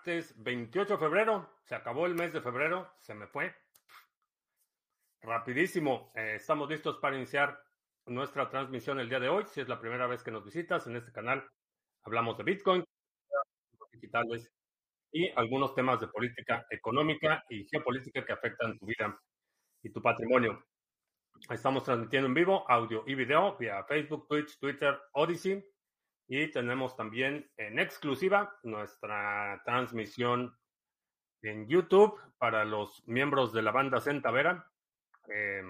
martes 0.00 0.34
28 0.42 0.94
de 0.94 0.98
febrero. 0.98 1.50
Se 1.62 1.74
acabó 1.74 2.06
el 2.06 2.14
mes 2.14 2.32
de 2.32 2.40
febrero, 2.40 2.90
se 3.00 3.14
me 3.14 3.26
fue. 3.26 3.54
Rapidísimo. 5.20 6.10
Eh, 6.14 6.36
estamos 6.36 6.70
listos 6.70 6.96
para 7.02 7.16
iniciar 7.16 7.62
nuestra 8.06 8.48
transmisión 8.48 8.98
el 8.98 9.10
día 9.10 9.20
de 9.20 9.28
hoy. 9.28 9.44
Si 9.44 9.60
es 9.60 9.68
la 9.68 9.78
primera 9.78 10.06
vez 10.06 10.22
que 10.22 10.30
nos 10.30 10.42
visitas 10.42 10.86
en 10.86 10.96
este 10.96 11.12
canal, 11.12 11.46
hablamos 12.04 12.38
de 12.38 12.44
Bitcoin, 12.44 12.82
digitales 13.92 14.50
y 15.12 15.28
algunos 15.36 15.74
temas 15.74 16.00
de 16.00 16.08
política 16.08 16.64
económica 16.70 17.44
y 17.50 17.66
geopolítica 17.68 18.24
que 18.24 18.32
afectan 18.32 18.78
tu 18.78 18.86
vida 18.86 19.20
y 19.82 19.92
tu 19.92 20.00
patrimonio. 20.00 20.64
Estamos 21.50 21.84
transmitiendo 21.84 22.26
en 22.26 22.34
vivo 22.34 22.64
audio 22.70 23.04
y 23.06 23.14
video 23.14 23.54
vía 23.58 23.84
Facebook, 23.84 24.26
Twitch, 24.28 24.58
Twitter, 24.58 24.98
Odyssey 25.12 25.62
y 26.32 26.46
tenemos 26.52 26.94
también 26.94 27.50
en 27.56 27.80
exclusiva 27.80 28.56
nuestra 28.62 29.60
transmisión 29.64 30.56
en 31.42 31.66
YouTube 31.66 32.20
para 32.38 32.64
los 32.64 33.02
miembros 33.08 33.52
de 33.52 33.62
la 33.62 33.72
banda 33.72 34.00
Centavera. 34.00 34.64
Eh, 35.26 35.64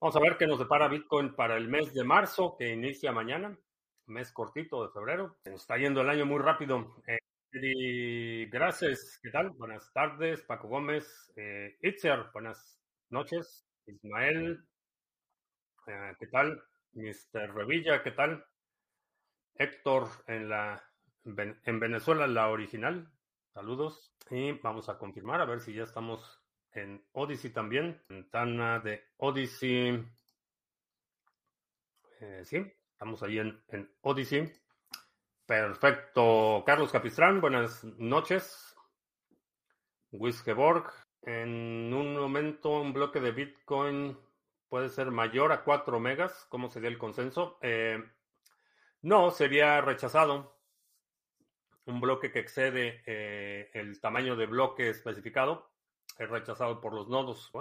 Vamos 0.00 0.16
a 0.16 0.20
ver 0.20 0.36
qué 0.36 0.46
nos 0.46 0.58
depara 0.58 0.88
Bitcoin 0.88 1.34
para 1.34 1.56
el 1.56 1.68
mes 1.68 1.92
de 1.94 2.04
marzo 2.04 2.56
que 2.58 2.72
inicia 2.72 3.12
mañana, 3.12 3.58
mes 4.06 4.32
cortito 4.32 4.84
de 4.84 4.92
febrero. 4.92 5.38
Está 5.44 5.76
yendo 5.76 6.02
el 6.02 6.10
año 6.10 6.26
muy 6.26 6.38
rápido. 6.38 6.96
Gracias, 7.56 9.20
¿qué 9.22 9.30
tal? 9.30 9.50
Buenas 9.50 9.92
tardes, 9.92 10.42
Paco 10.42 10.66
Gómez, 10.66 11.32
eh, 11.36 11.78
Itzer, 11.82 12.24
buenas 12.32 12.80
noches, 13.10 13.64
Ismael, 13.86 14.58
eh, 15.86 16.16
¿Qué 16.18 16.26
tal? 16.26 16.60
Mr. 16.94 17.54
Revilla, 17.54 18.02
¿qué 18.02 18.10
tal? 18.10 18.44
Héctor 19.54 20.08
en 20.26 20.48
la 20.48 20.82
en 21.24 21.78
Venezuela, 21.78 22.26
la 22.26 22.48
original. 22.48 23.08
Saludos. 23.52 24.12
Y 24.30 24.50
vamos 24.58 24.88
a 24.88 24.98
confirmar 24.98 25.40
a 25.40 25.44
ver 25.44 25.60
si 25.60 25.72
ya 25.74 25.84
estamos 25.84 26.42
en 26.72 27.06
Odyssey 27.12 27.52
también. 27.52 28.02
Ventana 28.08 28.80
de 28.80 29.04
Odyssey. 29.18 30.04
Eh, 32.20 32.42
sí, 32.44 32.56
estamos 32.90 33.22
ahí 33.22 33.38
en, 33.38 33.62
en 33.68 33.88
Odyssey. 34.00 34.52
Perfecto. 35.46 36.62
Carlos 36.64 36.90
Capistrán, 36.90 37.40
buenas 37.40 37.84
noches. 37.98 38.74
Wiskeborg. 40.10 40.90
En 41.22 41.92
un 41.92 42.16
momento, 42.16 42.70
un 42.80 42.94
bloque 42.94 43.20
de 43.20 43.32
Bitcoin 43.32 44.18
puede 44.70 44.88
ser 44.88 45.10
mayor 45.10 45.52
a 45.52 45.62
4 45.62 46.00
megas. 46.00 46.46
¿Cómo 46.48 46.70
sería 46.70 46.88
el 46.88 46.96
consenso? 46.96 47.58
Eh, 47.60 48.02
no, 49.02 49.30
sería 49.30 49.82
rechazado. 49.82 50.56
Un 51.84 52.00
bloque 52.00 52.32
que 52.32 52.38
excede 52.38 53.02
eh, 53.04 53.70
el 53.74 54.00
tamaño 54.00 54.36
de 54.36 54.46
bloque 54.46 54.88
especificado 54.88 55.70
es 56.18 56.30
rechazado 56.30 56.80
por 56.80 56.94
los 56.94 57.08
nodos. 57.08 57.52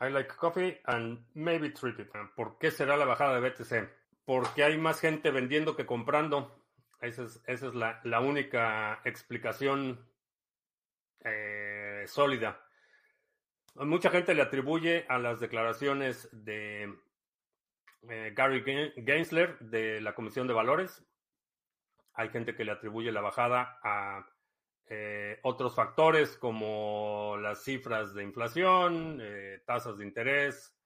I 0.00 0.08
like 0.08 0.36
coffee 0.36 0.80
and 0.84 1.26
maybe 1.34 1.70
treat 1.70 1.98
it. 1.98 2.12
¿Por 2.36 2.58
qué 2.58 2.70
será 2.70 2.96
la 2.96 3.06
bajada 3.06 3.40
de 3.40 3.50
BTC? 3.50 4.01
Porque 4.24 4.62
hay 4.62 4.78
más 4.78 5.00
gente 5.00 5.30
vendiendo 5.30 5.76
que 5.76 5.86
comprando. 5.86 6.62
Esa 7.00 7.24
es, 7.46 7.62
la, 7.62 8.20
única 8.20 9.00
explicación 9.04 10.08
eh, 11.24 12.04
sólida. 12.06 12.64
Mucha 13.74 14.10
gente 14.10 14.34
le 14.34 14.42
atribuye 14.42 15.04
a 15.08 15.18
las 15.18 15.40
declaraciones 15.40 16.28
de 16.30 16.94
eh, 18.08 18.32
Gary 18.36 18.62
Gensler 19.04 19.58
de 19.58 20.00
la 20.00 20.14
Comisión 20.14 20.46
de 20.46 20.54
Valores. 20.54 21.04
Hay 22.14 22.28
gente 22.28 22.54
que 22.54 22.64
le 22.64 22.72
atribuye 22.72 23.10
la 23.10 23.20
bajada 23.20 23.80
a 23.82 24.24
eh, 24.86 25.40
otros 25.42 25.74
factores 25.74 26.36
como 26.36 27.36
las 27.40 27.64
cifras 27.64 28.14
de 28.14 28.22
inflación, 28.22 29.20
tasas 29.66 29.98
de 29.98 30.04
interés, 30.04 30.76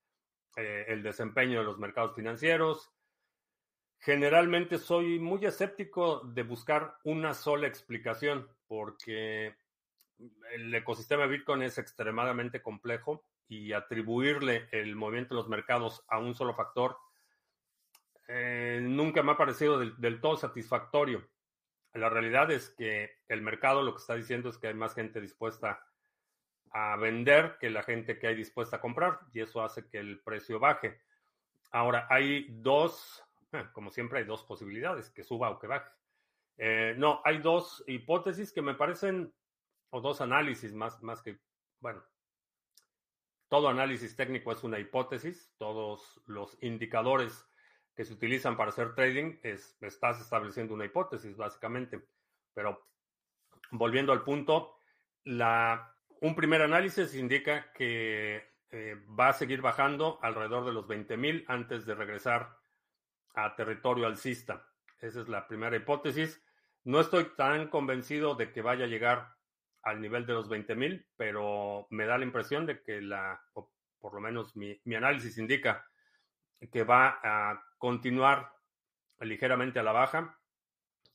el 0.57 1.03
desempeño 1.03 1.59
de 1.59 1.67
los 1.67 1.79
mercados 1.79 2.15
financieros. 2.15 2.96
Generalmente 4.07 4.79
soy 4.79 5.19
muy 5.19 5.45
escéptico 5.47 6.21
de 6.21 6.45
buscar 6.45 6.97
una 7.03 7.35
sola 7.35 7.67
explicación 7.67 8.49
porque 8.69 9.57
el 10.55 10.73
ecosistema 10.73 11.27
Bitcoin 11.27 11.63
es 11.63 11.77
extremadamente 11.77 12.63
complejo 12.63 13.25
y 13.49 13.73
atribuirle 13.73 14.69
el 14.71 14.95
movimiento 14.95 15.35
de 15.35 15.41
los 15.41 15.49
mercados 15.49 16.05
a 16.07 16.19
un 16.21 16.37
solo 16.37 16.55
factor 16.55 16.97
eh, 18.29 18.79
nunca 18.81 19.25
me 19.25 19.33
ha 19.33 19.37
parecido 19.37 19.81
del, 19.81 20.21
todo 20.21 20.37
satisfactorio. 20.37 21.29
La 21.93 22.09
realidad 22.09 22.49
es 22.53 22.69
que 22.69 23.11
el 23.27 23.43
mercado 23.43 23.83
lo 23.83 23.93
que 23.93 24.03
está 24.03 24.15
diciendo 24.15 24.51
es 24.51 24.57
que 24.57 24.69
hay 24.69 24.75
más 24.75 24.95
gente 24.95 25.21
dispuesta 25.21 25.85
a 26.71 26.95
vender 26.95 27.57
que 27.59 27.71
la 27.71 27.83
gente 27.83 28.21
que 28.21 28.29
hay 28.29 28.37
dispuesta 28.37 28.77
a 28.77 28.81
comprar 28.81 29.19
y 29.33 29.41
eso 29.41 29.65
hace 29.65 29.89
que 29.89 29.99
el 29.99 30.21
precio 30.21 30.61
baje. 30.61 31.01
Ahora, 31.73 32.07
hay 32.09 32.47
dos, 32.51 33.26
como 33.73 33.91
siempre, 33.91 34.21
hay 34.21 34.25
dos 34.25 34.45
posibilidades, 34.45 35.11
que 35.11 35.25
suba 35.25 35.51
o 35.51 35.59
que 35.59 35.67
baje. 35.67 35.91
Eh, 36.59 36.95
no, 36.97 37.21
hay 37.25 37.39
dos 37.39 37.85
hipótesis 37.87 38.53
que 38.53 38.63
me 38.63 38.75
parecen 38.75 39.33
o 39.91 40.01
dos 40.01 40.21
análisis 40.21 40.73
más, 40.73 41.03
más 41.03 41.23
que, 41.23 41.39
bueno, 41.81 42.03
todo 43.49 43.69
análisis 43.69 44.17
técnico 44.17 44.53
es 44.53 44.65
una 44.65 44.79
hipótesis, 44.79 45.53
todos 45.59 46.21
los 46.27 46.57
indicadores 46.63 47.47
que 47.95 48.05
se 48.05 48.13
utilizan 48.13 48.57
para 48.57 48.71
hacer 48.71 48.95
trading 48.95 49.39
es, 49.43 49.77
estás 49.81 50.21
estableciendo 50.21 50.75
una 50.75 50.85
hipótesis, 50.85 51.37
básicamente. 51.37 52.07
Pero 52.53 52.87
volviendo 53.71 54.13
al 54.13 54.25
punto, 54.25 54.81
la, 55.25 55.95
un 56.21 56.35
primer 56.35 56.63
análisis 56.63 57.15
indica 57.15 57.73
que 57.73 58.57
eh, 58.71 58.97
va 59.19 59.29
a 59.29 59.33
seguir 59.33 59.63
bajando 59.63 60.19
alrededor 60.23 60.67
de 60.67 60.73
los 60.73 60.87
20.000 60.87 61.45
antes 61.49 61.87
de 61.87 61.95
regresar 61.95 62.56
a 63.37 63.55
territorio 63.55 64.07
alcista. 64.07 64.67
Esa 64.99 65.21
es 65.21 65.29
la 65.29 65.47
primera 65.47 65.77
hipótesis. 65.77 66.43
No 66.85 67.01
estoy 67.01 67.25
tan 67.37 67.69
convencido 67.69 68.35
de 68.35 68.53
que 68.53 68.63
vaya 68.63 68.87
a 68.87 68.89
llegar 68.89 69.37
al 69.83 70.01
nivel 70.01 70.27
de 70.27 70.33
los 70.33 70.51
20.000, 70.51 71.07
pero 71.17 71.87
me 71.91 72.07
da 72.07 72.19
la 72.19 72.25
impresión 72.25 72.67
de 72.67 72.83
que 72.83 73.01
la, 73.01 73.41
o 73.53 73.71
por 74.01 74.15
lo 74.15 74.21
menos 74.21 74.57
mi, 74.57 74.81
análisis 74.97 75.39
indica 75.39 75.87
que 76.73 76.83
va 76.83 77.21
a 77.23 77.63
continuar 77.79 78.53
ligeramente 79.21 79.79
a 79.79 79.83
la 79.83 79.93
baja 79.93 80.39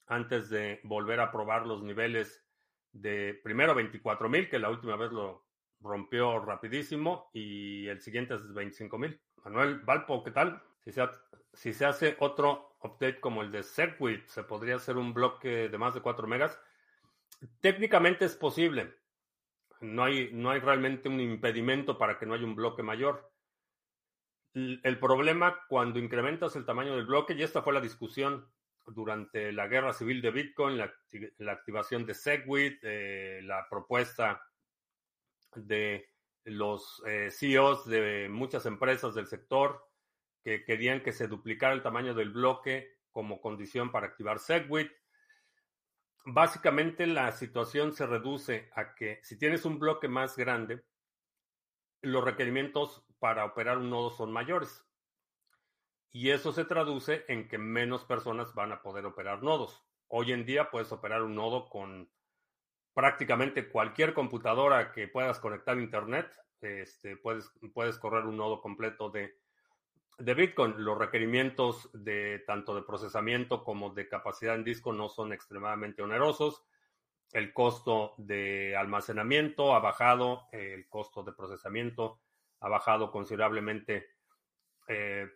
antes 0.08 0.50
de 0.50 0.80
volver 0.84 1.20
a 1.20 1.32
probar 1.32 1.66
los 1.66 1.84
niveles 1.84 2.46
de 2.92 3.40
primero 3.44 3.74
24.000, 3.74 4.50
que 4.50 4.60
la 4.60 4.70
última 4.70 4.96
vez 4.96 5.12
lo 5.12 5.46
rompió 5.80 6.40
rapidísimo, 6.40 7.30
y 7.34 7.88
el 7.88 8.02
siguiente 8.02 8.36
es 8.36 8.42
25.000. 8.42 9.20
Manuel 9.44 9.80
Valpo, 9.80 10.24
¿qué 10.24 10.32
tal? 10.32 10.62
Si 10.84 11.74
se, 11.74 11.86
hace 11.86 12.16
otro 12.20 12.76
update 12.82 13.20
como 13.20 13.44
el 13.44 13.52
de 13.52 13.62
Segwit, 13.62 14.28
¿se 14.28 14.44
podría 14.44 14.76
hacer 14.76 14.98
un 14.98 15.14
bloque 15.14 15.70
de 15.70 15.78
más 15.78 15.94
de 15.94 16.02
4 16.02 16.28
megas? 16.28 16.60
Técnicamente 17.60 18.26
es 18.26 18.36
posible. 18.36 18.96
No 19.80 20.04
hay, 20.04 20.32
no 20.34 20.50
hay 20.50 20.60
realmente 20.60 21.10
un 21.10 21.20
impedimento 21.20 21.98
para 21.98 22.18
que 22.18 22.26
no 22.26 22.34
haya 22.34 22.46
un 22.46 22.56
bloque 22.56 22.84
mayor. 22.84 23.32
El 24.54 25.00
problema 25.00 25.60
cuando 25.70 26.00
incrementas 26.00 26.56
el 26.56 26.66
tamaño 26.66 26.96
del 26.96 27.06
bloque, 27.06 27.34
y 27.34 27.44
esta 27.44 27.62
fue 27.62 27.74
la 27.74 27.82
discusión 27.82 28.52
durante 28.88 29.52
la 29.52 29.68
guerra 29.68 29.94
civil 29.94 30.22
de 30.22 30.32
Bitcoin, 30.32 30.78
la, 30.78 30.92
activación 31.52 32.06
de 32.06 32.14
Segwit, 32.14 32.80
eh, 32.82 33.42
la 33.44 33.68
propuesta 33.70 34.42
de 35.56 36.10
los 36.44 37.02
eh, 37.06 37.30
CEOs 37.32 37.86
de 37.86 38.28
muchas 38.30 38.66
empresas 38.66 39.14
del 39.14 39.28
sector 39.28 39.91
que 40.44 40.64
querían 40.64 41.02
que 41.02 41.12
se 41.12 41.28
duplicara 41.28 41.74
el 41.74 41.84
tamaño 41.84 42.14
del 42.14 42.32
bloque 42.32 42.98
como 43.12 43.42
condición 43.42 43.92
para 43.92 44.08
activar 44.08 44.40
Segwit. 44.40 44.92
Básicamente 46.26 47.08
la 47.08 47.32
situación 47.32 47.94
se 47.94 48.06
reduce 48.06 48.70
a 48.76 48.96
que 48.96 49.20
si 49.24 49.38
tienes 49.38 49.66
un 49.66 49.80
bloque 49.80 50.08
más 50.08 50.38
grande, 50.38 50.84
los 52.02 52.24
requerimientos 52.24 53.06
para 53.20 53.46
operar 53.46 53.78
un 53.78 53.90
nodo 53.90 54.10
son 54.12 54.32
mayores. 54.32 54.86
Y 56.12 56.32
eso 56.32 56.52
se 56.52 56.66
traduce 56.66 57.24
en 57.28 57.48
que 57.48 57.58
menos 57.58 58.04
personas 58.04 58.54
van 58.54 58.72
a 58.72 58.82
poder 58.82 59.06
operar 59.06 59.44
nodos. 59.44 59.82
Hoy 60.08 60.34
en 60.34 60.46
día 60.46 60.70
puedes 60.70 60.92
operar 60.92 61.22
un 61.22 61.36
nodo 61.36 61.70
con 61.70 62.12
prácticamente 62.94 63.70
cualquier 63.70 64.14
computadora 64.14 64.92
que 64.92 65.08
puedas 65.08 65.40
conectar 65.40 65.78
a 65.78 65.82
Internet. 65.82 66.30
Este, 66.60 67.16
puedes, 67.18 67.52
puedes 67.74 67.98
correr 67.98 68.26
un 68.26 68.38
nodo 68.38 68.62
completo 68.62 69.10
de, 69.10 69.41
de 70.18 70.34
Bitcoin. 70.34 70.76
Los 70.78 70.98
requerimientos 70.98 71.90
de 71.94 72.40
tanto 72.46 72.76
de 72.76 72.84
procesamiento 72.84 73.64
como 73.64 73.92
de 73.92 74.08
capacidad 74.08 74.56
en 74.56 74.64
disco 74.64 74.94
no 74.94 75.10
son 75.10 75.34
extremadamente 75.34 76.02
onerosos. 76.02 76.64
El 77.32 77.54
costo 77.54 78.14
de 78.18 78.76
almacenamiento 78.76 79.74
ha 79.74 79.80
bajado, 79.80 80.48
el 80.52 80.88
costo 80.90 81.24
de 81.24 81.32
procesamiento 81.32 82.20
ha 82.60 82.70
bajado 82.70 83.12
considerablemente 83.12 84.10
eh, 84.88 85.28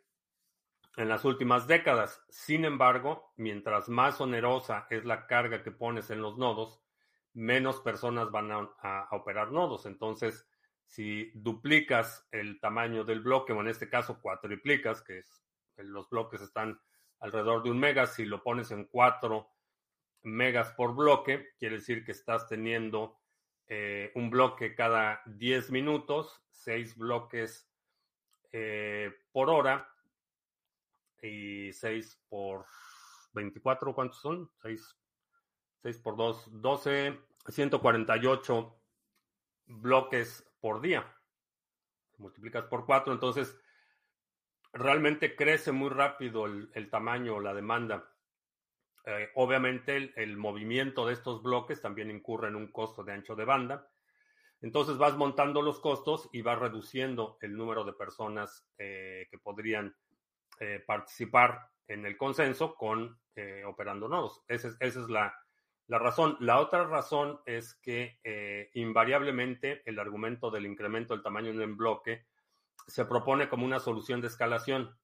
en 0.97 1.09
las 1.09 1.25
últimas 1.25 1.67
décadas. 1.67 2.23
Sin 2.29 2.65
embargo, 2.65 3.33
mientras 3.37 3.89
más 3.89 4.19
onerosa 4.21 4.87
es 4.89 5.05
la 5.05 5.27
carga 5.27 5.63
que 5.63 5.71
pones 5.71 6.09
en 6.09 6.21
los 6.21 6.37
nodos, 6.37 6.81
menos 7.33 7.81
personas 7.81 8.31
van 8.31 8.51
a, 8.51 9.07
operar 9.11 9.51
nodos. 9.51 9.85
Entonces, 9.85 10.47
si 10.85 11.31
duplicas 11.33 12.27
el 12.31 12.59
tamaño 12.59 13.03
del 13.03 13.21
bloque, 13.21 13.53
o 13.53 13.61
en 13.61 13.67
este 13.67 13.89
caso 13.89 14.21
cuatriplicas, 14.21 15.01
que 15.01 15.23
los 15.77 16.09
bloques 16.09 16.41
están 16.41 16.79
alrededor 17.19 17.63
de 17.63 17.71
un 17.71 17.79
mega, 17.79 18.07
si 18.07 18.25
lo 18.25 18.43
pones 18.43 18.71
en 18.71 18.85
cuatro 18.85 19.49
megas 20.23 20.71
por 20.73 20.95
bloque, 20.95 21.53
quiere 21.57 21.75
decir 21.75 22.03
que 22.03 22.11
estás 22.11 22.47
teniendo 22.47 23.19
eh, 23.67 24.11
un 24.15 24.29
bloque 24.29 24.75
cada 24.75 25.21
10 25.25 25.71
minutos, 25.71 26.43
6 26.51 26.97
bloques 26.97 27.69
eh, 28.51 29.11
por 29.31 29.49
hora 29.49 29.89
y 31.21 31.71
6 31.73 32.23
por 32.29 32.65
24, 33.33 33.93
¿cuántos 33.93 34.19
son? 34.19 34.49
6, 34.61 34.97
6 35.83 35.97
por 35.99 36.15
2, 36.15 36.61
12, 36.61 37.19
148 37.47 38.81
bloques 39.67 40.47
por 40.65 40.81
día. 40.81 41.05
Multiplicas 42.17 42.65
por 42.65 42.87
4, 42.87 43.13
entonces 43.13 43.55
realmente 44.73 45.35
crece 45.35 45.71
muy 45.71 45.91
rápido 45.91 46.47
el, 46.47 46.89
tamaño, 46.89 47.39
la 47.39 47.53
demanda. 47.53 48.11
Eh, 49.05 49.29
obviamente 49.35 50.11
el, 50.15 50.37
movimiento 50.37 51.05
de 51.05 51.13
estos 51.13 51.43
bloques 51.43 51.83
también 51.83 52.09
incurre 52.09 52.47
en 52.47 52.55
un 52.55 52.71
costo 52.71 53.03
de 53.03 53.13
ancho 53.13 53.35
de 53.35 53.45
banda. 53.45 53.91
Entonces 54.59 54.97
vas 54.97 55.15
montando 55.15 55.61
los 55.61 55.79
costos 55.79 56.29
y 56.33 56.41
vas 56.41 56.57
reduciendo 56.57 57.37
el 57.41 57.55
número 57.55 57.83
de 57.83 57.93
personas 57.93 58.67
eh, 58.79 59.27
que 59.29 59.37
podrían 59.37 59.95
eh, 60.59 60.83
participar 60.83 61.69
en 61.87 62.07
el 62.07 62.17
consenso 62.17 62.73
con 62.73 63.19
operando 63.67 64.07
nodos. 64.07 64.43
Esa 64.47 64.69
es, 64.79 64.95
la, 64.95 65.31
la, 65.87 65.99
razón. 65.99 66.37
La 66.39 66.59
otra 66.59 66.85
razón 66.85 67.39
es 67.45 67.75
que 67.75 68.19
invariablemente 68.73 69.81
el 69.85 69.99
argumento 69.99 70.51
del 70.51 70.65
incremento 70.65 71.13
del 71.13 71.23
tamaño 71.23 71.49
en 71.51 71.77
bloque 71.77 72.25
se 72.87 73.05
propone 73.05 73.49
como 73.49 73.65
una 73.65 73.79
solución 73.79 74.21
de 74.21 74.27
escalación 74.27 74.95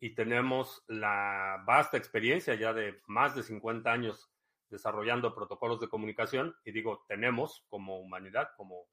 y 0.00 0.14
tenemos 0.14 0.84
la 0.86 1.62
vasta 1.66 1.96
experiencia 1.96 2.54
ya 2.54 2.72
de 2.72 3.00
más 3.06 3.34
de 3.34 3.42
50 3.42 3.90
años 3.90 4.30
desarrollando 4.70 5.34
protocolos 5.34 5.80
de 5.80 5.88
comunicación, 5.88 6.54
y 6.64 6.72
digo 6.72 7.04
tenemos 7.08 7.64
como 7.68 7.98
humanidad, 8.00 8.50
como 8.56 8.86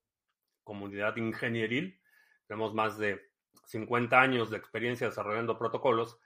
comunidad 0.63 1.15
ingenieril, 1.17 1.99
tenemos 2.47 2.73
más 2.73 2.97
de 2.97 3.21
50 3.65 4.19
años 4.19 4.49
de 4.49 4.57
experiencia 4.57 5.07
desarrollando 5.07 5.57
protocolos, 5.57 6.17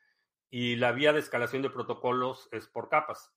y 0.52 0.76
la 0.76 0.92
vía 0.92 1.14
de 1.14 1.20
escalación 1.20 1.62
de 1.62 1.70
protocolos 1.70 2.48
es 2.52 2.68
por 2.68 2.90
capas. 2.90 3.34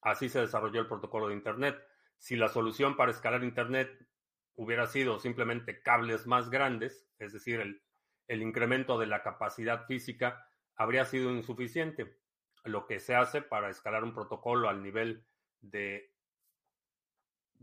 Así 0.00 0.28
se 0.28 0.40
desarrolló 0.40 0.80
el 0.80 0.86
protocolo 0.86 1.28
de 1.28 1.34
Internet. 1.34 1.76
Si 2.18 2.36
la 2.36 2.48
solución 2.48 2.96
para 2.96 3.10
escalar 3.10 3.44
Internet 3.44 4.06
hubiera 4.54 4.86
sido 4.86 5.18
simplemente 5.18 5.82
cables 5.82 6.26
más 6.26 6.50
grandes, 6.50 7.08
es 7.18 7.32
decir, 7.32 7.60
el, 7.60 8.42
incremento 8.42 8.98
de 8.98 9.06
la 9.06 9.22
capacidad 9.22 9.86
física 9.86 10.48
habría 10.74 11.04
sido 11.04 11.30
insuficiente. 11.30 12.18
Lo 12.64 12.86
que 12.86 12.98
se 12.98 13.14
hace 13.14 13.42
para 13.42 13.70
escalar 13.70 14.02
un 14.02 14.14
protocolo 14.14 14.68
al 14.68 14.82
nivel 14.82 15.24
de 15.60 16.12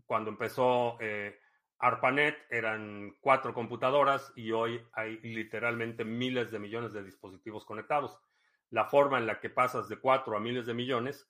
cuando 0.06 0.30
empezó 0.30 0.98
eh, 1.02 1.40
ARPANET 1.80 2.38
eran 2.50 3.18
cuatro 3.20 3.54
computadoras 3.54 4.32
y 4.36 4.52
hoy 4.52 4.82
hay 4.94 5.18
literalmente 5.20 6.06
miles 6.06 6.50
de 6.52 6.60
millones 6.60 6.94
de 6.94 7.04
dispositivos 7.04 7.66
conectados. 7.66 8.18
La 8.70 8.86
forma 8.86 9.18
en 9.18 9.28
la 9.28 9.40
que 9.42 9.50
pasas 9.50 9.90
de 9.90 9.98
cuatro 10.00 10.38
a 10.38 10.40
miles 10.40 10.66
de 10.66 10.74
millones 10.74 11.30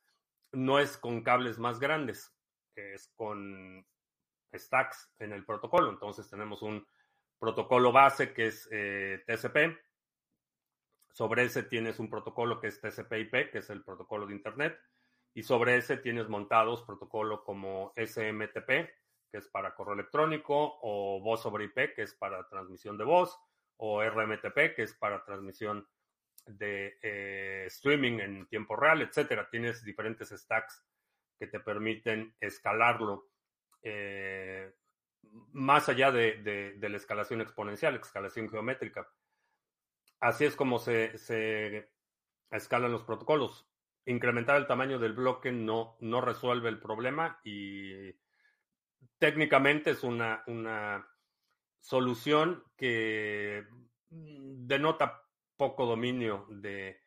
no 0.53 0.79
es 0.79 0.97
con 0.97 1.21
cables 1.23 1.59
más 1.59 1.79
grandes, 1.79 2.33
es 2.75 3.11
con 3.15 3.85
stacks 4.53 5.11
en 5.19 5.33
el 5.33 5.45
protocolo. 5.45 5.89
Entonces 5.89 6.29
tenemos 6.29 6.61
un 6.61 6.85
protocolo 7.39 7.91
base 7.91 8.33
que 8.33 8.47
es 8.47 8.67
eh, 8.71 9.23
TCP. 9.27 9.77
Sobre 11.11 11.43
ese 11.43 11.63
tienes 11.63 11.99
un 11.99 12.09
protocolo 12.09 12.59
que 12.59 12.67
es 12.67 12.79
TCP/IP, 12.79 13.51
que 13.51 13.59
es 13.59 13.69
el 13.69 13.83
protocolo 13.83 14.25
de 14.25 14.33
Internet. 14.33 14.79
Y 15.33 15.43
sobre 15.43 15.77
ese 15.77 15.97
tienes 15.97 16.29
montados 16.29 16.83
protocolos 16.83 17.41
como 17.41 17.91
SMTP, 17.95 18.67
que 19.31 19.37
es 19.37 19.47
para 19.49 19.73
correo 19.73 19.95
electrónico, 19.95 20.79
o 20.81 21.19
voz 21.21 21.41
sobre 21.41 21.65
IP, 21.65 21.95
que 21.95 22.03
es 22.03 22.13
para 22.13 22.47
transmisión 22.47 22.97
de 22.97 23.03
voz, 23.03 23.39
o 23.77 24.03
RMTP, 24.03 24.75
que 24.75 24.83
es 24.83 24.93
para 24.93 25.23
transmisión 25.23 25.87
de 26.45 26.97
eh, 27.01 27.65
streaming 27.67 28.19
en 28.19 28.47
tiempo 28.47 28.75
real, 28.75 29.01
etcétera. 29.01 29.47
Tienes 29.49 29.83
diferentes 29.83 30.29
stacks 30.29 30.83
que 31.37 31.47
te 31.47 31.59
permiten 31.59 32.35
escalarlo 32.39 33.29
eh, 33.81 34.73
más 35.51 35.89
allá 35.89 36.11
de, 36.11 36.77
la 36.79 36.97
escalación 36.97 37.41
exponencial, 37.41 37.95
escalación 37.95 38.49
geométrica. 38.49 39.07
Así 40.19 40.45
es 40.45 40.55
como 40.55 40.79
se, 40.79 41.89
escalan 42.49 42.91
los 42.91 43.03
protocolos. 43.03 43.67
Incrementar 44.05 44.57
el 44.57 44.67
tamaño 44.67 44.99
del 44.99 45.13
bloque 45.13 45.51
no, 45.51 45.97
no 46.01 46.21
resuelve 46.21 46.69
el 46.69 46.79
problema 46.79 47.39
y 47.43 48.13
técnicamente 49.17 49.91
es 49.91 50.03
una, 50.03 50.43
una 50.47 51.07
solución 51.79 52.63
que 52.77 53.65
denota 54.09 55.22
poco 55.57 55.85
dominio 55.85 56.45
de, 56.49 57.01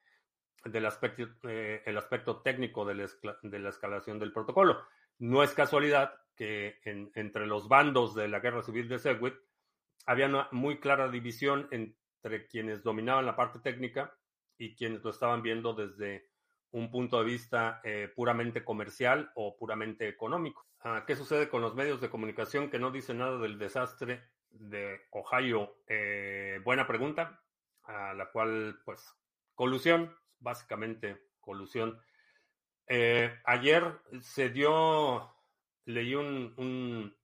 del 0.65 0.87
aspecto, 0.87 1.29
eh, 1.49 1.83
el 1.85 1.97
aspecto 1.97 2.43
técnico 2.43 2.85
de 2.85 2.95
la, 2.95 3.69
escalación 3.69 4.19
del 4.19 4.33
protocolo. 4.33 4.83
No 5.19 5.43
es 5.43 5.55
casualidad 5.55 6.15
que 6.37 6.81
entre 6.85 7.47
los 7.47 7.69
bandos 7.69 8.15
de 8.15 8.29
la 8.29 8.41
guerra 8.41 8.63
civil 8.63 8.89
de 8.89 8.99
Segwit 8.99 9.35
había 10.05 10.27
una 10.27 10.49
muy 10.53 10.79
clara 10.79 11.09
división 11.09 11.69
entre 11.71 12.47
quienes 12.47 12.83
dominaban 12.83 13.25
la 13.27 13.37
parte 13.37 13.59
técnica 13.61 14.15
y 14.59 14.75
quienes 14.75 15.03
lo 15.03 15.11
estaban 15.11 15.43
viendo 15.43 15.73
desde 15.75 16.29
un 16.73 16.91
punto 16.91 17.19
de 17.19 17.25
vista 17.25 17.81
eh, 17.85 18.11
puramente 18.15 18.65
comercial 18.65 19.31
o 19.35 19.57
puramente 19.57 20.09
económico. 20.09 20.67
Ah, 20.81 21.05
¿Qué 21.07 21.17
sucede 21.17 21.49
con 21.49 21.63
los 21.63 21.75
medios 21.75 22.01
de 22.01 22.11
comunicación 22.11 22.71
que 22.71 22.79
no 22.79 22.91
dicen 22.91 23.19
nada 23.19 23.39
del 23.39 23.59
desastre 23.59 24.25
de 24.51 25.01
Ohio? 25.11 25.79
Eh, 25.87 26.61
buena 26.65 26.87
pregunta, 26.87 27.41
a 27.87 28.15
la 28.15 28.31
cual, 28.31 28.81
pues, 28.85 29.15
colusión, 29.55 30.17
básicamente 30.39 31.29
colusión. 31.41 32.01
Eh, 32.89 33.41
ayer 33.45 34.01
se 34.21 34.51
dio, 34.51 35.35
leí 35.85 36.15
un, 36.15 36.55
un 36.57 37.17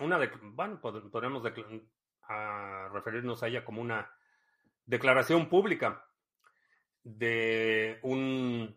una 0.00 0.18
de, 0.18 0.30
bueno, 0.42 0.80
podemos 0.80 1.42
referirnos 2.92 3.42
a 3.42 3.48
ella 3.48 3.64
como 3.64 3.80
una 3.80 4.10
declaración 4.86 5.48
pública 5.48 6.04
de 7.02 8.00
un 8.02 8.76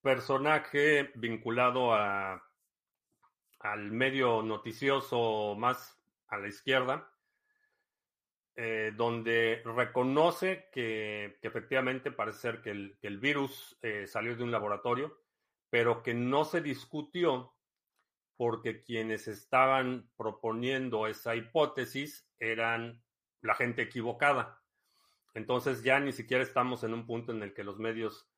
personaje 0.00 1.10
vinculado 1.14 1.94
a, 1.94 2.44
al 3.60 3.90
medio 3.90 4.42
noticioso 4.42 5.56
más 5.56 5.98
a 6.28 6.36
la 6.38 6.48
izquierda, 6.48 7.10
eh, 8.56 8.92
donde 8.96 9.62
reconoce 9.64 10.68
que, 10.70 11.38
efectivamente 11.42 12.12
parece 12.12 12.38
ser 12.38 12.62
que 12.62 12.70
el, 12.70 13.18
virus 13.18 13.76
eh, 13.82 14.06
salió 14.06 14.36
de 14.36 14.44
un 14.44 14.52
laboratorio, 14.52 15.18
pero 15.70 16.04
que 16.04 16.14
no 16.14 16.44
se 16.44 16.60
discutió 16.60 17.52
porque 18.36 18.80
quienes 18.80 19.26
estaban 19.26 20.08
proponiendo 20.16 21.08
esa 21.08 21.34
hipótesis 21.34 22.28
eran 22.38 23.02
la 23.40 23.56
gente 23.56 23.82
equivocada. 23.82 24.62
Entonces 25.34 25.82
ya 25.82 25.98
ni 25.98 26.12
siquiera 26.12 26.44
estamos 26.44 26.84
en 26.84 26.94
un 26.94 27.06
punto 27.06 27.32
en 27.32 27.42
el 27.42 27.54
que 27.54 27.64
los 27.64 27.78
medios 27.78 28.30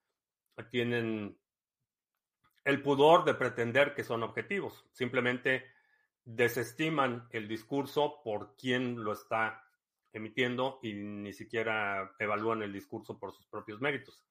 tienen 0.70 1.38
el 2.64 2.82
pudor 2.82 3.24
de 3.26 3.34
pretender 3.34 3.94
que 3.94 4.02
son 4.02 4.22
objetivos. 4.22 4.86
Simplemente 4.92 5.66
desestiman 6.24 7.28
el 7.32 7.48
discurso 7.48 8.22
por 8.24 8.56
quien 8.56 9.04
lo 9.04 9.12
está 9.12 9.65
emitiendo 10.16 10.78
y 10.82 10.94
ni 10.94 11.32
siquiera 11.34 12.14
evalúan 12.18 12.62
el 12.62 12.72
discurso 12.72 13.18
por 13.18 13.32
sus 13.32 13.46
propios 13.46 13.82
méritos. 13.82 14.24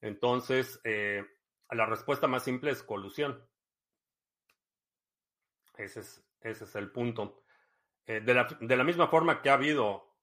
Entonces, 0.00 0.80
eh, 0.84 1.24
la 1.70 1.84
respuesta 1.84 2.28
más 2.28 2.44
simple 2.44 2.70
es 2.70 2.82
colusión. 2.84 3.44
Ese 5.76 6.00
es, 6.42 6.76
el 6.76 6.92
punto. 6.92 7.42
Eh, 8.06 8.20
de, 8.20 8.76
la, 8.76 8.84
misma 8.84 9.08
forma 9.08 9.42
que 9.42 9.50
ha 9.50 9.54
habido 9.54 10.16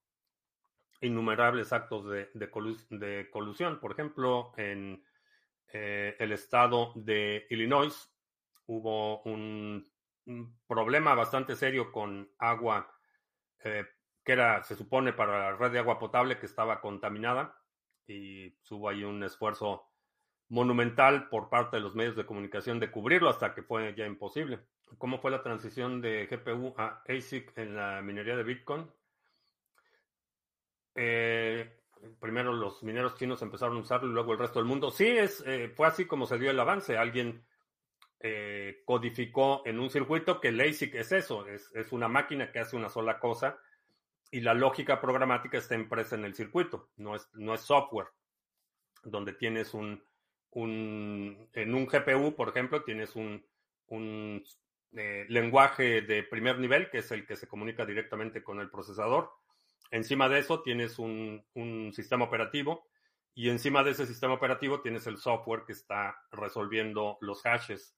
innumerables 1.01 1.73
actos 1.73 2.05
de, 2.09 3.29
colusión, 3.29 3.81
por 3.81 3.91
ejemplo, 3.91 4.53
en 4.55 5.03
eh, 5.73 6.15
el 6.17 6.31
estado 6.31 6.93
de 6.95 7.45
Illinois 7.49 8.09
hubo 8.67 9.21
un, 9.23 9.85
problema 10.65 11.13
bastante 11.13 11.57
serio 11.57 11.91
con 11.91 12.31
agua 12.39 12.89
que 14.23 14.31
era, 14.31 14.63
se 14.63 14.75
supone, 14.75 15.13
para 15.13 15.51
la 15.51 15.57
red 15.57 15.71
de 15.71 15.79
agua 15.79 15.99
potable 15.99 16.39
que 16.39 16.45
estaba 16.45 16.81
contaminada 16.81 17.57
y 18.07 18.55
hubo 18.69 18.89
ahí 18.89 19.03
un 19.03 19.23
esfuerzo 19.23 19.89
monumental 20.49 21.29
por 21.29 21.49
parte 21.49 21.77
de 21.77 21.81
los 21.81 21.95
medios 21.95 22.15
de 22.15 22.25
comunicación 22.25 22.79
de 22.79 22.91
cubrirlo 22.91 23.29
hasta 23.29 23.53
que 23.53 23.63
fue 23.63 23.93
ya 23.95 24.05
imposible. 24.05 24.59
¿Cómo 24.97 25.19
fue 25.19 25.31
la 25.31 25.41
transición 25.41 26.01
de 26.01 26.27
GPU 26.27 26.73
a 26.77 27.01
ASIC 27.07 27.57
en 27.57 27.75
la 27.75 28.01
minería 28.01 28.35
de 28.35 28.43
Bitcoin? 28.43 28.89
Eh, 30.95 31.79
primero 32.19 32.53
los 32.53 32.83
mineros 32.83 33.15
chinos 33.15 33.41
empezaron 33.41 33.77
a 33.77 33.81
usarlo 33.81 34.09
y 34.09 34.13
luego 34.13 34.33
el 34.33 34.39
resto 34.39 34.59
del 34.59 34.67
mundo. 34.67 34.91
Sí, 34.91 35.07
es, 35.07 35.43
eh, 35.47 35.69
fue 35.75 35.87
así 35.87 36.05
como 36.05 36.25
se 36.27 36.37
dio 36.37 36.51
el 36.51 36.59
avance. 36.59 36.97
Alguien 36.97 37.45
eh, 38.19 38.83
codificó 38.85 39.63
en 39.65 39.79
un 39.79 39.89
circuito 39.89 40.39
que 40.39 40.49
el 40.49 40.61
ASIC 40.61 40.95
es 40.95 41.11
eso, 41.11 41.45
es, 41.47 41.91
una 41.91 42.07
máquina 42.07 42.51
que 42.51 42.59
hace 42.59 42.75
una 42.75 42.89
sola 42.89 43.19
cosa 43.19 43.59
y 44.33 44.41
la 44.41 44.55
lógica 44.55 44.99
programática 44.99 45.59
está 45.59 45.75
impresa 45.75 46.15
en 46.15 46.25
el 46.25 46.33
circuito, 46.33 46.89
no 46.97 47.15
es, 47.15 47.29
no 47.33 47.53
es 47.53 47.61
software, 47.61 48.07
donde 49.03 49.33
tienes 49.33 49.75
un, 49.75 50.03
un, 50.49 51.49
en 51.53 51.75
un 51.75 51.85
GPU, 51.85 52.33
por 52.35 52.49
ejemplo, 52.49 52.83
tienes 52.83 53.15
un, 53.15 53.45
un 53.89 54.43
eh, 54.93 55.27
lenguaje 55.29 56.01
de 56.01 56.23
primer 56.23 56.57
nivel, 56.57 56.89
que 56.89 56.97
es 56.97 57.11
el 57.11 57.27
que 57.27 57.35
se 57.35 57.47
comunica 57.47 57.85
directamente 57.85 58.41
con 58.41 58.59
el 58.59 58.71
procesador. 58.71 59.29
Encima 59.91 60.27
de 60.27 60.39
eso 60.39 60.63
tienes 60.63 60.97
un, 60.97 61.45
sistema 61.93 62.25
operativo 62.25 62.87
y 63.35 63.51
encima 63.51 63.83
de 63.83 63.91
ese 63.91 64.07
sistema 64.07 64.33
operativo 64.33 64.81
tienes 64.81 65.05
el 65.05 65.17
software 65.17 65.63
que 65.63 65.73
está 65.73 66.17
resolviendo 66.31 67.19
los 67.21 67.43
hashes 67.43 67.95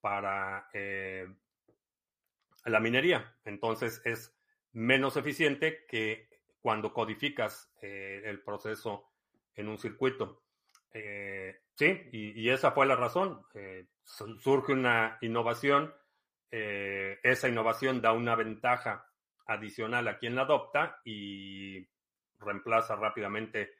para 0.00 0.66
eh, 0.72 1.26
la 2.64 2.80
minería. 2.80 3.36
Entonces 3.44 4.00
es 4.06 4.37
menos 4.78 5.16
eficiente 5.16 5.84
que 5.86 6.28
cuando 6.60 6.92
codificas 6.92 7.72
eh, 7.82 8.22
el 8.24 8.42
proceso 8.42 9.10
en 9.54 9.68
un 9.68 9.78
circuito. 9.78 10.42
sí, 11.74 12.08
y, 12.12 12.48
esa 12.48 12.72
fue 12.72 12.86
la 12.86 12.96
razón. 12.96 13.42
surge 14.04 14.72
una 14.72 15.18
innovación 15.20 15.92
eh, 16.50 17.18
esa 17.22 17.48
innovación 17.48 18.00
da 18.00 18.12
una 18.12 18.34
ventaja 18.34 19.06
adicional 19.46 20.08
a 20.08 20.18
quien 20.18 20.34
la 20.34 20.42
adopta 20.42 21.00
y 21.04 21.86
reemplaza 22.38 22.96
rápidamente, 22.96 23.74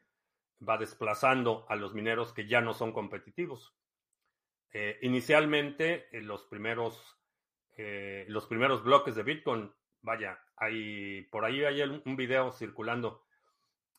va 0.67 0.77
desplazando 0.77 1.67
a 1.69 1.77
los 1.77 1.95
mineros 1.95 2.33
que 2.33 2.49
ya 2.49 2.61
no 2.61 2.75
son 2.75 2.93
competitivos. 2.93 3.75
Eh, 4.73 4.99
inicialmente, 5.03 6.09
los, 6.13 6.45
primeros, 6.45 7.19
eh, 7.77 8.25
los 8.29 8.47
primeros 8.47 8.83
bloques 8.83 9.15
de 9.15 9.23
Bitcoin, 9.23 9.73
vaya, 10.03 10.39
hay, 10.57 11.23
por 11.31 11.45
ahí 11.45 11.65
hay 11.65 11.83
un 11.83 12.17
video 12.17 12.53
circulando 12.53 13.25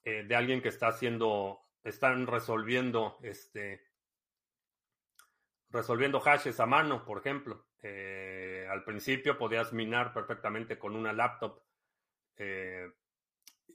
de 0.04 0.36
alguien 0.36 0.62
que 0.62 0.70
está 0.70 0.88
haciendo, 0.88 1.60
están 1.84 2.26
resolviendo, 2.26 3.20
este, 3.22 3.84
resolviendo 5.70 6.20
hashes 6.20 6.60
a 6.60 6.66
mano, 6.66 7.06
por 7.06 7.20
ejemplo. 7.20 7.66
Eh, 7.82 8.68
al 8.70 8.84
principio 8.84 9.38
podías 9.38 9.72
minar 9.74 10.14
perfectamente 10.14 10.78
con 10.78 10.96
una 10.96 11.14
laptop. 11.14 11.62
Eh, 12.38 12.92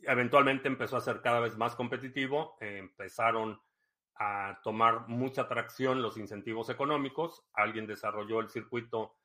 eventualmente 0.02 0.69
empezó 0.69 0.97
a 0.97 1.00
ser 1.00 1.21
cada 1.21 1.40
vez 1.40 1.57
más 1.57 1.75
competitivo. 1.75 2.57
empezaron 2.61 3.61
a 4.16 4.61
tomar 4.62 5.09
mucha 5.09 5.49
tracción 5.49 6.02
los 6.02 6.16
incentivos 6.16 6.69
económicos. 6.69 7.45
Alguien 7.52 7.87
desarrolló 7.87 8.40
el 8.40 8.49
circuito 8.49 9.16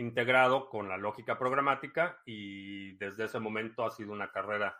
integrado 0.00 0.68
con 0.68 0.88
la 0.88 0.96
lógica 0.96 1.38
programática 1.38 2.20
y 2.24 2.92
desde 2.96 3.24
ese 3.24 3.38
momento 3.38 3.84
ha 3.84 3.90
sido 3.90 4.12
una 4.12 4.32
carrera 4.32 4.76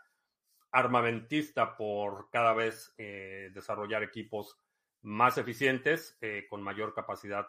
armamentista 0.73 1.77
por 1.77 2.31
cada 2.31 2.55
vez 2.55 2.95
eh, 2.99 3.51
desarrollar 3.53 4.03
equipos 4.03 4.59
más 5.03 5.39
eficientes 5.39 6.19
con 6.51 6.63
mayor 6.63 6.93
capacidad 6.95 7.49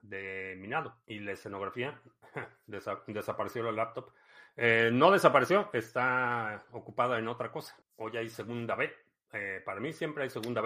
de 0.00 0.56
minado. 0.58 0.96
Y 1.06 1.18
la 1.20 1.32
escenografía, 1.32 2.00
desapareció 2.66 3.62
la 3.62 3.72
laptop. 3.72 4.10
Eh, 4.56 4.90
no 4.92 5.10
desapareció, 5.10 5.68
está 5.72 6.64
ocupada 6.72 7.18
en 7.18 7.28
otra 7.28 7.52
cosa. 7.52 7.76
Hoy 7.96 8.16
hay 8.16 8.28
segunda. 8.28 8.76
Eh, 9.32 9.62
para 9.64 9.80
mí 9.80 9.92
siempre 9.92 10.24
hay 10.24 10.30
segunda. 10.30 10.62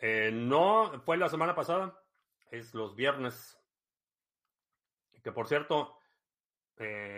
Eh, 0.00 0.30
no 0.32 1.00
fue 1.04 1.16
la 1.16 1.28
semana 1.28 1.54
pasada, 1.54 1.98
es 2.50 2.74
los 2.74 2.96
viernes. 2.96 3.59
Que 5.22 5.32
por 5.32 5.48
cierto, 5.48 5.98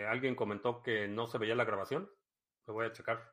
alguien 0.08 0.34
comentó 0.34 0.82
que 0.82 1.06
no 1.08 1.26
se 1.26 1.38
veía 1.38 1.54
la 1.54 1.64
grabación. 1.64 2.10
Lo 2.66 2.74
voy 2.74 2.86
a 2.86 2.92
checar. 2.92 3.32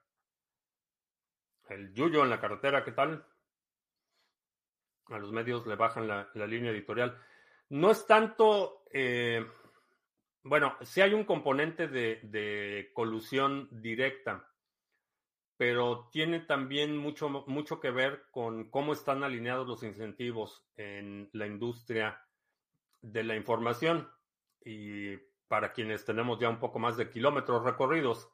El 1.69 1.93
Yuyo 1.93 2.23
en 2.23 2.29
la 2.29 2.39
carretera, 2.39 2.83
¿qué 2.83 2.91
tal? 2.91 3.25
A 5.07 5.17
los 5.17 5.31
medios 5.31 5.65
le 5.65 5.75
bajan 5.75 6.07
la 6.07 6.47
línea 6.47 6.71
editorial. 6.71 7.19
No 7.69 7.91
es 7.91 8.07
tanto, 8.07 8.83
eh, 8.91 9.45
bueno, 10.41 10.75
sí 10.81 11.01
hay 11.01 11.13
un 11.13 11.23
componente 11.23 11.87
de, 11.87 12.89
colusión 12.95 13.69
directa, 13.71 14.49
pero 15.55 16.09
tiene 16.11 16.39
también 16.39 16.97
mucho, 16.97 17.29
mucho 17.29 17.79
que 17.79 17.91
ver 17.91 18.25
con 18.31 18.71
cómo 18.71 18.93
están 18.93 19.23
alineados 19.23 19.67
los 19.67 19.83
incentivos 19.83 20.65
en 20.77 21.29
la 21.33 21.45
industria 21.45 22.25
de 23.01 23.23
la 23.23 23.35
información. 23.35 24.09
Y 24.71 25.17
para 25.47 25.73
quienes 25.73 26.05
tenemos 26.05 26.39
ya 26.39 26.47
un 26.47 26.59
poco 26.59 26.77
más 26.77 26.95
de 26.95 27.09
kilómetros 27.09 27.63
recorridos 27.63 28.29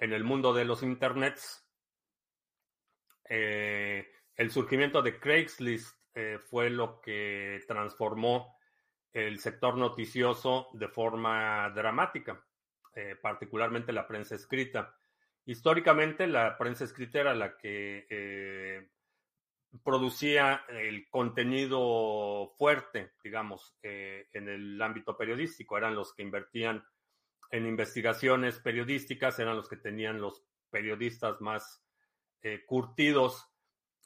en 0.00 0.12
el 0.12 0.24
mundo 0.24 0.52
de 0.52 0.64
los 0.64 0.82
internets, 0.82 1.64
eh, 3.28 4.10
el 4.34 4.50
surgimiento 4.50 5.00
de 5.00 5.20
Craigslist 5.20 5.96
eh, 6.12 6.40
fue 6.40 6.70
lo 6.70 7.00
que 7.00 7.62
transformó 7.68 8.58
el 9.12 9.38
sector 9.38 9.76
noticioso 9.76 10.70
de 10.72 10.88
forma 10.88 11.70
dramática, 11.70 12.44
eh, 12.92 13.14
particularmente 13.22 13.92
la 13.92 14.08
prensa 14.08 14.34
escrita. 14.34 14.98
Históricamente 15.44 16.26
la 16.26 16.58
prensa 16.58 16.82
escrita 16.82 17.20
era 17.20 17.32
la 17.32 17.56
que 17.56 18.08
eh, 18.10 18.88
producía 19.82 20.64
el 20.68 21.08
contenido 21.08 22.52
fuerte, 22.56 23.12
digamos, 23.22 23.76
en 23.82 24.48
el 24.48 24.80
ámbito 24.80 25.16
periodístico. 25.16 25.76
Eran 25.76 25.94
los 25.94 26.14
que 26.14 26.22
invertían 26.22 26.84
en 27.50 27.66
investigaciones 27.66 28.60
periodísticas, 28.60 29.38
eran 29.38 29.56
los 29.56 29.68
que 29.68 29.76
tenían 29.76 30.20
los 30.20 30.44
periodistas 30.70 31.40
más 31.40 31.82
curtidos 32.66 33.50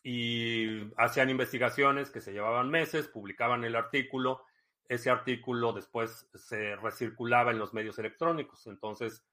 y 0.03 0.93
hacían 0.97 1.29
investigaciones 1.29 2.11
que 2.11 2.21
se 2.21 2.33
llevaban 2.33 2.71
meses, 2.71 3.09
publicaban 3.09 3.65
el 3.65 3.75
artículo, 3.75 4.45
ese 4.89 5.11
artículo 5.11 5.73
después 5.73 6.31
se 6.35 6.77
recirculaba 6.77 7.51
en 7.51 7.59
los 7.59 7.75
medios 7.75 7.99
electrónicos. 7.99 8.67
Entonces, 8.67 9.25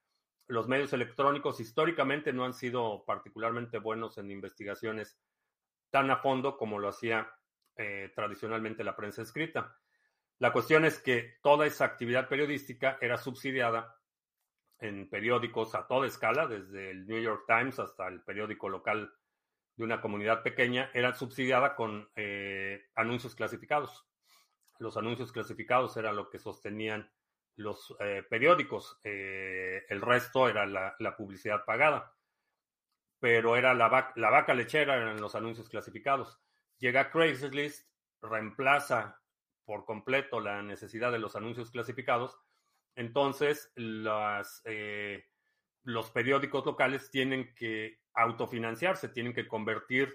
los 0.48 0.68
medios 0.68 0.92
electrónicos 0.92 1.60
históricamente 1.60 2.34
no 2.34 2.46
han 2.46 2.54
sido 2.54 3.06
particularmente 3.06 3.78
buenos 3.78 4.18
en 4.18 4.32
investigaciones 4.32 5.18
tan 5.96 6.12
a 6.12 6.18
fondo 6.18 6.58
como 6.58 6.78
lo 6.78 6.90
hacía 6.90 7.26
eh, 7.78 8.12
tradicionalmente 8.14 8.84
la 8.84 8.98
prensa 8.98 9.22
escrita. 9.22 9.78
La 10.40 10.52
cuestión 10.52 10.84
es 10.84 11.00
que 11.00 11.38
toda 11.42 11.66
esa 11.66 11.86
actividad 11.86 12.28
periodística 12.28 12.98
era 13.00 13.16
subsidiada 13.16 13.96
en 14.78 15.10
periódicos 15.10 15.74
a 15.74 15.88
toda 15.88 16.06
escala, 16.06 16.48
desde 16.48 16.92
el 16.92 17.08
New 17.08 17.22
York 17.22 17.46
Times 17.48 17.80
hasta 17.80 18.10
el 18.10 18.22
periódico 18.24 18.68
local 18.68 19.14
de 19.78 19.86
una 19.86 20.02
comunidad 20.02 20.44
pequeña, 20.44 20.92
era 20.94 21.14
subsidiada 21.14 21.78
con 21.78 22.10
eh, 22.18 22.90
anuncios 22.96 23.34
clasificados. 23.34 24.06
Los 24.80 24.98
anuncios 24.98 25.32
clasificados 25.32 25.96
era 25.96 26.12
lo 26.12 26.30
que 26.30 26.40
sostenían 26.40 27.10
los 27.56 27.96
eh, 28.02 28.22
periódicos, 28.30 29.00
el 29.02 30.02
resto 30.02 30.50
era 30.50 30.66
la, 30.66 31.16
publicidad 31.16 31.64
pagada, 31.64 32.14
pero 33.20 33.56
era 33.56 33.74
la, 33.74 34.12
la 34.16 34.30
vaca 34.30 34.54
lechera 34.54 35.12
en 35.12 35.22
los 35.22 35.36
anuncios 35.36 35.70
clasificados. 35.70 36.40
Llega 36.78 37.12
Craigslist, 37.12 37.88
reemplaza 38.22 39.22
por 39.64 39.86
completo 39.86 40.40
la 40.40 40.62
necesidad 40.62 41.12
de 41.12 41.20
los 41.20 41.36
anuncios 41.36 41.72
clasificados 41.72 42.40
entonces, 42.96 43.72
eh, 43.76 45.26
los 45.84 46.12
periódicos 46.12 46.66
locales 46.66 47.12
tienen 47.12 47.54
que 47.54 48.00
autofinanciarse, 48.14 49.10
tienen 49.10 49.34
que 49.34 49.48
convertir 49.48 50.14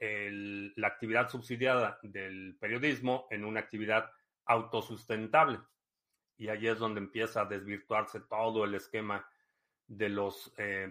la 0.00 0.88
actividad 0.88 1.28
subsidiada 1.28 1.98
del 2.02 2.56
periodismo 2.58 3.26
en 3.30 3.44
una 3.44 3.60
actividad 3.60 4.10
autosustentable. 4.46 5.60
Y 6.38 6.48
ahí 6.48 6.68
es 6.68 6.78
donde 6.78 7.00
empieza 7.00 7.42
a 7.42 7.44
desvirtuarse 7.44 8.20
todo 8.20 8.64
el 8.64 8.74
esquema 8.74 9.28
de 9.86 10.08
los, 10.08 10.54
eh, 10.56 10.90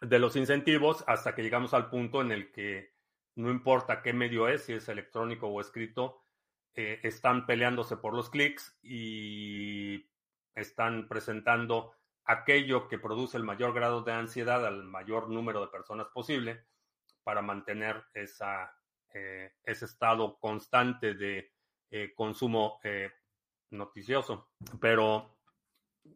de 0.00 0.18
los 0.18 0.36
incentivos 0.36 1.04
hasta 1.06 1.34
que 1.34 1.42
llegamos 1.42 1.74
al 1.74 1.88
punto 1.88 2.20
en 2.20 2.32
el 2.32 2.52
que 2.52 2.94
no 3.36 3.50
importa 3.50 4.02
qué 4.02 4.12
medio 4.12 4.48
es, 4.48 4.64
si 4.64 4.74
es 4.74 4.88
electrónico 4.88 5.48
o 5.48 5.60
escrito, 5.60 6.24
eh, 6.74 7.00
están 7.02 7.46
peleándose 7.46 7.96
por 7.96 8.14
los 8.14 8.30
clics 8.30 8.78
y 8.82 10.08
están 10.54 11.08
presentando 11.08 11.94
aquello 12.24 12.88
que 12.88 12.98
produce 12.98 13.36
el 13.36 13.44
mayor 13.44 13.74
grado 13.74 14.02
de 14.02 14.12
ansiedad 14.12 14.64
al 14.66 14.84
mayor 14.84 15.28
número 15.28 15.60
de 15.60 15.68
personas 15.68 16.08
posible 16.08 16.64
para 17.22 17.42
mantener 17.42 18.04
esa, 18.14 18.76
eh, 19.12 19.52
ese 19.64 19.84
estado 19.84 20.38
constante 20.38 21.14
de 21.14 21.52
eh, 21.90 22.12
consumo 22.14 22.80
noticioso. 23.70 24.50
Pero 24.80 25.38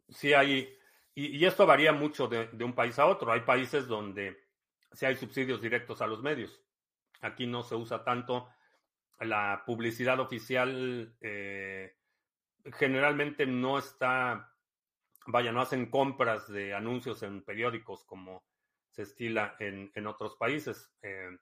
sí 0.09 0.35
hay, 0.35 0.78
y, 1.27 1.45
esto 1.45 1.67
varía 1.67 1.93
mucho 1.93 2.29
de, 2.29 2.49
un 2.65 2.75
país 2.75 2.99
a 2.99 3.07
otro. 3.07 3.33
Hay 3.33 3.41
países 3.41 3.87
donde 3.87 4.37
sí 4.93 5.07
hay 5.07 5.17
subsidios 5.17 5.61
directos 5.61 6.01
a 6.01 6.07
los 6.07 6.23
medios. 6.23 6.63
Aquí 7.21 7.47
no 7.47 7.63
se 7.63 7.75
usa 7.75 8.05
tanto 8.05 8.49
la 9.21 9.65
publicidad 9.67 10.21
oficial 10.21 11.17
generalmente 12.73 13.47
no 13.47 13.79
está, 13.79 14.53
vaya, 15.27 15.53
no 15.53 15.61
hacen 15.61 15.91
compras 15.91 16.51
de 16.51 16.75
anuncios 16.75 17.23
en 17.23 17.43
periódicos 17.43 18.05
como 18.05 18.45
se 18.91 19.03
estila 19.03 19.57
en, 19.61 20.07
otros 20.07 20.37
países. 20.37 20.93
Eh, 21.03 21.39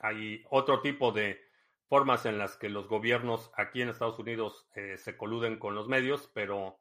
hay 0.00 0.44
otro 0.50 0.80
tipo 0.80 1.12
de 1.12 1.40
formas 1.86 2.26
en 2.26 2.38
las 2.38 2.56
que 2.56 2.68
los 2.68 2.88
gobiernos 2.88 3.50
aquí 3.56 3.82
en 3.82 3.90
Estados 3.90 4.18
Unidos 4.18 4.68
eh, 4.74 4.96
se 4.98 5.16
coluden 5.16 5.58
con 5.58 5.74
los 5.74 5.88
medios, 5.88 6.30
pero 6.32 6.80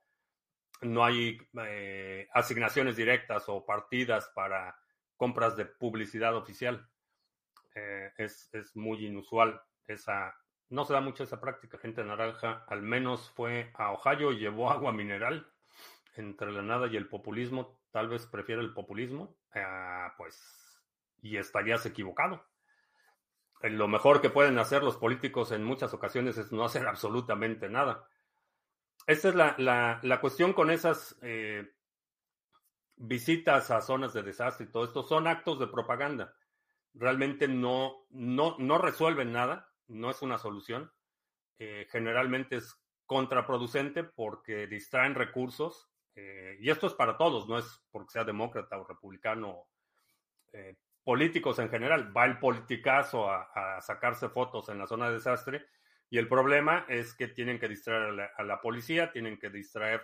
no 0.81 1.03
hay 1.03 1.37
eh, 1.65 2.27
asignaciones 2.33 2.95
directas 2.95 3.45
o 3.47 3.65
partidas 3.65 4.31
para 4.33 4.77
compras 5.17 5.55
de 5.57 5.65
publicidad 5.65 6.35
oficial. 6.35 6.89
es, 8.17 8.49
es, 8.51 8.75
muy 8.75 9.05
inusual 9.05 9.61
esa, 9.87 10.35
no 10.69 10.85
se 10.85 10.93
da 10.93 11.01
mucho 11.01 11.23
esa 11.23 11.41
práctica. 11.41 11.77
Gente 11.77 12.03
naranja 12.03 12.63
al 12.67 12.81
menos 12.81 13.31
fue 13.31 13.71
a 13.75 13.91
Ohio 13.91 14.31
y 14.31 14.39
llevó 14.39 14.71
agua 14.71 14.91
mineral. 14.91 15.51
Entre 16.15 16.51
la 16.51 16.61
nada 16.61 16.87
y 16.87 16.97
el 16.97 17.07
populismo, 17.07 17.79
tal 17.91 18.09
vez 18.09 18.25
prefiere 18.25 18.61
el 18.61 18.73
populismo. 18.73 19.35
Ah, 19.53 20.13
pues, 20.17 20.81
y 21.21 21.37
estarías 21.37 21.85
equivocado. 21.85 22.45
Eh, 23.61 23.69
lo 23.69 23.87
mejor 23.87 24.21
que 24.21 24.29
pueden 24.29 24.57
hacer 24.59 24.83
los 24.83 24.97
políticos 24.97 25.51
en 25.51 25.63
muchas 25.63 25.93
ocasiones 25.93 26.37
es 26.37 26.51
no 26.51 26.65
hacer 26.65 26.87
absolutamente 26.87 27.69
nada. 27.69 28.07
Esta 29.07 29.29
es 29.29 29.35
la, 29.35 30.19
cuestión 30.21 30.53
con 30.53 30.69
esas 30.69 31.17
eh, 31.21 31.67
visitas 32.95 33.71
a 33.71 33.81
zonas 33.81 34.13
de 34.13 34.23
desastre 34.23 34.65
y 34.65 34.71
todo 34.71 34.85
esto. 34.85 35.03
Son 35.03 35.27
actos 35.27 35.59
de 35.59 35.67
propaganda. 35.67 36.35
Realmente 36.93 37.47
no, 37.47 38.05
no, 38.09 38.55
no 38.59 38.77
resuelven 38.77 39.31
nada 39.31 39.67
no 39.87 40.11
es 40.11 40.21
una 40.21 40.37
solución. 40.37 40.91
Eh, 41.57 41.87
generalmente 41.89 42.57
es 42.57 42.79
contraproducente 43.05 44.03
porque 44.03 44.67
distraen 44.67 45.15
recursos. 45.15 45.89
Eh, 46.15 46.57
y 46.59 46.69
esto 46.69 46.85
es 46.85 46.93
para 46.93 47.17
todos, 47.17 47.47
no 47.47 47.57
es 47.57 47.81
porque 47.91 48.11
sea 48.11 48.23
demócrata 48.23 48.77
o 48.77 48.85
republicano, 48.85 49.67
políticos 51.03 51.57
en 51.57 51.69
general. 51.69 52.15
Va 52.15 52.25
el 52.25 52.37
politicazo 52.37 53.29
a, 53.29 53.81
sacarse 53.81 54.29
fotos 54.29 54.69
en 54.69 54.77
la 54.77 54.85
zona 54.85 55.07
de 55.07 55.13
desastre 55.13 55.65
y 56.09 56.17
el 56.17 56.27
problema 56.27 56.85
es 56.89 57.13
que 57.13 57.27
tienen 57.27 57.59
que 57.59 57.67
distraer 57.67 58.31
a 58.35 58.43
la, 58.43 58.61
policía, 58.61 59.11
tienen 59.11 59.37
que 59.37 59.49
distraer 59.49 60.01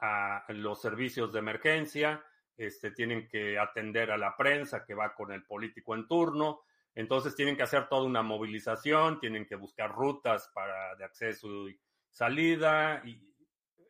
a 0.00 0.44
los 0.48 0.80
servicios 0.80 1.32
de 1.32 1.38
emergencia, 1.38 2.24
este, 2.56 2.92
tienen 2.92 3.28
que 3.28 3.58
atender 3.58 4.10
a 4.10 4.18
la 4.18 4.36
prensa 4.36 4.84
que 4.84 4.94
va 4.94 5.14
con 5.14 5.32
el 5.32 5.44
político 5.44 5.94
en 5.94 6.06
turno, 6.06 6.62
entonces 6.94 7.34
tienen 7.34 7.56
que 7.56 7.64
hacer 7.64 7.88
toda 7.88 8.04
una 8.04 8.22
movilización, 8.22 9.18
tienen 9.18 9.46
que 9.46 9.56
buscar 9.56 9.92
rutas 9.92 10.50
para 10.54 10.94
de 10.94 11.04
acceso 11.04 11.68
y 11.68 11.80
salida 12.10 13.02
y 13.04 13.34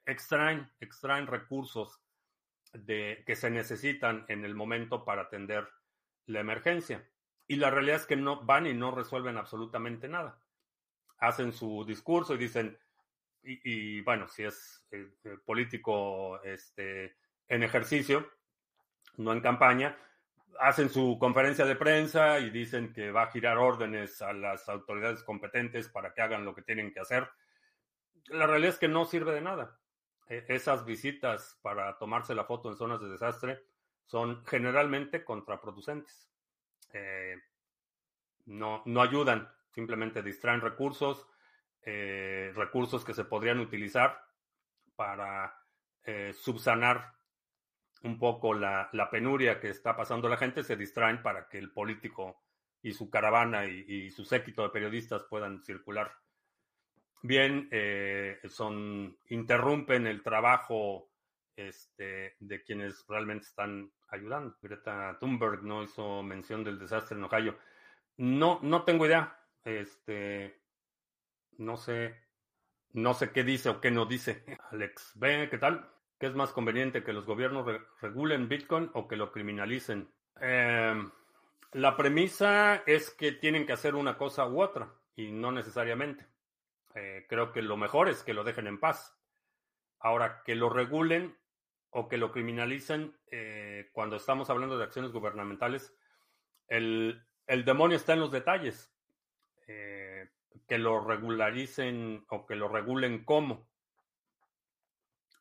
extraen, 0.06 0.70
extraen 0.80 1.26
recursos 1.26 2.00
de, 2.72 3.22
que 3.26 3.36
se 3.36 3.50
necesitan 3.50 4.24
en 4.28 4.44
el 4.44 4.54
momento 4.54 5.04
para 5.04 5.22
atender 5.22 5.68
la 6.26 6.40
emergencia. 6.40 7.06
Y 7.46 7.56
la 7.56 7.70
realidad 7.70 7.96
es 7.96 8.06
que 8.06 8.16
no 8.16 8.42
van 8.42 8.66
y 8.66 8.72
no 8.72 8.90
resuelven 8.90 9.36
absolutamente 9.36 10.08
nada. 10.08 10.42
Hacen 11.26 11.52
su 11.52 11.84
discurso 11.84 12.34
y 12.34 12.38
dicen, 12.38 12.78
y, 13.42 14.00
bueno, 14.00 14.28
si 14.28 14.44
es 14.44 14.86
eh, 14.90 15.08
eh, 15.24 15.36
político 15.44 16.42
este, 16.42 17.16
en 17.48 17.62
ejercicio, 17.62 18.30
no 19.16 19.32
en 19.32 19.40
campaña, 19.40 19.96
hacen 20.60 20.88
su 20.88 21.18
conferencia 21.18 21.64
de 21.64 21.76
prensa 21.76 22.38
y 22.38 22.50
dicen 22.50 22.92
que 22.92 23.10
va 23.10 23.24
a 23.24 23.30
girar 23.30 23.58
órdenes 23.58 24.22
a 24.22 24.32
las 24.32 24.68
autoridades 24.68 25.22
competentes 25.22 25.88
para 25.88 26.12
que 26.14 26.22
hagan 26.22 26.44
lo 26.44 26.54
que 26.54 26.62
tienen 26.62 26.92
que 26.92 27.00
hacer. 27.00 27.28
La 28.26 28.46
realidad 28.46 28.72
es 28.74 28.78
que 28.78 28.88
no 28.88 29.04
sirve 29.04 29.32
de 29.32 29.42
nada. 29.42 29.78
E, 30.28 30.44
esas 30.48 30.84
visitas 30.84 31.58
para 31.62 31.98
tomarse 31.98 32.34
la 32.34 32.44
foto 32.44 32.70
en 32.70 32.76
zonas 32.76 33.00
de 33.00 33.10
desastre 33.10 33.62
son 34.06 34.44
generalmente 34.46 35.24
contraproducentes. 35.24 36.30
Eh, 36.92 37.36
no, 38.46 38.82
no 38.86 39.02
ayudan, 39.02 39.50
simplemente 39.74 40.22
distraen 40.22 40.60
recursos, 40.60 41.26
eh, 41.82 42.52
recursos 42.54 43.04
que 43.04 43.14
se 43.14 43.24
podrían 43.24 43.60
utilizar 43.60 44.18
para 44.96 45.54
eh, 46.04 46.32
subsanar 46.32 47.12
un 48.02 48.18
poco 48.18 48.54
la, 48.54 48.90
penuria 49.10 49.58
que 49.60 49.70
está 49.70 49.96
pasando 49.96 50.28
la 50.28 50.36
gente, 50.36 50.62
se 50.62 50.76
distraen 50.76 51.22
para 51.22 51.48
que 51.48 51.58
el 51.58 51.72
político 51.72 52.42
y 52.82 52.92
su 52.92 53.08
caravana 53.08 53.64
y, 53.66 54.10
su 54.10 54.24
séquito 54.24 54.62
de 54.62 54.68
periodistas 54.68 55.24
puedan 55.24 55.62
circular 55.62 56.12
bien, 57.22 57.68
eh, 57.70 58.38
son, 58.48 59.16
interrumpen 59.30 60.06
el 60.06 60.22
trabajo 60.22 61.08
este, 61.56 62.36
de 62.38 62.62
quienes 62.62 63.06
realmente 63.08 63.46
están 63.46 63.90
ayudando. 64.08 64.56
Greta 64.60 65.16
Thunberg 65.18 65.62
no 65.62 65.82
hizo 65.82 66.22
mención 66.22 66.62
del 66.62 66.78
desastre 66.78 67.16
en 67.16 67.24
Ohio. 67.24 67.58
No, 68.18 68.60
no 68.62 68.84
tengo 68.84 69.06
idea. 69.06 69.38
Este, 69.64 70.60
no 71.58 71.76
sé, 71.76 72.14
no 72.92 73.14
sé 73.14 73.32
qué 73.32 73.44
dice 73.44 73.70
o 73.70 73.80
qué 73.80 73.90
no 73.90 74.06
dice. 74.06 74.44
Alex 74.70 75.12
ve 75.16 75.48
¿qué 75.50 75.58
tal? 75.58 75.90
¿Qué 76.18 76.26
es 76.26 76.34
más 76.34 76.52
conveniente 76.52 77.02
que 77.02 77.12
los 77.12 77.26
gobiernos 77.26 77.66
regulen 78.00 78.48
Bitcoin 78.48 78.90
o 78.94 79.08
que 79.08 79.16
lo 79.16 79.32
criminalicen? 79.32 80.12
Em, 80.40 81.10
la 81.72 81.96
premisa 81.96 82.76
es 82.86 83.10
que 83.10 83.32
tienen 83.32 83.66
que 83.66 83.72
hacer 83.72 83.94
una 83.94 84.16
cosa 84.16 84.46
u 84.46 84.62
otra 84.62 84.94
y 85.16 85.32
no 85.32 85.50
necesariamente. 85.50 86.26
Eh, 86.94 87.26
creo 87.28 87.52
que 87.52 87.62
lo 87.62 87.76
mejor 87.76 88.08
es 88.08 88.22
que 88.22 88.34
lo 88.34 88.44
dejen 88.44 88.68
en 88.68 88.78
paz. 88.78 89.18
Ahora, 89.98 90.42
que 90.44 90.54
lo 90.54 90.68
regulen 90.68 91.36
o 91.90 92.08
que 92.08 92.16
lo 92.16 92.30
criminalicen, 92.30 93.16
eh, 93.30 93.90
cuando 93.92 94.16
estamos 94.16 94.50
hablando 94.50 94.78
de 94.78 94.84
acciones 94.84 95.12
gubernamentales, 95.12 95.92
El, 96.68 97.26
el 97.46 97.64
demonio 97.64 97.96
está 97.96 98.12
en 98.14 98.20
los 98.20 98.30
detalles. 98.30 98.93
Eh, 99.66 100.28
que 100.66 100.78
lo 100.78 101.04
regularicen 101.04 102.24
o 102.28 102.46
que 102.46 102.56
lo 102.56 102.68
regulen 102.68 103.24
cómo. 103.24 103.68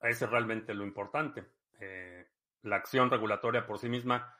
Ese 0.02 0.26
es 0.26 0.32
realmente 0.32 0.74
lo 0.74 0.84
importante. 0.84 1.46
Eh, 1.80 2.28
la 2.64 2.78
acción 2.78 3.10
regulatoria 3.10 3.66
por 3.66 3.80
sí 3.80 3.90
misma 3.90 4.36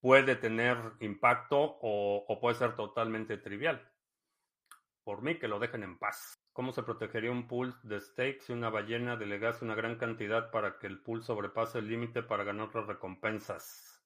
puede 0.00 0.36
tener 0.36 0.76
impacto 1.00 1.78
o, 1.80 2.38
puede 2.40 2.56
ser 2.56 2.76
totalmente 2.76 3.38
trivial. 3.38 3.90
Por 5.02 5.22
mí, 5.22 5.38
que 5.38 5.48
lo 5.48 5.58
dejen 5.58 5.82
en 5.82 5.98
paz. 5.98 6.34
¿Cómo 6.52 6.72
se 6.72 6.82
protegería 6.82 7.30
un 7.30 7.48
pool 7.48 7.74
de 7.82 8.00
stakes 8.00 8.40
si 8.40 8.52
una 8.52 8.68
ballena 8.68 9.16
delegase 9.16 9.64
una 9.64 9.74
gran 9.74 9.96
cantidad 9.96 10.50
para 10.50 10.78
que 10.78 10.86
el 10.86 11.00
pool 11.00 11.22
sobrepase 11.22 11.78
el 11.78 11.88
límite 11.88 12.22
para 12.22 12.44
ganar 12.44 12.74
las 12.74 12.86
recompensas? 12.86 14.02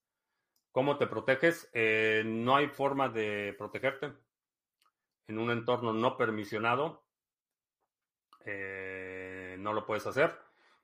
¿Cómo 0.70 0.96
te 0.98 1.06
proteges? 1.06 1.68
Eh, 1.72 2.22
no 2.24 2.56
hay 2.56 2.68
forma 2.68 3.08
de 3.08 3.54
protegerte 3.58 4.12
en 5.32 5.38
un 5.38 5.50
entorno 5.50 5.92
no 5.92 6.16
permisionado. 6.16 7.04
Eh, 8.44 9.56
no 9.58 9.72
lo 9.72 9.86
puedes 9.86 10.06
hacer. 10.06 10.38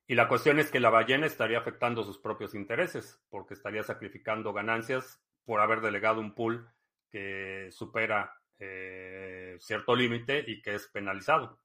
Y 0.07 0.15
la 0.15 0.27
cuestión 0.27 0.59
es 0.59 0.71
que 0.71 0.81
la 0.81 0.89
ballena 0.91 1.27
estaría 1.27 1.59
afectando 1.59 2.03
sus 2.03 2.19
propios 2.19 2.55
intereses, 2.55 3.21
porque 3.29 3.53
estaría 3.53 3.83
sacrificando 3.83 4.55
ganancias 4.55 5.23
por 5.45 5.61
haber 5.61 5.83
delegado 5.83 6.21
un 6.21 6.35
pool 6.35 6.67
que 7.11 7.69
supera 7.71 8.35
eh, 8.59 9.57
cierto 9.61 9.95
límite 9.95 10.43
y 10.47 10.63
que 10.63 10.75
es 10.75 10.87
penalizado. 10.89 11.61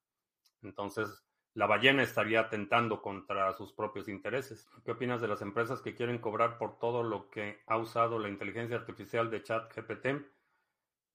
Entonces, 0.61 1.23
la 1.53 1.67
ballena 1.67 2.03
estaría 2.03 2.41
atentando 2.41 3.01
contra 3.01 3.53
sus 3.53 3.71
propios 3.71 4.09
intereses. 4.09 4.67
¿Qué 4.83 4.91
opinas 4.91 5.21
de 5.21 5.29
las 5.29 5.41
empresas 5.41 5.81
que 5.81 5.95
quieren 5.95 6.17
cobrar 6.17 6.57
por 6.57 6.79
todo 6.79 7.01
lo 7.01 7.29
que 7.29 7.61
ha 7.67 7.77
usado 7.77 8.19
la 8.19 8.27
inteligencia 8.27 8.75
artificial 8.75 9.31
de 9.31 9.43
ChatGPT? 9.43 10.07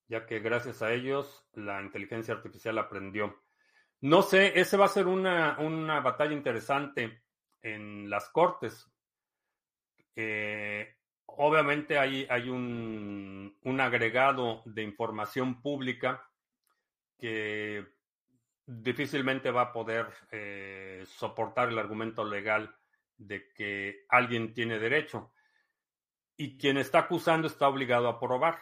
Ya 0.09 0.27
que 0.27 0.41
gracias 0.41 0.83
a 0.83 0.93
ellos 0.93 1.47
la 1.53 1.83
inteligencia 1.83 2.35
artificial 2.35 2.79
aprendió. 2.79 3.43
No 4.01 4.23
sé, 4.23 4.59
ese 4.59 4.77
va 4.77 4.87
a 4.87 4.89
ser 4.89 5.07
una, 5.07 5.59
una 5.59 6.01
batalla 6.01 6.33
interesante 6.33 7.23
en 7.63 8.09
las 8.09 8.29
cortes. 8.31 8.91
Eh, 10.15 10.97
obviamente 11.27 11.99
hay, 11.99 12.27
hay 12.31 12.49
un, 12.49 13.57
un, 13.63 13.81
agregado 13.81 14.63
de 14.65 14.83
información 14.83 15.61
pública 15.61 16.29
que 17.19 17.87
difícilmente 18.67 19.51
va 19.51 19.63
a 19.63 19.73
poder 19.73 20.07
eh, 20.31 21.05
soportar 21.07 21.69
el 21.69 21.79
argumento 21.79 22.25
legal 22.25 22.75
de 23.17 23.51
que 23.53 24.05
alguien 24.09 24.55
tiene 24.55 24.79
derecho. 24.79 25.33
Y 26.37 26.57
quien 26.57 26.79
está 26.79 27.01
acusando 27.01 27.49
está 27.49 27.67
obligado 27.69 28.09
a 28.09 28.21
probar. 28.21 28.61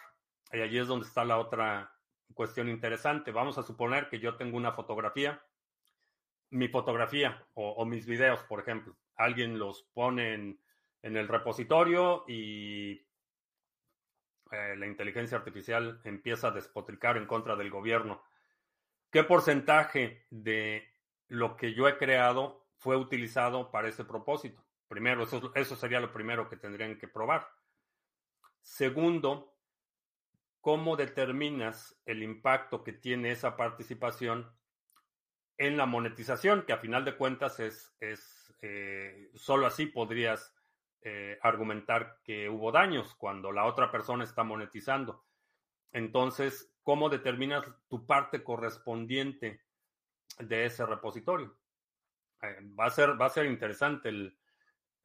Y 0.52 0.60
allí 0.60 0.78
es 0.78 0.86
donde 0.86 1.06
está 1.06 1.24
la 1.24 1.38
otra 1.38 1.92
cuestión 2.34 2.68
interesante. 2.68 3.32
Vamos 3.32 3.58
a 3.58 3.62
suponer 3.62 4.08
que 4.08 4.18
yo 4.18 4.36
tengo 4.36 4.56
una 4.56 4.72
fotografía, 4.72 5.42
mi 6.50 6.68
fotografía 6.68 7.46
o, 7.54 7.70
o 7.70 7.84
mis 7.84 8.06
videos, 8.06 8.42
por 8.44 8.60
ejemplo. 8.60 8.96
Alguien 9.16 9.58
los 9.58 9.82
pone 9.94 10.34
en, 10.34 10.60
en 11.02 11.16
el 11.16 11.28
repositorio 11.28 12.24
y 12.28 13.06
eh, 14.50 14.76
la 14.76 14.86
inteligencia 14.86 15.38
artificial 15.38 16.00
empieza 16.04 16.48
a 16.48 16.52
despotricar 16.52 17.16
en 17.16 17.26
contra 17.26 17.56
del 17.56 17.70
gobierno. 17.70 18.22
¿Qué 19.10 19.24
porcentaje 19.24 20.26
de 20.30 20.88
lo 21.28 21.56
que 21.56 21.74
yo 21.74 21.88
he 21.88 21.96
creado 21.96 22.68
fue 22.76 22.96
utilizado 22.96 23.70
para 23.70 23.88
ese 23.88 24.04
propósito? 24.04 24.64
Primero, 24.88 25.24
eso, 25.24 25.52
eso 25.54 25.74
sería 25.74 26.00
lo 26.00 26.12
primero 26.12 26.48
que 26.48 26.56
tendrían 26.56 26.98
que 26.98 27.08
probar. 27.08 27.48
Segundo, 28.60 29.55
¿cómo 30.66 30.96
determinas 30.96 31.96
el 32.06 32.24
impacto 32.24 32.82
que 32.82 32.92
tiene 32.92 33.30
esa 33.30 33.56
participación 33.56 34.50
en 35.58 35.76
la 35.76 35.86
monetización? 35.86 36.64
Que 36.66 36.72
a 36.72 36.78
final 36.78 37.04
de 37.04 37.16
cuentas 37.16 37.60
es, 37.60 37.94
es 38.00 38.52
eh, 38.62 39.30
solo 39.36 39.66
así 39.68 39.86
podrías 39.86 40.52
eh, 41.02 41.38
argumentar 41.40 42.18
que 42.24 42.48
hubo 42.48 42.72
daños 42.72 43.14
cuando 43.14 43.52
la 43.52 43.64
otra 43.64 43.92
persona 43.92 44.24
está 44.24 44.42
monetizando. 44.42 45.24
Entonces, 45.92 46.74
¿cómo 46.82 47.10
determinas 47.10 47.64
tu 47.86 48.04
parte 48.04 48.42
correspondiente 48.42 49.60
de 50.40 50.64
ese 50.64 50.84
repositorio? 50.84 51.56
Eh, 52.42 52.58
va, 52.76 52.86
a 52.86 52.90
ser, 52.90 53.10
va 53.10 53.26
a 53.26 53.30
ser 53.30 53.46
interesante 53.46 54.10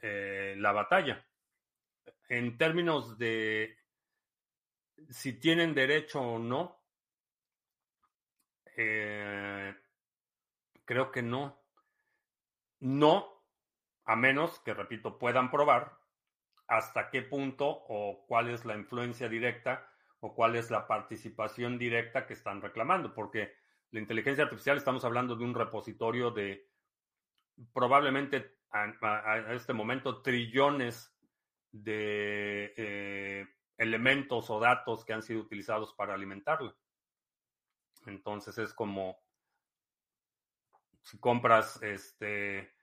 la 0.02 0.72
batalla. 0.72 1.24
En 2.30 2.58
términos 2.58 3.20
de 3.20 3.78
si 5.10 5.34
tienen 5.40 5.74
derecho 5.74 6.22
o 6.22 6.40
no, 6.40 6.80
creo 10.86 11.12
que 11.12 11.22
no. 11.22 11.60
No 12.80 13.42
a 14.06 14.16
menos 14.16 14.60
que, 14.60 14.74
repito, 14.74 15.18
puedan 15.20 15.52
probar 15.52 15.98
hasta 16.68 17.10
qué 17.10 17.22
punto 17.22 17.68
o 17.68 18.26
cuál 18.28 18.50
es 18.50 18.66
la 18.66 18.76
influencia 18.76 19.30
directa 19.30 19.88
o 20.20 20.34
cuál 20.34 20.56
es 20.56 20.72
la 20.72 20.88
participación 20.88 21.78
directa 21.78 22.26
que 22.26 22.34
están 22.34 22.62
reclamando, 22.62 23.14
porque 23.14 23.54
la 23.92 24.00
inteligencia 24.00 24.44
artificial 24.44 24.78
estamos 24.78 25.04
hablando 25.04 25.36
de 25.36 25.44
un 25.44 25.54
repositorio 25.54 26.32
de 26.32 26.70
probablemente 27.74 28.58
a, 28.72 29.54
este 29.54 29.74
momento 29.74 30.22
trillones 30.22 31.14
de 31.72 32.74
eh, 32.78 33.48
elementos 33.78 34.50
o 34.50 34.60
datos 34.60 35.06
que 35.06 35.14
han 35.14 35.24
sido 35.24 35.42
utilizados 35.42 35.94
para 35.94 36.14
alimentarla. 36.14 36.76
Entonces 38.06 38.58
es 38.58 38.74
como 38.74 39.20
si 41.04 41.20
compras 41.20 41.82
este 41.82 42.74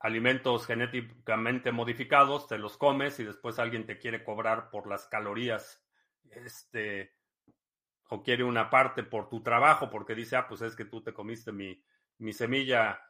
alimentos 0.00 0.66
genéticamente 0.66 1.72
modificados, 1.72 2.46
te 2.46 2.58
los 2.58 2.76
comes 2.76 3.18
y 3.18 3.24
después 3.24 3.58
alguien 3.58 3.84
te 3.84 3.98
quiere 3.98 4.22
cobrar 4.22 4.70
por 4.70 4.86
las 4.86 5.06
calorías, 5.06 5.84
este, 6.30 7.14
o 8.10 8.22
quiere 8.22 8.44
una 8.44 8.70
parte 8.70 9.02
por 9.02 9.28
tu 9.28 9.42
trabajo 9.42 9.90
porque 9.90 10.14
dice, 10.14 10.36
ah, 10.36 10.46
pues 10.46 10.62
es 10.62 10.76
que 10.76 10.84
tú 10.84 11.02
te 11.02 11.12
comiste 11.12 11.50
mi, 11.50 11.82
mi 12.18 12.32
semilla 12.32 13.00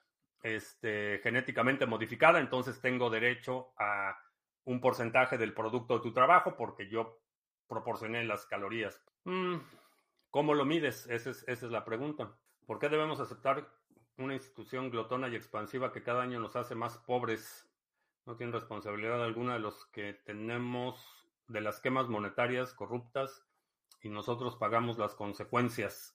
este, 0.42 1.20
genéticamente 1.22 1.84
modificada, 1.84 2.40
entonces 2.40 2.80
tengo 2.80 3.10
derecho 3.10 3.72
a 3.76 4.18
un 4.64 4.80
porcentaje 4.80 5.36
del 5.36 5.54
producto 5.54 5.94
de 5.94 6.02
tu 6.02 6.12
trabajo 6.12 6.56
porque 6.56 6.88
yo 6.88 7.20
proporcioné 7.68 8.24
las 8.24 8.46
calorías. 8.46 9.00
Mm, 9.24 9.56
¿Cómo 10.30 10.54
lo 10.54 10.64
mides? 10.64 11.06
Esa 11.08 11.30
es, 11.30 11.62
la 11.62 11.84
pregunta. 11.84 12.36
¿Por 12.66 12.78
qué 12.78 12.88
debemos 12.88 13.20
aceptar 13.20 13.68
una 14.18 14.34
institución 14.34 14.90
glotona 14.90 15.28
y 15.28 15.36
expansiva 15.36 15.92
que 15.92 16.02
cada 16.02 16.22
año 16.22 16.40
nos 16.40 16.56
hace 16.56 16.74
más 16.74 16.98
pobres. 16.98 17.68
No 18.26 18.36
tiene 18.36 18.52
responsabilidad 18.52 19.22
alguna 19.22 19.54
de 19.54 19.60
los 19.60 19.86
que 19.86 20.12
tenemos 20.12 21.00
de 21.46 21.60
las 21.60 21.80
quemas 21.80 22.08
monetarias 22.08 22.74
corruptas 22.74 23.46
y 24.02 24.10
nosotros 24.10 24.56
pagamos 24.56 24.98
las 24.98 25.14
consecuencias. 25.14 26.14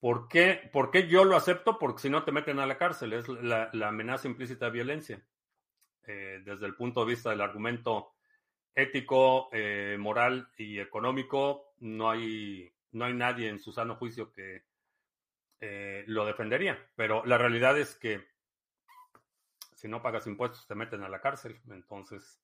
¿Por 0.00 0.26
qué, 0.28 0.70
¿Por 0.72 0.90
qué 0.90 1.06
yo 1.06 1.24
lo 1.24 1.36
acepto? 1.36 1.78
Porque 1.78 2.02
si 2.02 2.10
no 2.10 2.24
te 2.24 2.32
meten 2.32 2.58
a 2.58 2.66
la 2.66 2.78
cárcel, 2.78 3.12
es 3.12 3.28
la, 3.28 3.70
amenaza 3.86 4.26
implícita 4.26 4.66
de 4.66 4.72
violencia. 4.72 5.22
Eh, 6.04 6.40
desde 6.44 6.66
el 6.66 6.74
punto 6.74 7.00
de 7.00 7.10
vista 7.10 7.30
del 7.30 7.40
argumento 7.40 8.14
ético, 8.74 9.48
eh, 9.52 9.96
moral 9.98 10.48
y 10.56 10.78
económico, 10.78 11.74
no 11.80 12.10
hay, 12.10 12.72
no 12.92 13.04
hay 13.04 13.14
nadie 13.14 13.48
en 13.48 13.60
su 13.60 13.72
sano 13.72 13.96
juicio 13.96 14.32
que 14.32 14.64
eh, 15.60 16.04
lo 16.06 16.24
defendería. 16.24 16.78
Pero 16.96 17.24
la 17.26 17.38
realidad 17.38 17.78
es 17.78 17.94
que 17.96 18.26
si 19.74 19.88
no 19.88 20.02
pagas 20.02 20.26
impuestos 20.26 20.66
te 20.66 20.74
meten 20.74 21.02
a 21.02 21.08
la 21.08 21.20
cárcel. 21.20 21.60
Entonces, 21.70 22.40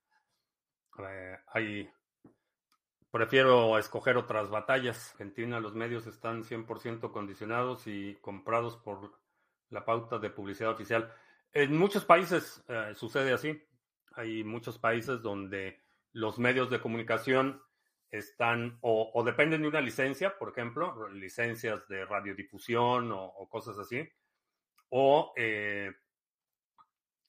eh, 0.99 1.39
ahí 1.49 1.91
prefiero 3.11 3.79
escoger 3.79 4.17
otras 4.17 4.51
batallas. 4.51 5.13
Argentina, 5.13 5.61
los 5.61 5.75
medios 5.75 6.07
están 6.07 6.45
100% 6.45 7.11
condicionados 7.11 7.87
y 7.87 8.17
comprados 8.21 8.77
por 8.77 9.19
la 9.71 9.85
pauta 9.85 10.19
de 10.19 10.31
publicidad 10.31 10.73
oficial. 10.73 11.13
En 11.53 11.77
muchos 11.77 12.05
países 12.05 12.63
sucede 12.95 13.33
así. 13.33 13.63
Hay 14.13 14.45
muchos 14.45 14.79
países 14.79 15.23
donde 15.23 15.81
los 16.13 16.39
medios 16.39 16.71
de 16.71 16.81
comunicación 16.81 17.63
están 18.11 18.79
o, 18.81 19.23
dependen 19.25 19.63
de 19.63 19.69
una 19.69 19.81
licencia, 19.81 20.39
por 20.39 20.51
ejemplo, 20.51 21.09
licencias 21.11 21.87
de 21.89 22.05
radiodifusión 22.05 23.11
o, 23.13 23.49
cosas 23.51 23.79
así, 23.79 24.09
o 24.89 25.33
eh, 25.37 25.93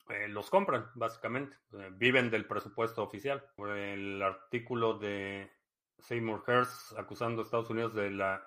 eh, 0.10 0.28
los 0.30 0.50
compran, 0.50 0.90
básicamente. 0.96 1.58
Eh, 1.74 1.90
viven 1.92 2.30
del 2.30 2.46
presupuesto 2.46 3.04
oficial. 3.04 3.46
El 3.58 4.22
artículo 4.22 4.98
de 4.98 5.52
Seymour 6.00 6.44
Hersh 6.48 6.98
acusando 6.98 7.42
a 7.42 7.46
Estados 7.46 7.70
Unidos 7.70 7.94
de 7.94 8.12
la 8.12 8.42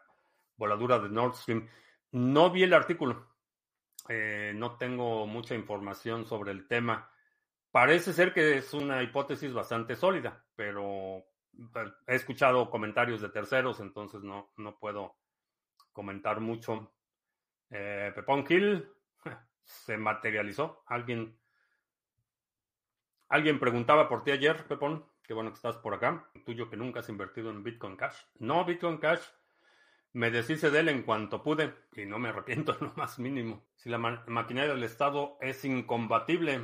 voladura 0.56 0.98
de 0.98 1.10
Nord 1.10 1.34
Stream. 1.34 1.68
No 2.12 2.50
vi 2.50 2.62
el 2.62 2.72
artículo. 2.72 3.28
no 4.54 4.76
tengo 4.76 5.26
mucha 5.26 5.54
información 5.54 6.24
sobre 6.24 6.50
el 6.52 6.66
tema. 6.66 7.11
Parece 7.72 8.12
ser 8.12 8.34
que 8.34 8.58
es 8.58 8.74
una 8.74 9.02
hipótesis 9.02 9.52
bastante 9.54 9.96
sólida, 9.96 10.44
pero 10.54 11.24
he 12.06 12.14
escuchado 12.14 12.68
comentarios 12.68 13.22
de 13.22 13.30
terceros, 13.30 13.80
entonces 13.80 14.22
no, 14.22 14.52
no 14.58 14.78
puedo 14.78 15.16
comentar 15.90 16.40
mucho. 16.40 16.92
Eh, 17.70 18.12
Pepón 18.14 18.44
Kill 18.44 18.86
se 19.64 19.96
materializó. 19.96 20.84
Alguien, 20.86 21.38
alguien 23.30 23.58
preguntaba 23.58 24.06
por 24.06 24.22
ti 24.22 24.32
ayer, 24.32 24.66
Pepón. 24.66 25.06
Qué 25.22 25.32
bueno 25.32 25.50
que 25.50 25.56
estás 25.56 25.78
por 25.78 25.94
acá. 25.94 26.28
Tuyo 26.44 26.68
que 26.68 26.76
nunca 26.76 27.00
has 27.00 27.08
invertido 27.08 27.48
en 27.50 27.62
Bitcoin 27.62 27.96
Cash. 27.96 28.18
No, 28.38 28.66
Bitcoin 28.66 28.98
Cash. 28.98 29.22
Me 30.12 30.30
deshice 30.30 30.70
de 30.70 30.80
él 30.80 30.90
en 30.90 31.04
cuanto 31.04 31.42
pude 31.42 31.72
y 31.96 32.04
no 32.04 32.18
me 32.18 32.28
arrepiento 32.28 32.76
en 32.78 32.88
lo 32.88 32.92
más 32.96 33.18
mínimo. 33.18 33.64
Si 33.76 33.88
la 33.88 33.96
maquinaria 33.96 34.74
del 34.74 34.84
Estado 34.84 35.38
es 35.40 35.64
incompatible, 35.64 36.60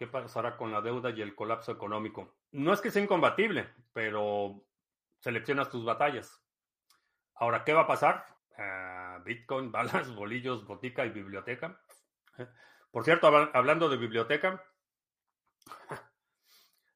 ¿qué 0.00 0.06
pasará 0.06 0.56
con 0.56 0.72
la 0.72 0.80
deuda 0.80 1.10
y 1.10 1.20
el 1.20 1.34
colapso 1.34 1.72
económico? 1.72 2.34
No 2.52 2.72
es 2.72 2.80
que 2.80 2.90
sea 2.90 3.02
incompatible, 3.02 3.68
pero 3.92 4.64
seleccionas 5.18 5.68
tus 5.68 5.84
batallas. 5.84 6.42
Ahora, 7.34 7.64
¿qué 7.64 7.74
va 7.74 7.82
a 7.82 7.86
pasar? 7.86 8.24
Uh, 8.56 9.22
Bitcoin, 9.22 9.70
balas, 9.72 10.14
bolillos, 10.14 10.64
botica 10.64 11.04
y 11.04 11.10
biblioteca. 11.10 11.78
Por 12.90 13.04
cierto, 13.04 13.26
hablando 13.26 13.90
de 13.90 13.98
biblioteca, 13.98 14.64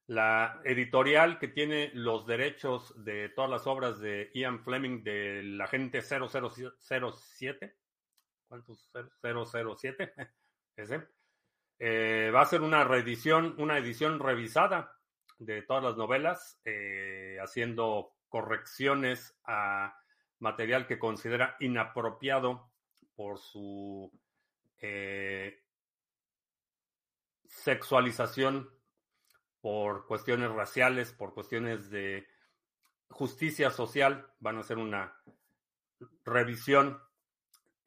la 0.07 0.59
editorial 0.63 1.37
que 1.37 1.47
tiene 1.47 1.91
los 1.93 2.25
derechos 2.25 3.03
de 3.05 3.29
todas 3.29 3.51
las 3.51 3.67
obras 3.67 3.99
de 3.99 4.31
Ian 4.33 4.63
Fleming 4.63 5.03
de 5.03 5.43
la 5.43 5.67
gente 5.67 6.01
0007, 6.01 7.77
¿cuántos? 8.47 8.91
007, 9.21 10.13
ese, 10.75 11.07
eh, 11.79 12.31
va 12.33 12.41
a 12.41 12.45
ser 12.45 12.61
una 12.61 12.83
reedición, 12.83 13.55
una 13.57 13.77
edición 13.77 14.19
revisada 14.19 14.95
de 15.39 15.61
todas 15.61 15.83
las 15.83 15.97
novelas, 15.97 16.59
eh, 16.63 17.37
haciendo 17.41 18.13
correcciones 18.29 19.37
a 19.45 19.97
material 20.39 20.87
que 20.87 20.99
considera 20.99 21.55
inapropiado 21.59 22.71
por 23.15 23.39
su 23.39 24.11
eh, 24.79 25.61
sexualización 27.47 28.69
por 29.61 30.05
cuestiones 30.05 30.51
raciales, 30.51 31.11
por 31.11 31.33
cuestiones 31.33 31.89
de 31.89 32.27
justicia 33.09 33.71
social, 33.71 34.27
van 34.39 34.57
a 34.57 34.59
hacer 34.59 34.77
una 34.77 35.19
revisión 36.23 37.01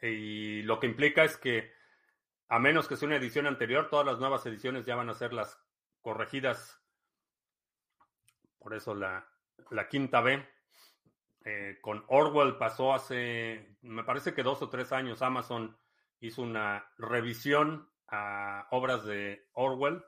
y 0.01 0.63
lo 0.63 0.81
que 0.81 0.87
implica 0.87 1.25
es 1.25 1.37
que 1.37 1.71
a 2.49 2.59
menos 2.59 2.89
que 2.89 2.97
sea 2.97 3.07
una 3.07 3.17
edición 3.17 3.47
anterior, 3.47 3.89
todas 3.91 4.07
las 4.07 4.19
nuevas 4.19 4.45
ediciones 4.47 4.87
ya 4.87 4.97
van 4.97 5.11
a 5.11 5.15
ser 5.15 5.33
las 5.33 5.59
corregidas. 6.01 6.81
Por 8.59 8.75
eso 8.75 8.95
la, 8.95 9.29
quinta 9.91 10.21
B. 10.21 10.47
Eh, 11.45 11.79
con 11.81 12.05
Orwell 12.09 12.57
pasó 12.57 12.93
hace, 12.93 13.77
me 13.83 14.05
parece 14.05 14.35
que 14.35 14.43
dos 14.43 14.61
o 14.63 14.69
tres 14.69 14.93
años, 14.93 15.23
Amazon 15.23 15.79
hizo 16.21 16.43
una 16.43 16.91
revisión 16.99 17.89
a 18.09 18.67
obras 18.71 19.05
de 19.05 19.49
Orwell 19.53 20.05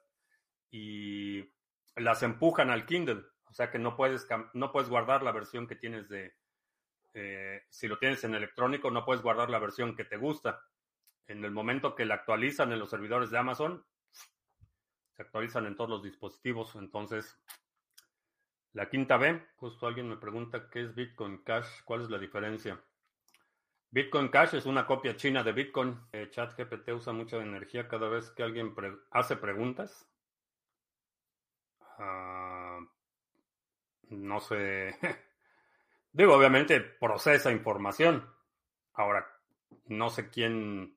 y 0.70 1.44
las 1.96 2.22
empujan 2.22 2.70
al 2.70 2.87
Kindle. 2.87 3.24
O 3.44 3.53
sea 3.53 3.70
que 3.70 3.79
no 3.79 3.96
puedes, 3.96 4.26
no 4.55 4.72
puedes 4.72 4.88
guardar 4.88 5.22
la 5.22 5.33
versión 5.33 5.66
que 5.66 5.76
tienes 5.76 6.09
de, 6.09 6.35
eh, 7.14 7.62
si 7.68 7.88
lo 7.88 7.98
tienes 7.98 8.22
en 8.24 8.35
electrónico, 8.35 8.90
no 8.90 9.05
puedes 9.05 9.22
guardar 9.22 9.50
la 9.50 9.59
versión 9.59 9.96
que 9.96 10.05
te 10.05 10.16
gusta. 10.16 10.62
En 11.26 11.44
el 11.44 11.50
momento 11.50 11.94
que 11.94 12.04
la 12.04 12.16
actualizan 12.16 12.72
en 12.72 12.78
los 12.78 12.90
servidores 12.90 13.30
de 13.30 13.38
Amazon, 13.38 13.85
se 15.16 15.22
actualizan 15.22 15.66
en 15.66 15.76
todos 15.76 15.90
los 15.90 16.02
dispositivos. 16.02 16.74
Entonces, 16.76 17.38
la 18.72 18.88
quinta 18.88 19.16
B, 19.16 19.46
justo 19.56 19.87
alguien 19.87 20.09
me 20.09 20.16
pregunta 20.16 20.70
qué 20.70 20.83
es 20.83 20.94
Bitcoin 20.94 21.38
Cash, 21.38 21.83
cuál 21.85 22.02
es 22.02 22.11
la 22.11 22.18
diferencia. 22.18 22.80
Bitcoin 23.90 24.28
Cash 24.28 24.54
es 24.54 24.66
una 24.66 24.87
copia 24.87 25.16
china 25.16 25.42
de 25.42 25.52
Bitcoin. 25.52 25.98
Eh, 26.12 26.30
ChatGPT 26.30 26.90
usa 26.90 27.12
mucha 27.12 27.38
energía 27.38 27.88
cada 27.88 28.09
vez 28.09 28.30
que 28.30 28.44
alguien 28.44 28.74
hace 29.11 29.37
preguntas. 29.37 30.09
Ah, 31.98 32.78
no 34.11 34.40
sé. 34.40 34.96
Digo, 36.12 36.35
obviamente 36.35 36.80
procesa 36.80 37.50
información. 37.50 38.33
Ahora, 38.94 39.26
no 39.87 40.09
sé 40.09 40.30
quién, 40.30 40.96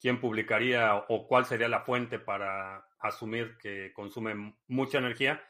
quién 0.00 0.20
publicaría 0.20 0.94
o 1.08 1.26
cuál 1.26 1.44
sería 1.44 1.68
la 1.68 1.80
fuente 1.80 2.18
para 2.18 2.88
asumir 3.00 3.56
que 3.58 3.92
consume 3.92 4.56
mucha 4.66 4.98
energía 4.98 5.42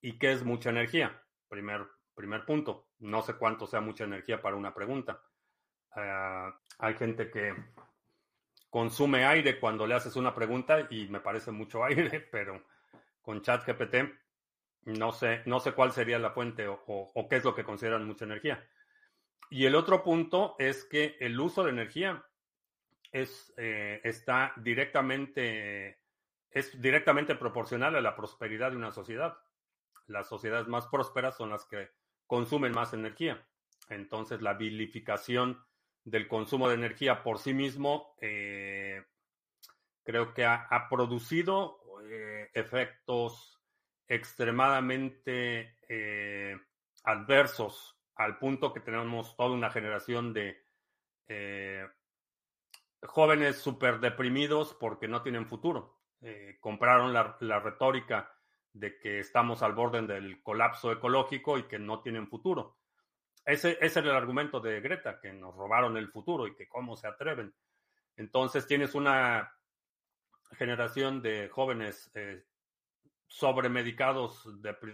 y 0.00 0.18
qué 0.18 0.32
es 0.32 0.44
mucha 0.44 0.70
energía. 0.70 1.22
Primer, 1.48 1.86
primer 2.14 2.44
punto. 2.44 2.88
No 2.98 3.22
sé 3.22 3.34
cuánto 3.34 3.66
sea 3.66 3.80
mucha 3.80 4.04
energía 4.04 4.40
para 4.40 4.56
una 4.56 4.74
pregunta. 4.74 5.20
Ah, 5.94 6.58
hay 6.78 6.94
gente 6.94 7.30
que 7.30 7.54
consume 8.70 9.26
aire 9.26 9.60
cuando 9.60 9.86
le 9.86 9.94
haces 9.94 10.16
una 10.16 10.34
pregunta 10.34 10.86
y 10.90 11.08
me 11.08 11.20
parece 11.20 11.50
mucho 11.50 11.84
aire, 11.84 12.20
pero 12.20 12.64
con 13.20 13.42
ChatGPT 13.42 13.94
no 14.84 15.12
sé, 15.12 15.42
no 15.46 15.60
sé 15.60 15.72
cuál 15.72 15.92
sería 15.92 16.18
la 16.18 16.30
fuente 16.30 16.66
o, 16.66 17.26
qué 17.28 17.36
es 17.36 17.44
lo 17.44 17.54
que 17.54 17.64
consideran 17.64 18.06
mucha 18.06 18.24
energía. 18.24 18.66
Y 19.50 19.66
el 19.66 19.74
otro 19.74 20.02
punto 20.02 20.56
es 20.58 20.84
que 20.84 21.16
el 21.20 21.38
uso 21.38 21.62
de 21.64 21.70
energía 21.70 22.24
es, 23.12 23.52
eh, 23.58 24.00
está 24.02 24.54
directamente, 24.56 26.00
es 26.50 26.80
directamente 26.80 27.34
proporcional 27.34 27.94
a 27.94 28.00
la 28.00 28.16
prosperidad 28.16 28.70
de 28.70 28.78
una 28.78 28.90
sociedad. 28.90 29.36
Las 30.06 30.28
sociedades 30.28 30.66
más 30.66 30.86
prósperas 30.86 31.36
son 31.36 31.50
las 31.50 31.66
que 31.66 31.90
consumen 32.26 32.72
más 32.72 32.94
energía. 32.94 33.46
Entonces, 33.90 34.40
la 34.40 34.54
vilificación 34.54 35.62
del 36.04 36.26
consumo 36.26 36.68
de 36.68 36.74
energía 36.74 37.22
por 37.22 37.38
sí 37.38 37.52
mismo 37.52 38.16
eh, 38.20 39.04
creo 40.02 40.32
que 40.32 40.44
ha, 40.44 40.88
producido 40.90 41.80
eh, 42.04 42.50
efectos 42.54 43.60
extremadamente 44.08 45.78
adversos 47.04 47.98
al 48.16 48.38
punto 48.38 48.72
que 48.72 48.80
tenemos 48.80 49.36
toda 49.36 49.50
una 49.50 49.70
generación 49.70 50.32
de 50.32 50.64
jóvenes 53.02 53.56
súper 53.58 54.00
deprimidos 54.00 54.74
porque 54.74 55.08
no 55.08 55.22
tienen 55.22 55.46
futuro. 55.46 55.98
Eh, 56.20 56.58
compraron 56.60 57.12
la, 57.12 57.60
retórica 57.60 58.32
de 58.72 58.98
que 58.98 59.18
estamos 59.18 59.62
al 59.62 59.72
borde 59.72 60.02
del 60.02 60.42
colapso 60.42 60.92
ecológico 60.92 61.58
y 61.58 61.64
que 61.64 61.78
no 61.78 62.00
tienen 62.00 62.28
futuro. 62.28 62.78
Ese, 63.44 63.72
ese, 63.80 63.86
es 63.86 63.96
el 63.96 64.10
argumento 64.10 64.60
de 64.60 64.80
Greta, 64.80 65.20
que 65.20 65.32
nos 65.32 65.54
robaron 65.56 65.96
el 65.96 66.08
futuro 66.08 66.46
y 66.46 66.54
que 66.54 66.68
cómo 66.68 66.96
se 66.96 67.08
atreven. 67.08 67.52
Entonces 68.16 68.66
tienes 68.66 68.94
una 68.94 69.52
generación 70.52 71.22
de 71.22 71.48
jóvenes 71.48 72.10
sobremedicados 73.26 74.46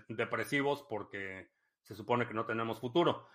depresivos 0.08 0.84
porque 0.88 1.50
se 1.82 1.94
supone 1.94 2.26
que 2.26 2.34
no 2.34 2.46
tenemos 2.46 2.80
futuro. 2.80 3.26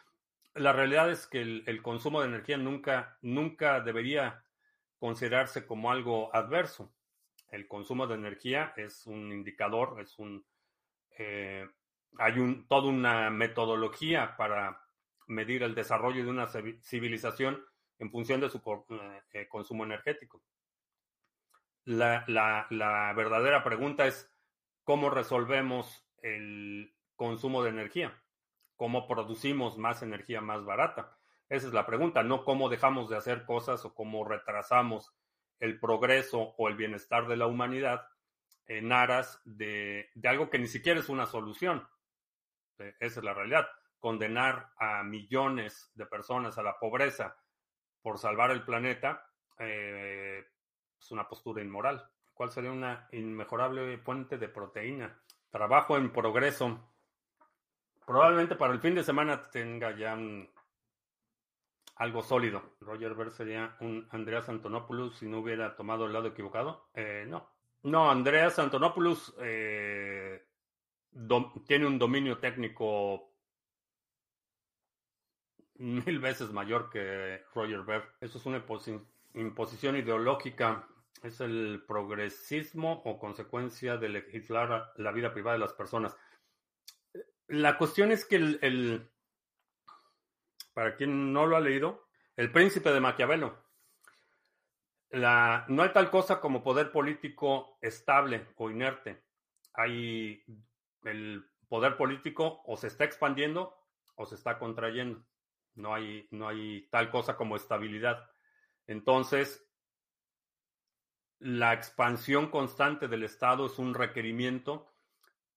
La 0.56 0.72
realidad 0.72 1.10
es 1.10 1.28
que 1.28 1.42
el, 1.42 1.82
consumo 1.82 2.22
de 2.22 2.28
energía 2.28 2.58
nunca, 2.58 3.18
nunca 3.22 3.82
debería 3.82 4.43
considerarse 5.04 5.66
como 5.66 5.92
algo 5.92 6.34
adverso. 6.34 6.94
El 7.50 7.68
consumo 7.68 8.08
de 8.08 8.16
energía 8.16 8.74
es 8.78 9.06
un 9.06 9.34
indicador, 9.34 10.00
es 10.00 10.18
un 10.18 10.46
eh, 11.20 11.68
hay 12.18 12.40
un, 12.40 12.66
toda 12.70 12.88
una 12.88 13.30
metodología 13.30 14.38
para 14.38 14.82
medir 15.28 15.62
el 15.64 15.76
desarrollo 15.76 16.24
de 16.24 16.30
una 16.30 16.48
civilización 16.48 17.62
en 18.00 18.12
función 18.12 18.40
de 18.40 18.50
su 18.50 18.62
eh, 19.34 19.46
consumo 19.50 19.84
energético. 19.84 20.42
La, 21.84 22.24
la 22.30 23.14
verdadera 23.14 23.62
pregunta 23.62 24.08
es, 24.08 24.34
cómo 24.86 25.10
resolvemos 25.10 26.08
el 26.22 26.96
consumo 27.18 27.62
de 27.62 27.72
energía, 27.72 28.24
cómo 28.78 29.06
producimos 29.06 29.78
más 29.78 30.02
energía 30.02 30.40
más 30.40 30.64
barata. 30.64 31.20
Esa 31.54 31.68
es 31.68 31.74
la 31.74 31.86
pregunta, 31.86 32.24
no 32.24 32.44
cómo 32.44 32.68
dejamos 32.68 33.12
de 33.12 33.16
hacer 33.16 33.46
cosas 33.46 33.86
o 33.86 33.94
cómo 33.94 34.26
retrasamos 34.26 35.14
el 35.60 35.80
progreso 35.80 36.56
o 36.58 36.68
el 36.68 36.76
bienestar 36.76 37.28
de 37.28 37.38
la 37.38 37.46
humanidad 37.46 38.08
en 38.66 38.92
aras 38.92 39.40
de, 39.46 40.10
algo 40.24 40.50
que 40.50 40.58
ni 40.58 40.66
siquiera 40.66 41.00
es 41.00 41.10
una 41.10 41.28
solución. 41.28 41.88
Eh, 42.80 42.96
esa 43.00 43.20
es 43.20 43.24
la 43.24 43.36
realidad. 43.36 43.68
Condenar 44.00 44.72
a 44.80 45.04
millones 45.04 45.92
de 45.94 46.08
personas 46.08 46.58
a 46.58 46.64
la 46.64 46.80
pobreza 46.80 47.38
por 48.02 48.18
salvar 48.18 48.50
el 48.50 48.66
planeta 48.66 49.24
eh, 49.60 50.44
es 51.00 51.12
una 51.12 51.28
postura 51.28 51.62
inmoral. 51.62 52.04
¿Cuál 52.34 52.50
sería 52.50 52.72
una 52.72 53.08
inmejorable 53.12 54.00
fuente 54.00 54.40
de 54.40 54.50
proteína? 54.50 55.22
Trabajo 55.52 55.98
en 55.98 56.12
progreso. 56.12 56.80
Probablemente 58.08 58.56
para 58.56 58.74
el 58.74 58.82
fin 58.82 58.96
de 58.96 59.04
semana 59.04 59.52
tenga 59.52 59.96
ya 59.96 60.18
algo 61.96 62.24
sólido. 62.24 62.64
Roger 62.82 63.16
Ver 63.16 63.32
sería 63.32 63.76
un 63.80 64.08
Andreas 64.12 64.50
Antonopoulos 64.50 65.18
si 65.18 65.28
no 65.28 65.40
hubiera 65.40 65.76
tomado 65.76 66.06
el 66.06 66.14
lado 66.14 66.28
equivocado. 66.28 66.90
Eh, 66.94 67.26
no. 67.28 67.50
No, 67.84 68.10
Andreas 68.10 68.60
Antonopoulos 68.60 69.36
eh, 69.42 70.46
tiene 71.68 71.86
un 71.86 72.00
dominio 72.00 72.38
técnico 72.38 73.34
mil 75.76 76.20
veces 76.20 76.52
mayor 76.52 76.90
que 76.90 77.44
Roger 77.54 77.84
Ver. 77.84 78.04
Eso 78.22 78.38
es 78.38 78.46
una 78.46 78.64
imposición 79.34 79.96
ideológica. 79.98 80.88
Es 81.22 81.40
el 81.40 81.84
progresismo 81.88 83.02
o 83.06 83.18
consecuencia 83.18 83.98
de 83.98 84.10
legislar 84.10 84.92
la 84.98 85.12
vida 85.12 85.34
privada 85.34 85.58
de 85.58 85.64
las 85.64 85.74
personas. 85.74 86.18
La 87.48 87.78
cuestión 87.78 88.12
es 88.12 88.26
que 88.26 88.38
el, 88.38 89.10
para 90.74 90.96
quien 90.96 91.34
no 91.34 91.46
lo 91.46 91.56
ha 91.56 91.60
leído, 91.60 92.08
el 92.36 92.52
príncipe 92.52 92.92
de 92.92 93.00
Maquiavelo. 93.00 93.64
No 95.12 95.84
hay 95.84 95.90
tal 95.94 96.10
cosa 96.10 96.42
como 96.42 96.64
poder 96.64 96.92
político 96.92 97.78
estable 97.82 98.48
o 98.58 98.70
inerte. 98.70 99.24
Hay 99.74 100.44
el 101.04 101.46
poder 101.68 101.98
político 101.98 102.62
o 102.66 102.78
se 102.78 102.88
está 102.88 103.04
expandiendo 103.04 103.76
o 104.16 104.26
se 104.26 104.36
está 104.36 104.58
contrayendo. 104.58 105.24
No 105.76 105.94
hay, 105.94 106.28
no 106.32 106.48
hay 106.48 106.88
tal 106.90 107.12
cosa 107.12 107.36
como 107.36 107.56
estabilidad. 107.56 108.30
Entonces, 108.88 109.68
la 111.40 111.74
expansión 111.74 112.50
constante 112.50 113.08
del 113.08 113.24
Estado 113.24 113.66
es 113.66 113.78
un 113.78 113.94
requerimiento 113.94 114.92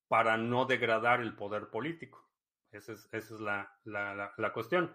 para 0.09 0.37
no 0.37 0.67
degradar 0.67 1.21
el 1.21 1.35
poder 1.35 1.69
político. 1.69 2.26
Esa 2.77 2.93
es, 2.93 3.09
esa 3.13 3.35
es 3.35 3.41
la, 3.41 3.73
la, 3.85 4.53
cuestión. 4.53 4.95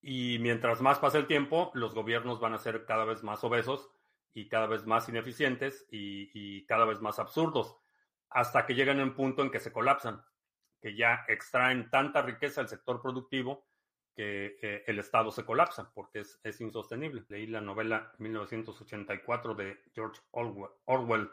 Y 0.00 0.38
mientras 0.40 0.80
más 0.80 0.98
pasa 0.98 1.18
el 1.18 1.26
tiempo, 1.26 1.70
los 1.74 1.94
gobiernos 1.94 2.40
van 2.40 2.54
a 2.54 2.58
ser 2.58 2.84
cada 2.84 3.04
vez 3.04 3.22
más 3.22 3.42
obesos 3.44 3.90
y 4.32 4.48
cada 4.48 4.66
vez 4.66 4.86
más 4.86 5.08
ineficientes 5.08 5.86
y, 5.90 6.30
y 6.34 6.66
cada 6.66 6.84
vez 6.84 7.00
más 7.00 7.18
absurdos, 7.18 7.76
hasta 8.28 8.66
que 8.66 8.74
llegan 8.74 9.00
a 9.00 9.04
un 9.04 9.14
punto 9.14 9.42
en 9.42 9.50
que 9.50 9.60
se 9.60 9.72
colapsan, 9.72 10.22
que 10.80 10.96
ya 10.96 11.24
extraen 11.28 11.88
tanta 11.90 12.20
riqueza 12.22 12.60
del 12.60 12.68
sector 12.68 13.00
productivo 13.00 13.66
que 14.14 14.84
el 14.86 14.98
Estado 14.98 15.30
se 15.30 15.44
colapsa 15.44 15.90
porque 15.92 16.20
es, 16.20 16.38
es, 16.44 16.60
insostenible. 16.60 17.24
Leí 17.28 17.46
la 17.46 17.60
novela 17.60 18.12
1984 18.18 19.54
de 19.54 19.82
George 19.92 20.20
Orwell. 20.30 21.30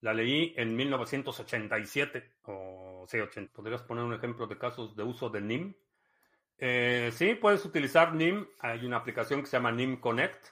La 0.00 0.14
leí 0.14 0.54
en 0.56 0.76
1987 0.76 2.36
o 2.44 3.04
sí, 3.08 3.18
80. 3.18 3.52
¿Podrías 3.52 3.82
poner 3.82 4.04
un 4.04 4.14
ejemplo 4.14 4.46
de 4.46 4.58
casos 4.58 4.94
de 4.94 5.02
uso 5.02 5.28
de 5.28 5.40
NIM? 5.40 5.74
Eh, 6.58 7.10
sí, 7.12 7.34
puedes 7.34 7.64
utilizar 7.64 8.14
NIM. 8.14 8.46
Hay 8.60 8.84
una 8.84 8.98
aplicación 8.98 9.40
que 9.40 9.46
se 9.46 9.56
llama 9.56 9.72
NIM 9.72 10.00
Connect 10.00 10.46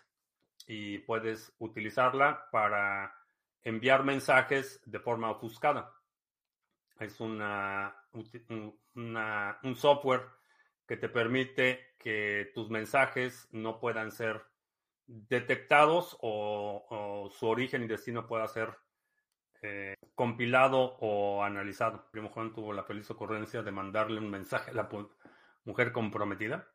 y 0.66 0.98
puedes 0.98 1.54
utilizarla 1.58 2.48
para 2.50 3.14
enviar 3.62 4.04
mensajes 4.04 4.80
de 4.84 4.98
forma 4.98 5.30
ofuscada. 5.30 5.92
Es 6.98 7.20
una, 7.20 7.94
un 8.12 9.76
software 9.76 10.22
que 10.86 10.96
te 10.96 11.08
permite 11.08 11.94
que 11.98 12.50
tus 12.54 12.70
mensajes 12.70 13.48
no 13.52 13.78
puedan 13.80 14.12
ser 14.12 14.44
detectados 15.06 16.16
o, 16.20 17.28
su 17.36 17.46
origen 17.46 17.84
y 17.84 17.86
destino 17.88 18.26
pueda 18.26 18.46
ser 18.48 18.76
eh, 19.62 19.96
compilado 20.14 20.96
o 21.00 21.42
analizado. 21.42 22.08
Primo 22.10 22.28
Juan 22.28 22.52
tuvo 22.52 22.72
la 22.72 22.84
feliz 22.84 23.10
ocurrencia 23.10 23.62
de 23.62 23.70
mandarle 23.70 24.18
un 24.18 24.30
mensaje 24.30 24.70
a 24.70 24.74
la 24.74 24.88
mujer 25.64 25.92
comprometida. 25.92 26.68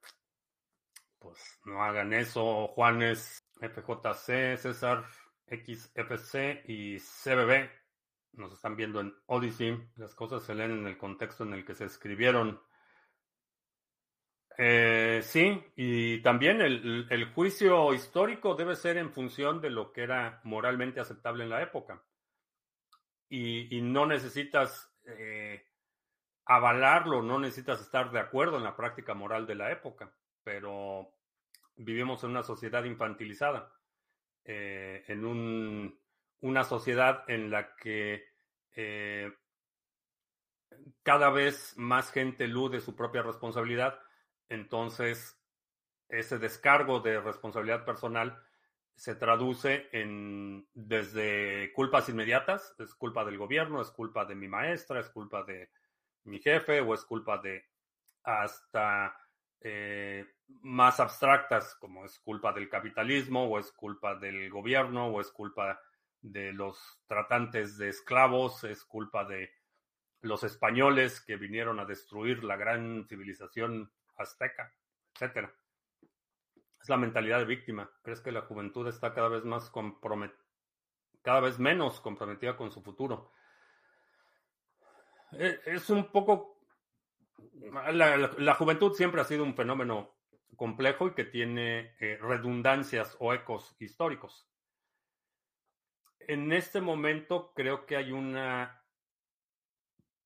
Pues 1.20 1.60
no 1.66 1.84
hagan 1.84 2.14
eso, 2.14 2.68
Juanes, 2.70 3.44
FJC, 3.60 4.58
César, 4.58 5.06
XFC 5.48 6.64
y 6.68 6.98
CBB. 6.98 7.70
Nos 8.34 8.54
están 8.54 8.76
viendo 8.76 9.02
en 9.02 9.14
Odyssey. 9.28 9.78
Las 9.98 10.16
cosas 10.16 10.44
se 10.44 10.56
leen 10.56 10.72
en 10.72 10.88
el 10.88 10.98
contexto 10.98 11.44
en 11.44 11.54
el 11.54 11.66
que 11.66 11.76
se 11.76 11.86
escribieron. 11.86 12.60
Eh, 14.58 15.22
sí, 15.24 15.64
y 15.76 16.22
también 16.22 16.62
el, 16.62 17.32
juicio 17.34 17.94
histórico 17.94 18.56
debe 18.56 18.76
ser 18.76 18.98
en 18.98 19.12
función 19.12 19.62
de 19.62 19.70
lo 19.70 19.92
que 19.92 20.04
era 20.04 20.42
moralmente 20.44 21.00
aceptable 21.00 21.44
en 21.44 21.50
la 21.50 21.62
época. 21.62 22.04
Y, 23.34 23.80
no 23.82 24.06
necesitas 24.06 24.94
eh, 25.06 25.66
avalarlo, 26.46 27.22
no 27.22 27.40
necesitas 27.40 27.80
estar 27.80 28.12
de 28.12 28.20
acuerdo 28.20 28.58
en 28.58 28.64
la 28.64 28.76
práctica 28.76 29.14
moral 29.14 29.48
de 29.48 29.56
la 29.56 29.72
época, 29.72 30.14
pero 30.44 31.14
vivimos 31.78 32.24
en 32.24 32.32
una 32.32 32.44
sociedad 32.44 32.84
infantilizada, 32.84 33.72
eh, 34.44 35.06
en 35.08 35.96
una 36.42 36.64
sociedad 36.66 37.24
en 37.28 37.50
la 37.50 37.76
que 37.76 38.30
cada 41.04 41.30
vez 41.30 41.78
más 41.78 42.12
gente 42.12 42.46
elude 42.46 42.80
su 42.80 42.96
propia 42.96 43.22
responsabilidad 43.22 44.00
entonces, 44.52 45.42
ese 46.10 46.38
descargo 46.38 47.00
de 47.00 47.22
responsabilidad 47.22 47.86
personal 47.86 48.38
se 48.96 49.16
traduce 49.16 49.90
en 49.92 50.68
desde 50.74 51.72
culpas 51.74 52.08
inmediatas, 52.10 52.76
es 52.78 52.94
culpa 52.94 53.26
del 53.26 53.38
gobierno, 53.38 53.82
es 53.82 53.90
culpa 53.90 54.26
de 54.26 54.36
mi 54.36 54.48
maestra, 54.48 55.00
es 55.00 55.10
culpa 55.10 55.44
de 55.44 55.72
mi 56.26 56.40
jefe 56.40 56.82
o 56.82 56.94
es 56.94 57.04
culpa 57.04 57.40
de 57.40 57.66
hasta 58.24 59.16
eh, 59.60 60.26
más 60.62 61.00
abstractas 61.00 61.76
como 61.76 62.06
es 62.06 62.20
culpa 62.20 62.54
del 62.54 62.70
capitalismo 62.70 63.46
o 63.46 63.60
es 63.60 63.72
culpa 63.72 64.16
del 64.16 64.50
gobierno 64.50 65.08
o 65.08 65.22
es 65.22 65.32
culpa 65.32 65.80
de 66.22 66.54
los 66.54 67.02
tratantes 67.08 67.78
de 67.78 67.90
esclavos, 67.90 68.64
es 68.64 68.84
culpa 68.86 69.26
de 69.26 69.52
los 70.22 70.44
españoles 70.44 71.22
que 71.22 71.36
vinieron 71.36 71.80
a 71.80 71.86
destruir 71.86 72.44
la 72.44 72.56
gran 72.56 73.08
civilización 73.08 73.92
azteca, 74.18 74.74
etcétera. 75.14 75.52
Es 76.82 76.90
la 76.90 76.98
mentalidad 76.98 77.40
de 77.40 77.46
víctima. 77.46 77.92
¿Crees 78.02 78.22
que 78.22 78.32
la 78.32 78.42
juventud 78.42 78.88
está 78.88 79.14
cada 79.14 79.30
vez 79.30 79.46
más 79.46 79.70
comprometida, 79.70 80.40
cada 81.22 81.40
vez 81.40 81.60
menos 81.60 82.00
comprometida 82.00 82.58
con 82.58 82.72
su 82.72 82.82
futuro? 82.82 83.32
E, 85.34 85.60
es 85.66 85.90
un 85.90 86.12
poco... 86.12 86.60
La, 87.94 88.56
juventud 88.56 88.94
siempre 88.94 89.22
ha 89.22 89.26
sido 89.26 89.44
un 89.44 89.56
fenómeno 89.56 90.16
complejo 90.56 91.08
y 91.08 91.14
que 91.14 91.26
tiene 91.26 91.96
eh, 92.00 92.18
redundancias 92.22 93.16
o 93.20 93.34
ecos 93.34 93.76
históricos. 93.80 94.48
En 96.20 96.52
este 96.52 96.82
momento 96.82 97.52
creo 97.56 97.86
que 97.86 97.96
hay 97.96 98.12
una 98.12 98.81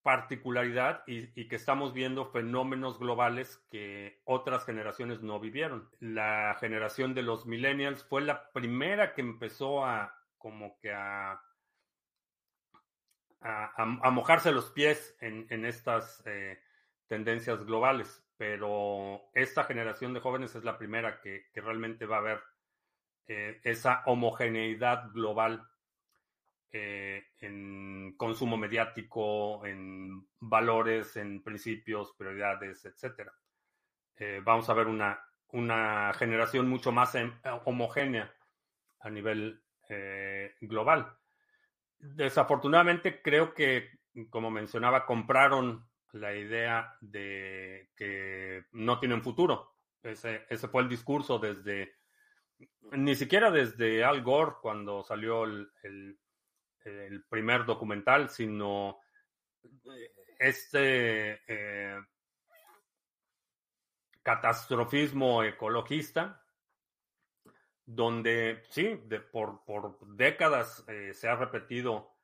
particularidad 0.06 1.02
y, 1.08 1.48
que 1.48 1.56
estamos 1.56 1.92
viendo 1.92 2.28
fenómenos 2.28 3.00
globales 3.00 3.58
que 3.72 4.22
otras 4.24 4.64
generaciones 4.64 5.24
no 5.24 5.40
vivieron. 5.40 5.90
La 6.00 6.56
generación 6.60 7.16
de 7.16 7.24
los 7.24 7.48
millennials 7.48 8.04
fue 8.04 8.22
la 8.22 8.52
primera 8.52 9.16
que 9.16 9.22
empezó 9.22 9.84
a 9.84 10.16
como 10.38 10.78
que 10.80 10.94
a, 10.94 11.42
a, 13.42 14.12
mojarse 14.12 14.52
los 14.52 14.70
pies 14.70 15.18
en, 15.22 15.66
estas 15.66 16.22
eh, 16.28 16.60
tendencias 17.08 17.66
globales, 17.66 18.24
pero 18.38 19.24
esta 19.34 19.64
generación 19.64 20.14
de 20.14 20.20
jóvenes 20.20 20.54
es 20.54 20.64
la 20.64 20.78
primera 20.78 21.20
que, 21.20 21.48
realmente 21.56 22.06
va 22.06 22.18
a 22.18 22.22
ver 22.22 22.44
eh, 23.26 23.60
esa 23.64 24.04
homogeneidad 24.06 25.10
global 25.14 25.68
eh, 26.72 27.28
en 27.40 28.16
consumo 28.18 28.58
mediático, 28.58 29.66
en 29.66 30.28
valores, 30.40 31.16
en 31.16 31.42
principios, 31.42 32.14
prioridades, 32.18 32.84
etc. 32.86 33.30
Eh, 34.18 34.42
vamos 34.44 34.70
a 34.70 34.74
ver 34.74 34.88
una, 34.88 35.20
una 35.50 36.12
generación 36.14 36.68
mucho 36.68 36.92
más 36.92 37.16
em, 37.16 37.32
homogénea 37.64 38.34
a 39.00 39.10
nivel 39.10 39.62
eh, 39.90 40.56
global. 40.62 41.16
Desafortunadamente, 41.98 43.22
creo 43.22 43.54
que, 43.54 43.92
como 44.30 44.52
mencionaba, 44.52 45.06
compraron 45.06 45.88
la 46.12 46.36
idea 46.36 46.98
de 47.00 47.92
que 47.96 48.66
no 48.74 49.00
tienen 49.00 49.24
futuro. 49.24 49.76
Ese, 50.04 50.46
ese 50.50 50.68
fue 50.68 50.82
el 50.82 50.90
discurso 50.90 51.40
desde, 51.40 51.96
ni 52.92 53.16
siquiera 53.16 53.50
desde 53.50 54.04
Al 54.04 54.24
Gore, 54.24 54.56
cuando 54.62 55.04
salió 55.04 55.46
el 55.46 55.70
el 55.84 56.20
primer 57.30 57.66
documental, 57.66 58.30
sino 58.30 59.00
eh, 59.64 60.12
este 60.40 61.42
eh, 61.48 62.00
catastrofismo 64.22 65.44
ecologista, 65.44 66.44
donde 67.86 68.64
sí, 68.70 69.02
de, 69.06 69.20
por, 69.20 69.64
por, 69.64 69.98
décadas 70.16 70.84
eh, 70.88 71.14
se 71.14 71.28
ha 71.28 71.36
repetido 71.36 72.16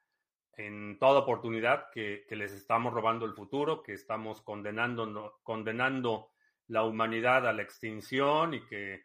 en 0.58 0.98
toda 1.00 1.20
oportunidad 1.20 1.90
que, 1.92 2.26
que, 2.28 2.36
les 2.36 2.52
estamos 2.52 2.94
robando 2.94 3.26
el 3.26 3.34
futuro, 3.34 3.82
que 3.82 3.94
estamos 3.94 4.42
condenando, 4.42 5.40
condenando 5.44 6.32
la 6.68 6.84
humanidad 6.84 7.48
a 7.48 7.54
la 7.54 7.62
extinción 7.62 8.54
y 8.54 8.66
que 8.66 9.04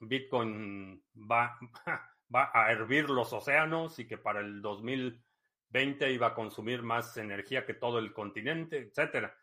Bitcoin 0.00 1.02
va, 1.14 1.58
va 2.34 2.50
a 2.52 2.70
hervir 2.70 3.08
los 3.10 3.32
océanos 3.32 3.98
y 3.98 4.06
que 4.06 4.18
para 4.18 4.40
el 4.40 4.60
2020 4.60 6.12
iba 6.12 6.28
a 6.28 6.34
consumir 6.34 6.82
más 6.82 7.16
energía 7.16 7.64
que 7.64 7.74
todo 7.74 7.98
el 7.98 8.12
continente, 8.12 8.78
etcétera. 8.78 9.36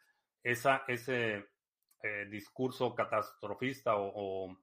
Esa, 0.43 0.83
ese 0.87 1.49
eh, 2.03 2.27
discurso 2.29 2.93
catastrofista 2.93 3.95
o, 3.95 4.55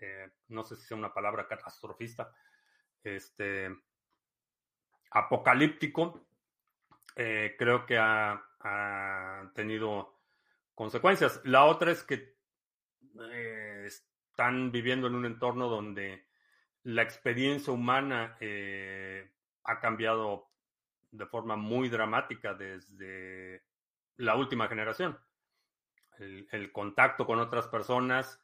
eh, 0.00 0.30
no 0.48 0.64
sé 0.64 0.74
si 0.76 0.82
sea 0.82 0.96
una 0.96 1.14
palabra 1.14 1.46
catastrofista, 1.46 2.34
este, 3.04 3.70
apocalíptico, 5.10 6.26
eh, 7.14 7.54
creo 7.58 7.86
que 7.86 7.98
ha, 7.98 8.42
tenido 9.54 10.20
consecuencias. 10.74 11.40
La 11.44 11.64
otra 11.64 11.90
es 11.90 12.04
que 12.04 12.36
están 13.84 14.70
viviendo 14.70 15.08
en 15.08 15.16
un 15.16 15.26
entorno 15.26 15.68
donde 15.68 16.26
la 16.84 17.02
experiencia 17.02 17.72
humana 17.72 18.36
ha 19.64 19.80
cambiado 19.80 20.52
de 21.12 21.26
forma 21.26 21.56
muy 21.56 21.88
dramática 21.88 22.54
desde 22.54 23.62
la 24.16 24.34
última 24.34 24.68
generación. 24.68 25.18
El, 26.18 26.72
contacto 26.72 27.26
con 27.26 27.38
otras 27.40 27.66
personas, 27.68 28.40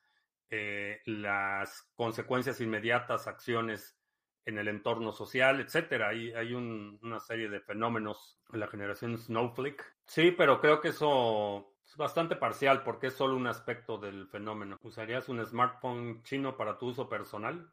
eh, 0.50 1.00
las 1.04 1.82
consecuencias 1.94 2.60
inmediatas, 2.60 3.26
acciones 3.26 3.96
en 4.44 4.58
el 4.58 4.68
entorno 4.68 5.12
social, 5.12 5.60
etcétera. 5.60 6.08
Hay, 6.08 6.32
hay 6.32 6.54
una 6.54 7.20
serie 7.20 7.48
de 7.48 7.60
fenómenos 7.60 8.40
en 8.52 8.60
la 8.60 8.66
generación 8.66 9.16
Snowflake. 9.16 9.84
Sí, 10.06 10.32
pero 10.32 10.60
creo 10.60 10.80
que 10.80 10.88
eso 10.88 11.76
es 11.86 11.96
bastante 11.96 12.34
parcial 12.34 12.82
porque 12.82 13.08
es 13.08 13.14
solo 13.14 13.36
un 13.36 13.46
aspecto 13.46 13.98
del 13.98 14.26
fenómeno. 14.26 14.76
¿Usarías 14.82 15.28
un 15.28 15.44
smartphone 15.44 16.22
chino 16.24 16.56
para 16.56 16.78
tu 16.78 16.86
uso 16.88 17.08
personal? 17.08 17.72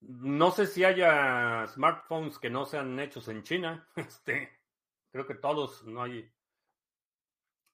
No 0.00 0.50
sé 0.52 0.66
si 0.66 0.84
haya 0.84 1.66
smartphones 1.66 2.38
que 2.38 2.50
no 2.50 2.66
sean 2.66 2.98
hechos 3.00 3.28
en 3.28 3.42
China. 3.42 3.88
Este, 3.96 4.50
creo 5.10 5.26
que 5.26 5.34
todos, 5.34 5.84
no 5.84 6.02
hay, 6.02 6.30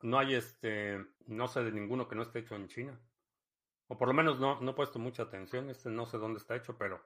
no 0.03 0.19
hay 0.19 0.35
este, 0.35 1.05
no 1.27 1.49
sé 1.49 1.63
de 1.65 1.73
ninguno 1.73 2.09
que 2.09 2.15
no 2.15 2.23
esté 2.23 2.41
hecho 2.41 2.57
en 2.57 2.69
China. 2.69 2.99
O 3.89 3.99
por 3.99 4.09
lo 4.09 4.15
menos 4.15 4.41
no, 4.41 4.59
he 4.71 4.75
puesto 4.75 4.99
mucha 4.99 5.25
atención. 5.25 5.69
Este 5.69 5.91
no 5.91 6.07
sé 6.07 6.19
dónde 6.19 6.39
está 6.39 6.57
hecho, 6.57 6.77
pero 6.79 7.05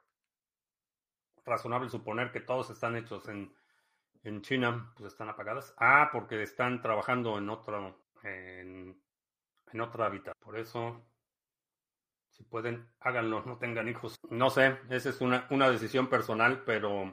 razonable 1.45 1.89
suponer 1.89 2.31
que 2.31 2.41
todos 2.41 2.71
están 2.71 2.95
hechos 2.97 3.29
en, 3.29 3.53
en 4.23 4.43
China, 4.43 4.93
pues 4.97 5.13
están 5.13 5.29
apagadas. 5.29 5.75
Ah, 5.79 6.11
porque 6.13 6.43
están 6.43 6.81
trabajando 6.81 7.39
en 7.39 7.49
otro, 7.51 8.07
en, 8.23 9.03
en 9.73 9.81
otra 9.81 10.07
hábitat. 10.07 10.37
Por 10.39 10.57
eso 10.57 11.05
si 12.39 12.45
pueden, 12.45 12.89
háganlo, 13.01 13.43
no 13.45 13.59
tengan 13.59 13.89
hijos. 13.89 14.17
No 14.31 14.49
sé, 14.49 14.79
esa 14.91 15.11
es 15.11 15.21
una, 15.21 15.47
una 15.51 15.69
decisión 15.69 16.09
personal, 16.09 16.63
pero 16.65 17.13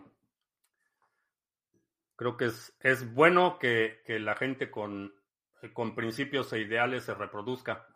creo 2.16 2.38
que 2.38 2.46
es, 2.46 2.78
es 2.80 3.12
bueno 3.14 3.58
que, 3.58 4.02
la 4.08 4.36
gente 4.36 4.70
con, 4.70 5.14
con 5.74 5.96
principios 5.96 6.54
e 6.54 6.60
ideales 6.60 7.06
se 7.06 7.16
reproduzca, 7.16 7.88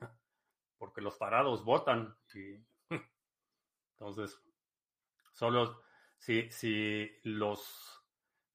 porque 0.80 1.02
los 1.02 1.18
parados 1.18 1.64
votan. 1.64 2.18
Y, 2.34 2.66
entonces, 3.94 4.42
solo 5.32 5.84
si, 6.18 6.50
si 6.50 7.12
los, 7.24 8.04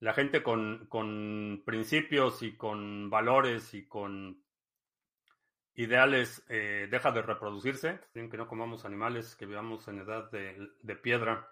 la 0.00 0.14
gente 0.14 0.42
con, 0.42 0.86
con 0.88 1.62
principios 1.64 2.42
y 2.42 2.56
con 2.56 3.08
valores 3.08 3.72
y 3.72 3.86
con 3.86 4.43
ideales 5.76 6.44
eh, 6.48 6.88
deja 6.90 7.10
de 7.10 7.22
reproducirse, 7.22 8.00
que 8.12 8.36
no 8.36 8.46
comamos 8.46 8.84
animales, 8.84 9.34
que 9.34 9.46
vivamos 9.46 9.86
en 9.88 10.00
edad 10.00 10.30
de, 10.30 10.96
piedra. 10.96 11.48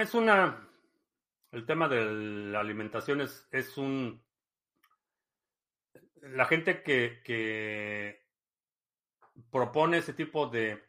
Es 0.00 0.14
una... 0.14 0.68
El 1.52 1.64
tema 1.64 1.88
de 1.88 2.04
la 2.04 2.60
alimentación 2.60 3.20
es, 3.20 3.48
es 3.50 3.78
un... 3.78 4.22
La 6.20 6.44
gente 6.44 6.82
que, 6.82 7.22
que 7.24 8.26
propone 9.50 9.98
ese 9.98 10.12
tipo 10.12 10.48
de 10.48 10.84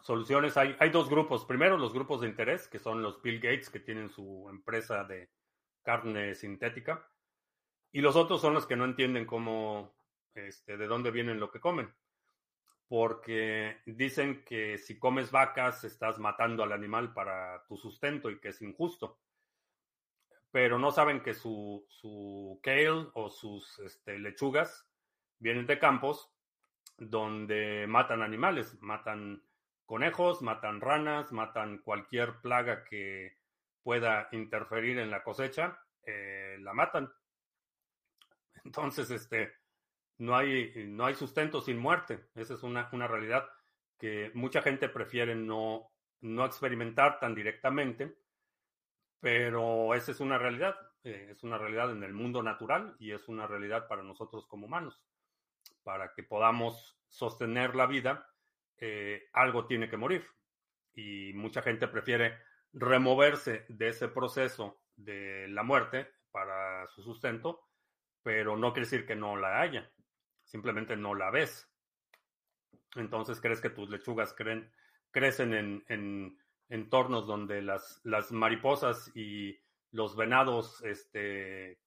soluciones, 0.00 0.56
hay, 0.56 0.74
hay 0.80 0.90
dos 0.90 1.08
grupos. 1.10 1.44
Primero, 1.44 1.76
los 1.76 1.92
grupos 1.92 2.20
de 2.20 2.28
interés, 2.28 2.66
que 2.68 2.78
son 2.78 3.02
los 3.02 3.20
Bill 3.22 3.40
Gates, 3.40 3.70
que 3.70 3.80
tienen 3.80 4.08
su 4.08 4.46
empresa 4.48 5.04
de 5.04 5.30
carne 5.82 6.34
sintética. 6.34 7.06
Y 7.92 8.00
los 8.00 8.16
otros 8.16 8.40
son 8.40 8.54
los 8.54 8.66
que 8.66 8.76
no 8.76 8.84
entienden 8.84 9.26
cómo 9.26 9.95
este, 10.36 10.76
de 10.76 10.86
dónde 10.86 11.10
vienen 11.10 11.40
lo 11.40 11.50
que 11.50 11.60
comen. 11.60 11.92
Porque 12.88 13.78
dicen 13.84 14.44
que 14.44 14.78
si 14.78 14.98
comes 14.98 15.30
vacas 15.30 15.82
estás 15.84 16.18
matando 16.18 16.62
al 16.62 16.72
animal 16.72 17.12
para 17.12 17.64
tu 17.66 17.76
sustento 17.76 18.30
y 18.30 18.38
que 18.38 18.48
es 18.48 18.62
injusto. 18.62 19.18
Pero 20.52 20.78
no 20.78 20.90
saben 20.90 21.20
que 21.22 21.34
su, 21.34 21.84
su 21.88 22.60
kale 22.62 23.08
o 23.14 23.28
sus 23.28 23.78
este, 23.80 24.18
lechugas 24.18 24.88
vienen 25.38 25.66
de 25.66 25.78
campos 25.78 26.32
donde 26.96 27.86
matan 27.88 28.22
animales, 28.22 28.76
matan 28.80 29.42
conejos, 29.84 30.42
matan 30.42 30.80
ranas, 30.80 31.32
matan 31.32 31.78
cualquier 31.78 32.40
plaga 32.40 32.84
que 32.84 33.36
pueda 33.82 34.28
interferir 34.32 34.98
en 34.98 35.10
la 35.10 35.22
cosecha, 35.22 35.78
eh, 36.02 36.56
la 36.60 36.72
matan. 36.72 37.12
Entonces, 38.64 39.10
este, 39.10 39.54
no 40.18 40.36
hay, 40.36 40.72
no 40.88 41.04
hay 41.06 41.14
sustento 41.14 41.60
sin 41.60 41.78
muerte. 41.78 42.26
Esa 42.34 42.54
es 42.54 42.62
una, 42.62 42.88
realidad 42.90 43.48
que 43.98 44.30
mucha 44.34 44.62
gente 44.62 44.88
prefiere 44.88 45.34
no, 45.34 45.90
no 46.20 46.44
experimentar 46.44 47.18
tan 47.20 47.34
directamente, 47.34 48.16
pero 49.20 49.94
esa 49.94 50.12
es 50.12 50.20
una 50.20 50.38
realidad. 50.38 50.76
Eh, 51.04 51.28
es 51.30 51.42
una 51.44 51.58
realidad 51.58 51.90
en 51.92 52.02
el 52.02 52.12
mundo 52.12 52.42
natural 52.42 52.96
y 52.98 53.12
es 53.12 53.28
una 53.28 53.46
realidad 53.46 53.86
para 53.88 54.02
nosotros 54.02 54.46
como 54.46 54.66
humanos. 54.66 55.02
Para 55.82 56.12
que 56.14 56.22
podamos 56.22 56.98
sostener 57.08 57.76
la 57.76 57.86
vida, 57.86 58.28
eh, 58.78 59.28
algo 59.32 59.66
tiene 59.66 59.88
que 59.88 59.96
morir. 59.96 60.26
Y 60.94 61.32
mucha 61.34 61.62
gente 61.62 61.88
prefiere 61.88 62.38
removerse 62.72 63.66
de 63.68 63.88
ese 63.88 64.08
proceso 64.08 64.80
de 64.96 65.46
la 65.48 65.62
muerte 65.62 66.08
para 66.30 66.86
su 66.88 67.02
sustento, 67.02 67.68
pero 68.22 68.56
no 68.56 68.72
quiere 68.72 68.86
decir 68.86 69.06
que 69.06 69.14
no 69.14 69.36
la 69.36 69.60
haya 69.60 69.90
simplemente 70.46 70.96
no 70.96 71.14
la 71.14 71.30
ves. 71.30 71.68
Entonces 72.94 73.40
crees 73.40 73.60
que 73.60 73.70
tus 73.70 73.90
lechugas 73.90 74.32
creen, 74.32 74.72
crecen 75.10 75.52
en, 75.52 75.84
en 75.88 76.38
entornos 76.68 77.26
donde 77.26 77.60
las, 77.60 78.00
las 78.04 78.32
mariposas 78.32 79.14
y 79.14 79.60
los 79.90 80.16
venados 80.16 80.82
este, 80.82 81.80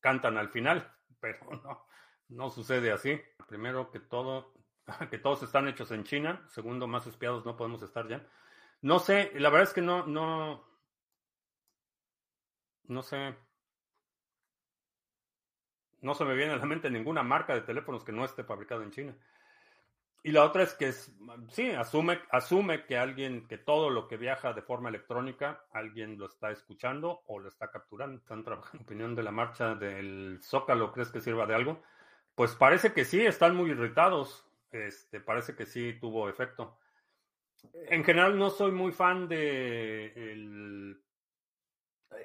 cantan 0.00 0.38
al 0.38 0.48
final, 0.48 0.90
pero 1.20 1.38
no, 1.62 1.86
no 2.28 2.50
sucede 2.50 2.92
así. 2.92 3.20
Primero 3.48 3.90
que 3.90 4.00
todo, 4.00 4.54
que 5.10 5.18
todos 5.18 5.42
están 5.42 5.68
hechos 5.68 5.90
en 5.90 6.04
China. 6.04 6.44
Segundo, 6.48 6.86
más 6.86 7.06
espiados 7.06 7.44
no 7.44 7.56
podemos 7.56 7.82
estar 7.82 8.08
ya. 8.08 8.26
No 8.80 9.00
sé, 9.00 9.32
la 9.34 9.50
verdad 9.50 9.68
es 9.68 9.74
que 9.74 9.82
no, 9.82 10.06
no, 10.06 10.64
no 12.84 13.02
sé 13.02 13.36
no 16.00 16.14
se 16.14 16.24
me 16.24 16.34
viene 16.34 16.52
a 16.52 16.56
la 16.56 16.66
mente 16.66 16.90
ninguna 16.90 17.22
marca 17.22 17.54
de 17.54 17.62
teléfonos 17.62 18.04
que 18.04 18.12
no 18.12 18.24
esté 18.24 18.44
fabricado 18.44 18.82
en 18.82 18.90
China. 18.90 19.16
Y 20.22 20.32
la 20.32 20.44
otra 20.44 20.64
es 20.64 20.74
que 20.74 20.92
sí, 20.92 21.70
asume, 21.70 22.20
asume 22.30 22.84
que 22.84 22.98
alguien, 22.98 23.46
que 23.46 23.56
todo 23.56 23.88
lo 23.88 24.08
que 24.08 24.16
viaja 24.16 24.52
de 24.52 24.62
forma 24.62 24.88
electrónica, 24.88 25.64
alguien 25.72 26.18
lo 26.18 26.26
está 26.26 26.50
escuchando 26.50 27.22
o 27.26 27.38
lo 27.38 27.48
está 27.48 27.70
capturando. 27.70 28.18
Están 28.18 28.44
trabajando. 28.44 28.84
Opinión 28.84 29.14
de 29.14 29.22
la 29.22 29.30
marcha 29.30 29.74
del 29.74 30.40
Zócalo, 30.42 30.92
¿crees 30.92 31.10
que 31.10 31.20
sirva 31.20 31.46
de 31.46 31.54
algo? 31.54 31.82
Pues 32.34 32.54
parece 32.56 32.92
que 32.92 33.04
sí, 33.04 33.24
están 33.24 33.54
muy 33.54 33.70
irritados. 33.70 34.44
Este, 34.70 35.20
parece 35.20 35.54
que 35.54 35.66
sí 35.66 35.96
tuvo 36.00 36.28
efecto. 36.28 36.78
En 37.88 38.04
general 38.04 38.38
no 38.38 38.50
soy 38.50 38.72
muy 38.72 38.92
fan 38.92 39.28
de 39.28 40.98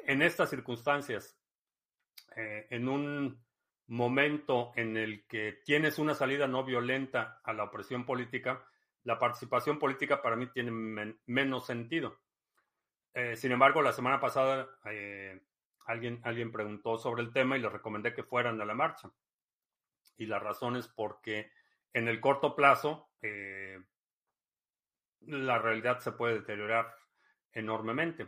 en 0.06 0.22
estas 0.22 0.50
circunstancias. 0.50 1.38
Eh, 2.36 2.68
en 2.72 2.90
un 2.90 3.44
momento 3.88 4.72
en 4.76 4.98
el 4.98 5.26
que 5.28 5.62
tienes 5.66 6.00
una 6.00 6.14
salida 6.14 6.48
no 6.48 6.64
violenta 6.64 7.42
a 7.44 7.54
la 7.54 7.66
opresión 7.66 8.06
política, 8.06 8.66
la 9.04 9.20
participación 9.20 9.80
política 9.80 10.22
para 10.22 10.36
mí 10.36 10.48
tiene 10.48 11.16
menos 11.26 11.66
sentido. 11.66 12.20
Eh, 13.14 13.36
sin 13.36 13.52
embargo, 13.52 13.82
la 13.82 13.92
semana 13.92 14.20
pasada 14.20 14.68
eh, 14.86 15.42
alguien, 15.86 16.22
alguien 16.24 16.52
preguntó 16.52 16.98
sobre 16.98 17.22
el 17.22 17.32
tema 17.34 17.58
y 17.58 17.62
le 17.62 17.70
recomendé 17.70 18.14
que 18.14 18.24
fueran 18.24 18.60
a 18.62 18.66
la 18.66 18.74
marcha. 18.74 19.12
Y 20.18 20.26
la 20.26 20.40
razón 20.40 20.78
es 20.78 20.88
porque 20.88 21.52
en 21.92 22.08
el 22.08 22.20
corto 22.22 22.56
plazo 22.56 23.10
eh, 23.22 23.80
la 25.22 25.60
realidad 25.60 26.00
se 26.00 26.12
puede 26.12 26.36
deteriorar 26.36 26.96
enormemente. 27.52 28.28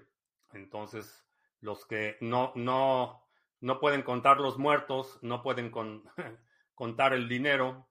Entonces, 0.54 1.26
los 1.62 1.86
que 1.86 2.18
no, 2.22 2.52
no 2.56 3.25
no 3.62 3.80
pueden 3.80 4.04
contar 4.04 4.40
los 4.40 4.58
muertos, 4.58 5.20
no 5.22 5.42
pueden 5.42 5.72
contar 6.76 7.14
el 7.14 7.28
dinero 7.28 7.88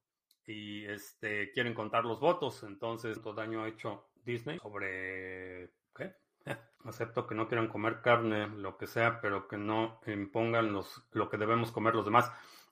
y 0.46 0.84
este, 0.84 1.50
quieren 1.52 1.74
contar 1.74 2.04
los 2.04 2.20
votos. 2.20 2.62
Entonces, 2.62 3.20
todo 3.22 3.34
daño 3.34 3.62
ha 3.62 3.68
hecho 3.68 4.10
Disney 4.24 4.58
sobre... 4.58 5.72
¿Qué? 5.94 6.14
Acepto 6.84 7.26
que 7.26 7.34
no 7.34 7.48
quieran 7.48 7.68
comer 7.68 8.00
carne, 8.02 8.48
lo 8.48 8.76
que 8.76 8.86
sea, 8.86 9.20
pero 9.20 9.48
que 9.48 9.56
no 9.56 10.00
impongan 10.06 10.78
lo 11.12 11.30
que 11.30 11.38
debemos 11.38 11.72
comer 11.72 11.94
los 11.94 12.04
demás. 12.04 12.30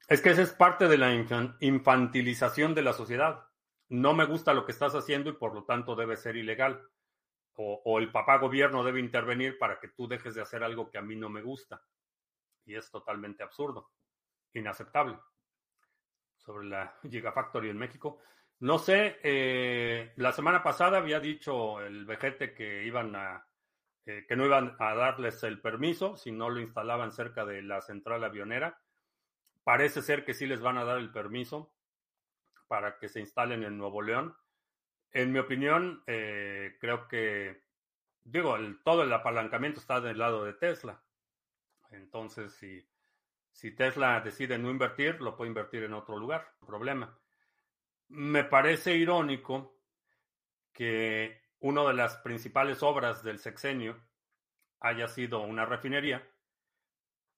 Es 0.09 0.21
que 0.21 0.31
esa 0.31 0.43
es 0.43 0.53
parte 0.53 0.89
de 0.89 0.99
la 0.99 1.15
infantilización 1.61 2.75
de 2.75 2.83
la 2.83 2.93
sociedad. 2.93 3.47
No 3.89 4.15
me 4.15 4.27
gusta 4.27 4.53
lo 4.53 4.67
que 4.67 4.73
estás 4.73 4.95
haciendo 4.95 5.31
y 5.31 5.35
por 5.35 5.55
lo 5.55 5.65
tanto 5.65 5.95
debe 5.95 6.17
ser 6.17 6.37
ilegal. 6.37 6.83
O, 7.55 7.83
o, 7.85 7.99
el 7.99 8.11
papá 8.11 8.39
gobierno 8.39 8.83
debe 8.83 9.01
intervenir 9.01 9.59
para 9.59 9.79
que 9.79 9.89
tú 9.89 10.09
dejes 10.09 10.35
de 10.35 10.41
hacer 10.41 10.65
algo 10.65 10.91
que 10.91 10.99
a 10.99 11.03
mí 11.03 11.17
no 11.17 11.29
me 11.29 11.43
gusta. 11.43 11.83
Y 12.65 12.75
es 12.75 12.91
totalmente 12.91 13.43
absurdo, 13.43 13.91
inaceptable. 14.55 15.19
Sobre 16.39 16.67
la 16.67 16.99
Gigafactory 17.09 17.71
en 17.71 17.79
México. 17.79 18.21
No 18.61 18.79
sé, 18.79 19.19
eh, 19.23 20.13
la 20.17 20.33
semana 20.33 20.63
pasada 20.63 20.99
había 20.99 21.19
dicho 21.19 21.81
el 21.81 22.05
vejete 22.05 22.55
que 22.55 22.85
iban 22.85 23.17
a, 23.17 23.45
eh, 24.07 24.25
que 24.29 24.37
no 24.37 24.47
iban 24.47 24.77
a 24.79 24.95
darles 24.95 25.43
el 25.45 25.61
permiso 25.61 26.17
si 26.17 26.33
no 26.33 26.51
lo 26.51 26.61
instalaban 26.61 27.13
cerca 27.13 27.45
de 27.45 27.63
la 27.63 27.81
central 27.81 28.25
avionera. 28.25 28.81
Parece 29.65 30.03
ser 30.03 30.25
que 30.25 30.35
sí 30.35 30.47
les 30.47 30.61
van 30.61 30.79
a 30.79 30.85
dar 30.85 30.99
el 30.99 31.13
permiso 31.13 31.73
para 32.67 32.99
que 32.99 33.09
se 33.09 33.21
instalen 33.21 33.63
en 33.63 33.79
Nuevo 33.79 34.03
León. 34.03 34.37
En 35.13 35.31
mi 35.31 35.39
opinión, 35.39 36.03
eh, 36.07 36.77
creo 36.81 37.07
que, 37.07 37.63
digo, 38.25 38.57
el, 38.57 38.83
todo 38.83 39.03
el 39.03 39.13
apalancamiento 39.13 39.79
está 39.79 40.01
del 40.01 40.19
lado 40.19 40.45
de 40.45 40.55
Tesla. 40.55 41.03
Entonces, 41.93 42.53
si, 42.55 42.87
si 43.51 43.71
Tesla 43.71 44.21
decide 44.21 44.59
no 44.59 44.71
invertir, 44.71 45.21
lo 45.21 45.37
puede 45.37 45.49
invertir 45.49 45.85
en 45.85 45.95
otro 45.95 46.19
lugar, 46.19 46.55
problema 46.67 47.19
me 48.13 48.45
parece 48.45 48.95
irónico 48.95 49.79
que 50.73 51.41
una 51.61 51.83
de 51.85 51.95
las 51.95 52.19
principales 52.19 52.83
obras 52.83 53.23
del 53.23 53.39
sexenio 53.39 53.99
haya 54.81 55.09
sido 55.09 55.41
una 55.41 55.65
refinería 55.65 56.29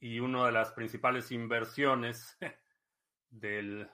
y 0.00 0.18
una 0.18 0.46
de 0.46 0.52
las 0.52 0.72
principales 0.72 1.30
inversiones 1.30 2.36
del 3.30 3.88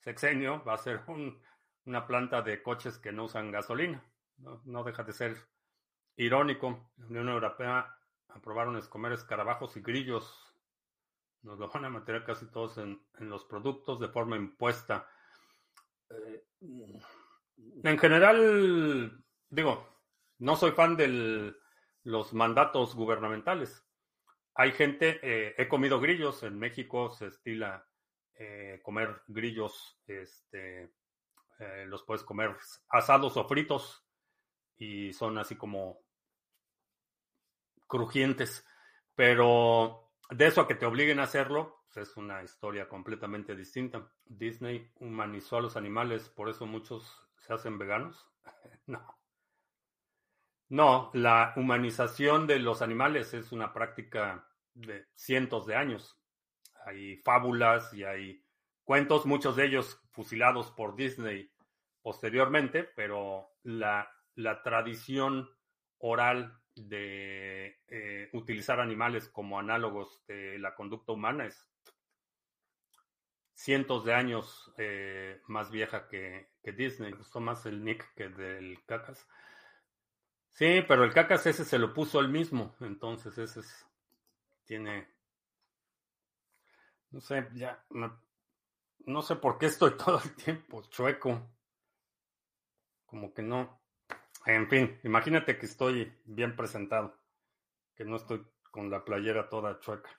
sexenio 0.00 0.62
va 0.64 0.74
a 0.74 0.78
ser 0.78 1.00
una 1.86 2.06
planta 2.06 2.42
de 2.42 2.62
coches 2.62 2.98
que 2.98 3.12
no 3.12 3.24
usan 3.24 3.50
gasolina. 3.50 4.04
No, 4.36 4.84
deja 4.84 5.04
de 5.04 5.12
ser 5.12 5.36
irónico. 6.16 6.92
La 6.96 7.06
Unión 7.06 7.28
Europea 7.30 7.96
aprobaron 8.34 8.76
escomer 8.76 9.12
escarabajos 9.12 9.76
y 9.76 9.80
grillos. 9.80 10.54
Nos 11.42 11.58
lo 11.58 11.68
van 11.68 11.84
a 11.84 11.90
meter 11.90 12.24
casi 12.24 12.46
todos 12.46 12.78
en 12.78 13.00
los 13.18 13.44
productos 13.44 13.98
de 14.00 14.08
forma 14.08 14.36
impuesta. 14.36 15.08
Eh, 16.12 16.44
en 17.84 17.98
general, 17.98 19.24
digo, 19.50 19.86
no 20.38 20.56
soy 20.56 20.72
fan 20.72 20.96
de 20.96 21.54
los 22.04 22.32
mandatos 22.32 22.94
gubernamentales. 22.94 23.84
Hay 24.54 24.72
gente, 24.72 25.20
eh, 25.22 25.54
he 25.56 25.68
comido 25.68 26.00
grillos, 26.00 26.42
en 26.42 26.58
México 26.58 27.10
se 27.10 27.28
estila 27.28 27.86
eh, 28.34 28.80
comer 28.82 29.22
grillos, 29.26 30.00
este, 30.06 30.92
los 31.86 32.02
puedes 32.02 32.24
comer 32.24 32.56
asados 32.88 33.36
o 33.36 33.46
fritos 33.46 34.04
y 34.76 35.12
son 35.12 35.38
así 35.38 35.54
como 35.54 36.01
crujientes, 37.92 38.66
pero 39.14 40.14
de 40.30 40.46
eso 40.46 40.62
a 40.62 40.66
que 40.66 40.74
te 40.74 40.86
obliguen 40.86 41.20
a 41.20 41.24
hacerlo, 41.24 41.84
pues, 41.92 42.08
es 42.08 42.16
una 42.16 42.42
historia 42.42 42.88
completamente 42.88 43.54
distinta. 43.54 44.10
Disney 44.24 44.90
humanizó 44.94 45.58
a 45.58 45.60
los 45.60 45.76
animales, 45.76 46.30
por 46.30 46.48
eso 46.48 46.64
muchos 46.64 47.22
se 47.36 47.52
hacen 47.52 47.76
veganos. 47.76 48.26
no. 48.86 49.18
No, 50.70 51.10
la 51.12 51.52
humanización 51.56 52.46
de 52.46 52.60
los 52.60 52.80
animales 52.80 53.34
es 53.34 53.52
una 53.52 53.74
práctica 53.74 54.48
de 54.72 55.04
cientos 55.14 55.66
de 55.66 55.76
años. 55.76 56.18
Hay 56.86 57.18
fábulas 57.18 57.92
y 57.92 58.04
hay 58.04 58.42
cuentos, 58.84 59.26
muchos 59.26 59.56
de 59.56 59.66
ellos 59.66 60.00
fusilados 60.12 60.70
por 60.70 60.96
Disney 60.96 61.52
posteriormente, 62.00 62.84
pero 62.84 63.50
la, 63.64 64.10
la 64.34 64.62
tradición 64.62 65.50
oral 65.98 66.61
de 66.74 67.80
eh, 67.88 68.30
utilizar 68.32 68.80
animales 68.80 69.28
como 69.28 69.58
análogos 69.58 70.24
de 70.26 70.58
la 70.58 70.74
conducta 70.74 71.12
humana 71.12 71.46
es 71.46 71.68
cientos 73.54 74.04
de 74.04 74.14
años 74.14 74.72
eh, 74.76 75.40
más 75.46 75.70
vieja 75.70 76.08
que, 76.08 76.50
Disney. 76.64 77.12
gustó 77.12 77.40
más 77.40 77.64
el 77.66 77.84
Nick 77.84 78.14
que 78.14 78.28
del 78.28 78.84
Cacas. 78.86 79.28
Sí, 80.50 80.82
pero 80.86 81.04
el 81.04 81.12
Cacas 81.12 81.46
ese 81.46 81.64
se 81.64 81.78
lo 81.78 81.94
puso 81.94 82.20
él 82.20 82.28
mismo. 82.28 82.74
Entonces 82.80 83.36
ese 83.38 83.60
es, 83.60 83.86
tiene... 84.64 85.08
No 87.10 87.20
sé, 87.20 87.48
ya... 87.54 87.84
No, 89.04 89.22
sé 89.22 89.36
por 89.36 89.58
qué 89.58 89.66
estoy 89.66 89.96
todo 89.96 90.20
el 90.22 90.34
tiempo 90.34 90.82
chueco. 90.90 91.48
Como 93.06 93.32
que 93.32 93.42
no. 93.42 93.81
En 94.46 94.68
fin, 94.68 94.98
imagínate 95.04 95.58
que 95.58 95.66
estoy 95.66 96.12
bien 96.24 96.56
presentado. 96.56 97.16
Que 97.94 98.04
no 98.04 98.16
estoy 98.16 98.44
con 98.70 98.90
la 98.90 99.04
playera 99.04 99.48
toda 99.48 99.78
chueca. 99.80 100.10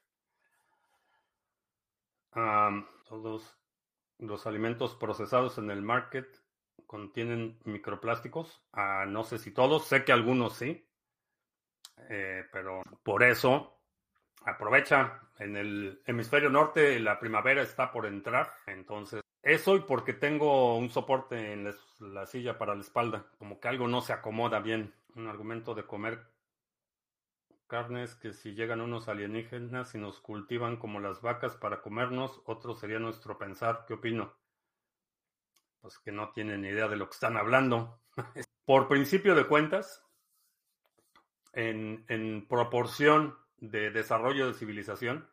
Todos 3.08 3.58
los 4.20 4.48
alimentos 4.48 4.96
procesados 4.96 5.58
en 5.58 5.70
el 5.70 5.82
market 5.82 6.28
contienen 6.88 7.60
microplásticos. 7.66 8.64
Ah, 8.72 9.06
no 9.08 9.24
sé 9.24 9.38
si 9.38 9.52
todos, 9.52 9.88
sé 9.88 10.04
que 10.04 10.14
algunos 10.14 10.56
sí. 10.56 10.88
Eh, 12.10 12.46
pero 12.52 12.82
por 13.04 13.24
eso 13.24 13.80
aprovecha. 14.46 15.20
En 15.40 15.58
el 15.58 16.02
hemisferio 16.06 16.50
norte 16.50 17.00
la 17.00 17.20
primavera 17.20 17.64
está 17.64 17.92
por 17.92 18.06
entrar. 18.06 18.50
Entonces, 18.68 19.22
eso 19.42 19.76
y 19.76 19.82
porque 19.82 20.14
tengo 20.14 20.78
un 20.78 20.90
soporte 20.90 21.54
en 21.54 21.68
la 22.12 22.26
silla 22.26 22.58
para 22.58 22.76
la 22.76 22.82
espalda. 22.82 23.26
Como 23.38 23.60
que 23.60 23.68
algo 23.68 23.88
no 23.88 24.02
se 24.02 24.14
acomoda 24.14 24.60
bien. 24.60 24.94
Un 25.16 25.28
argumento 25.28 25.74
de 25.74 25.86
comer 25.86 26.28
carnes 27.68 28.14
que 28.16 28.34
si 28.34 28.54
llegan 28.54 28.82
unos 28.82 29.08
alienígenas 29.08 29.96
y 29.96 29.98
nos 29.98 30.20
cultivan 30.20 30.78
como 30.78 31.00
las 31.00 31.22
vacas 31.22 31.56
para 31.56 31.82
comernos, 31.82 32.42
otro 32.46 32.76
sería 32.76 33.00
nuestro 33.00 33.38
pensar. 33.38 33.86
¿Qué 33.88 33.96
opino? 33.96 34.34
Pues 35.82 35.98
que 35.98 36.12
no 36.12 36.32
tienen 36.32 36.66
idea 36.66 36.88
de 36.88 36.98
lo 36.98 37.08
que 37.08 37.14
están 37.14 37.36
hablando. 37.36 38.00
Por 38.66 38.88
principio 38.88 39.34
de 39.34 39.48
cuentas, 39.48 40.06
en, 41.52 42.06
en 42.10 42.48
proporción 42.48 43.38
de 43.58 43.92
desarrollo 43.92 44.48
de 44.48 44.54
civilización, 44.54 45.30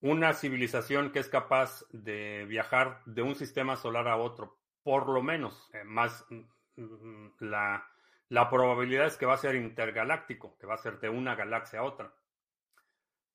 una 0.00 0.34
civilización 0.34 1.10
que 1.10 1.20
es 1.20 1.28
capaz 1.28 1.84
de 1.90 2.44
viajar 2.46 3.02
de 3.06 3.22
un 3.22 3.34
sistema 3.34 3.76
solar 3.76 4.08
a 4.08 4.16
otro, 4.16 4.58
por 4.82 5.08
lo 5.08 5.22
menos, 5.22 5.70
eh, 5.74 5.84
más 5.84 6.26
mm, 6.30 6.82
mm, 6.82 7.34
la 7.40 7.86
la 8.32 8.48
probabilidad 8.48 9.08
es 9.08 9.18
que 9.18 9.26
va 9.26 9.34
a 9.34 9.36
ser 9.36 9.56
intergaláctico, 9.56 10.56
que 10.56 10.66
va 10.66 10.72
a 10.72 10.78
ser 10.78 10.98
de 11.00 11.10
una 11.10 11.34
galaxia 11.34 11.80
a 11.80 11.82
otra. 11.82 12.14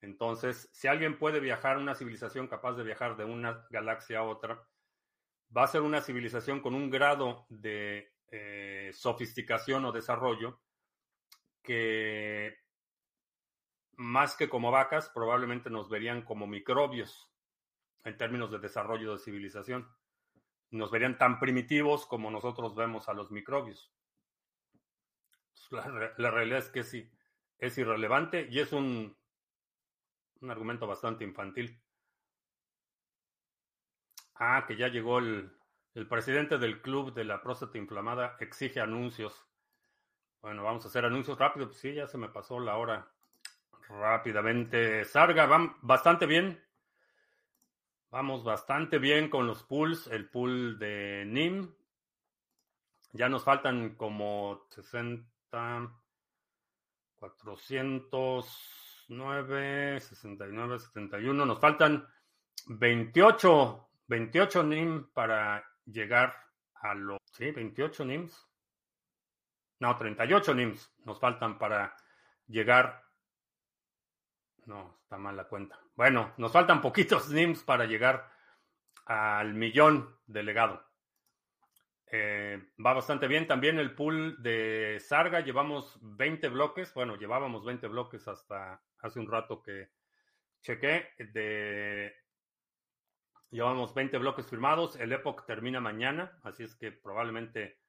Entonces, 0.02 0.72
si 0.74 0.88
alguien 0.88 1.20
puede 1.20 1.40
viajar, 1.40 1.78
una 1.78 1.94
civilización 1.94 2.48
capaz 2.48 2.74
de 2.74 2.84
viajar 2.84 3.16
de 3.16 3.24
una 3.24 3.68
galaxia 3.70 4.18
a 4.18 4.24
otra, 4.24 4.68
va 5.56 5.66
a 5.66 5.68
ser 5.68 5.82
una 5.82 6.02
civilización 6.02 6.62
con 6.62 6.74
un 6.74 6.90
grado 6.90 7.46
de 7.50 8.12
eh, 8.32 8.90
sofisticación 8.92 9.86
o 9.86 9.92
desarrollo 9.92 10.62
que 11.62 12.58
más 13.98 14.36
que 14.36 14.50
como 14.50 14.72
vacas, 14.72 15.12
probablemente 15.14 15.70
nos 15.70 15.90
verían 15.90 16.24
como 16.24 16.48
microbios 16.48 17.32
en 18.04 18.18
términos 18.18 18.50
de 18.50 18.58
desarrollo 18.58 19.12
de 19.12 19.20
civilización. 19.20 19.88
Nos 20.72 20.92
verían 20.92 21.18
tan 21.18 21.40
primitivos 21.40 22.06
como 22.06 22.30
nosotros 22.30 22.76
vemos 22.76 23.08
a 23.10 23.14
los 23.14 23.32
microbios. 23.32 23.92
La, 25.72 26.32
realidad 26.32 26.60
es 26.60 26.70
que 26.70 26.84
sí, 26.84 27.12
es 27.58 27.78
irrelevante 27.78 28.48
y 28.50 28.60
es 28.60 28.72
un, 28.72 29.18
un 30.42 30.52
argumento 30.52 30.88
bastante 30.88 31.24
infantil. 31.24 31.82
Ah, 34.36 34.66
que 34.68 34.78
ya 34.78 34.88
llegó 34.88 35.20
el, 35.20 35.52
el 35.96 36.08
presidente 36.08 36.58
del 36.58 36.82
club 36.82 37.14
de 37.14 37.26
la 37.26 37.42
próstata 37.42 37.78
inflamada, 37.78 38.38
exige 38.40 38.80
anuncios. 38.80 39.48
Bueno, 40.42 40.64
vamos 40.64 40.86
a 40.86 40.90
hacer 40.90 41.04
anuncios 41.06 41.38
rápido. 41.40 41.68
Pues 41.68 41.80
sí, 41.80 41.94
ya 41.94 42.08
se 42.08 42.18
me 42.18 42.30
pasó 42.30 42.60
la 42.60 42.78
hora 42.78 43.12
rápidamente. 43.90 45.04
Sarga, 45.06 45.46
van 45.46 45.76
bastante 45.82 46.26
bien. 46.26 46.64
Vamos 48.10 48.46
bastante 48.46 49.00
bien 49.00 49.30
con 49.30 49.48
los 49.48 49.64
pools. 49.64 50.08
El 50.08 50.30
pool 50.30 50.80
de 50.80 51.26
NIM. 51.26 51.74
Ya 53.12 53.28
nos 53.28 53.44
faltan 53.44 53.96
como 53.96 54.66
60, 54.70 55.92
409, 57.16 60.00
69, 60.00 60.80
71. 60.80 61.46
Nos 61.46 61.60
faltan 61.60 62.08
28, 62.68 63.90
28 64.08 64.64
NIM 64.64 65.10
para 65.14 65.66
llegar 65.86 66.34
a 66.76 66.94
los... 66.94 67.20
Sí, 67.32 67.52
28 67.52 68.06
NIMs. 68.06 68.48
no, 69.80 69.98
38 69.98 70.54
NIMS 70.54 70.94
nos 71.06 71.20
faltan 71.20 71.58
para 71.58 71.96
llegar. 72.48 73.07
No, 74.68 75.00
está 75.02 75.18
mal 75.18 75.38
la 75.38 75.46
cuenta. 75.46 75.80
Bueno, 75.96 76.34
nos 76.38 76.52
faltan 76.52 76.82
poquitos 76.82 77.30
NIMS 77.32 77.64
para 77.64 77.86
llegar 77.86 78.30
al 79.06 79.54
millón 79.54 80.18
de 80.28 80.44
legado. 80.44 80.86
Eh, 82.12 82.72
va 82.86 82.94
bastante 82.94 83.28
bien 83.28 83.48
también 83.48 83.80
el 83.80 83.96
pool 83.96 84.42
de 84.44 84.98
Sarga. 85.00 85.40
Llevamos 85.40 85.98
20 86.02 86.50
bloques. 86.50 86.94
Bueno, 86.94 87.16
llevábamos 87.16 87.64
20 87.64 87.88
bloques 87.88 88.28
hasta 88.28 88.82
hace 89.00 89.20
un 89.20 89.32
rato 89.32 89.64
que 89.64 89.90
chequé. 90.62 91.12
De, 91.18 92.14
llevamos 93.50 93.94
20 93.94 94.18
bloques 94.18 94.48
firmados. 94.48 94.98
El 94.98 95.14
Epoch 95.14 95.46
termina 95.46 95.80
mañana, 95.80 96.40
así 96.44 96.64
es 96.64 96.76
que 96.76 96.92
probablemente 96.92 97.80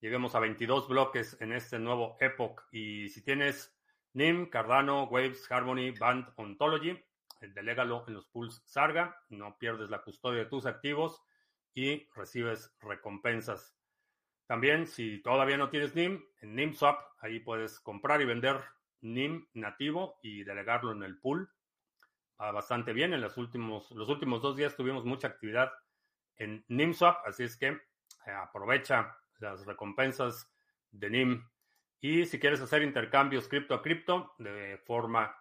lleguemos 0.00 0.36
a 0.36 0.40
22 0.40 0.86
bloques 0.86 1.36
en 1.40 1.52
este 1.52 1.80
nuevo 1.80 2.16
Epoch. 2.20 2.62
Y 2.70 3.08
si 3.08 3.24
tienes 3.24 3.76
NIM, 4.14 4.50
Cardano, 4.50 5.04
Waves, 5.04 5.50
Harmony, 5.50 5.90
Band, 5.92 6.26
Ontology, 6.36 6.90
eh, 6.90 7.48
delégalo 7.54 8.04
en 8.08 8.14
los 8.14 8.26
pools 8.26 8.62
Sarga. 8.64 9.16
No 9.28 9.58
pierdes 9.58 9.90
la 9.90 10.02
custodia 10.02 10.40
de 10.40 10.46
tus 10.46 10.66
activos 10.66 11.22
y 11.74 12.08
recibes 12.14 12.74
recompensas. 12.80 13.76
También, 14.46 14.86
si 14.86 15.22
todavía 15.22 15.56
no 15.56 15.70
tienes 15.70 15.94
NIM, 15.94 16.22
en 16.40 16.54
NIMSwap, 16.54 16.98
ahí 17.20 17.40
puedes 17.40 17.80
comprar 17.80 18.20
y 18.20 18.26
vender 18.26 18.60
NIM 19.00 19.48
nativo 19.54 20.18
y 20.22 20.44
delegarlo 20.44 20.92
en 20.92 21.02
el 21.02 21.18
pool. 21.18 21.50
Va 22.40 22.52
bastante 22.52 22.92
bien. 22.92 23.14
En 23.14 23.20
los 23.20 23.36
últimos, 23.38 23.90
los 23.92 24.08
últimos 24.08 24.42
dos 24.42 24.56
días 24.56 24.76
tuvimos 24.76 25.04
mucha 25.04 25.28
actividad 25.28 25.72
en 26.36 26.64
NIMSwap, 26.68 27.26
así 27.26 27.44
es 27.44 27.56
que 27.56 27.68
eh, 27.68 28.30
aprovecha 28.30 29.16
las 29.38 29.64
recompensas 29.64 30.50
de 30.90 31.10
NIM. 31.10 31.48
Y 32.04 32.26
si 32.26 32.40
quieres 32.40 32.60
hacer 32.60 32.82
intercambios 32.82 33.46
cripto 33.46 33.74
a 33.74 33.80
cripto 33.80 34.34
de 34.38 34.76
forma 34.84 35.38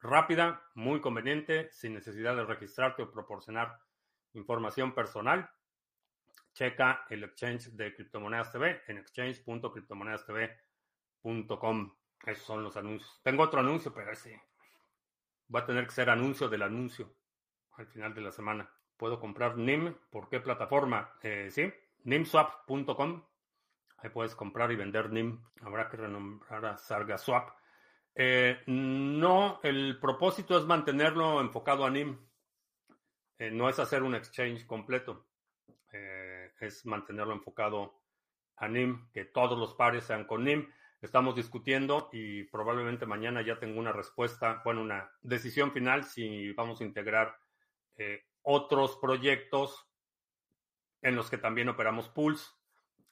rápida, 0.00 0.60
muy 0.74 1.00
conveniente, 1.00 1.70
sin 1.70 1.94
necesidad 1.94 2.34
de 2.34 2.44
registrarte 2.44 3.04
o 3.04 3.12
proporcionar 3.12 3.78
información 4.32 4.96
personal, 4.96 5.48
checa 6.54 7.06
el 7.08 7.22
exchange 7.22 7.70
de 7.76 7.94
criptomonedas 7.94 8.50
TV 8.50 8.82
en 8.88 8.98
exchange.criptomonedastv.com. 8.98 11.96
Esos 12.26 12.44
son 12.44 12.64
los 12.64 12.76
anuncios. 12.76 13.20
Tengo 13.22 13.44
otro 13.44 13.60
anuncio, 13.60 13.94
pero 13.94 14.10
ese 14.10 14.42
va 15.54 15.60
a 15.60 15.66
tener 15.66 15.86
que 15.86 15.92
ser 15.92 16.10
anuncio 16.10 16.48
del 16.48 16.62
anuncio 16.62 17.14
al 17.74 17.86
final 17.86 18.12
de 18.12 18.22
la 18.22 18.32
semana. 18.32 18.68
Puedo 18.96 19.20
comprar 19.20 19.56
NIM. 19.56 19.94
¿Por 20.10 20.28
qué 20.28 20.40
plataforma? 20.40 21.12
Eh, 21.22 21.46
sí, 21.52 21.72
nimswap.com. 22.02 23.22
Ahí 23.98 24.10
puedes 24.10 24.34
comprar 24.34 24.70
y 24.72 24.76
vender 24.76 25.10
NIM. 25.10 25.42
Habrá 25.62 25.88
que 25.88 25.96
renombrar 25.96 26.64
a 26.66 26.76
SargaSwap. 26.76 27.50
Eh, 28.14 28.62
no, 28.66 29.60
el 29.62 29.98
propósito 30.00 30.58
es 30.58 30.64
mantenerlo 30.64 31.40
enfocado 31.40 31.84
a 31.84 31.90
NIM. 31.90 32.18
Eh, 33.38 33.50
no 33.50 33.68
es 33.68 33.78
hacer 33.78 34.02
un 34.02 34.14
exchange 34.14 34.66
completo, 34.66 35.26
eh, 35.92 36.52
es 36.58 36.86
mantenerlo 36.86 37.34
enfocado 37.34 38.00
a 38.56 38.66
NIM, 38.66 39.10
que 39.12 39.26
todos 39.26 39.58
los 39.58 39.74
pares 39.74 40.04
sean 40.04 40.24
con 40.24 40.44
NIM. 40.44 40.66
Estamos 41.02 41.36
discutiendo 41.36 42.08
y 42.12 42.44
probablemente 42.44 43.04
mañana 43.04 43.42
ya 43.42 43.58
tengo 43.58 43.78
una 43.78 43.92
respuesta, 43.92 44.62
bueno, 44.64 44.80
una 44.80 45.10
decisión 45.20 45.72
final 45.72 46.04
si 46.04 46.52
vamos 46.52 46.80
a 46.80 46.84
integrar 46.84 47.36
eh, 47.96 48.24
otros 48.40 48.96
proyectos 48.96 49.86
en 51.02 51.14
los 51.14 51.28
que 51.28 51.36
también 51.36 51.68
operamos 51.68 52.08
pools 52.08 52.55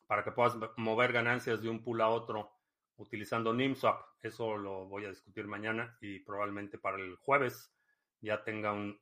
para 0.06 0.22
que 0.22 0.32
puedas 0.32 0.56
mover 0.76 1.12
ganancias 1.12 1.60
de 1.62 1.68
un 1.68 1.82
pool 1.82 2.00
a 2.00 2.08
otro 2.08 2.50
utilizando 2.96 3.52
NIMSwap. 3.52 4.00
Eso 4.22 4.56
lo 4.56 4.86
voy 4.86 5.04
a 5.04 5.10
discutir 5.10 5.46
mañana 5.46 5.96
y 6.00 6.20
probablemente 6.20 6.78
para 6.78 6.98
el 6.98 7.16
jueves 7.16 7.72
ya 8.20 8.42
tenga 8.42 8.72
un, 8.72 9.00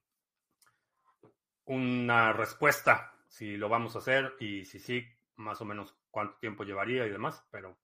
una 1.64 2.32
respuesta 2.32 3.14
si 3.28 3.56
lo 3.56 3.68
vamos 3.68 3.96
a 3.96 4.00
hacer 4.00 4.34
y 4.40 4.64
si 4.64 4.78
sí, 4.78 5.06
más 5.36 5.60
o 5.60 5.64
menos 5.64 5.96
cuánto 6.10 6.36
tiempo 6.36 6.64
llevaría 6.64 7.06
y 7.06 7.10
demás, 7.10 7.46
pero 7.50 7.78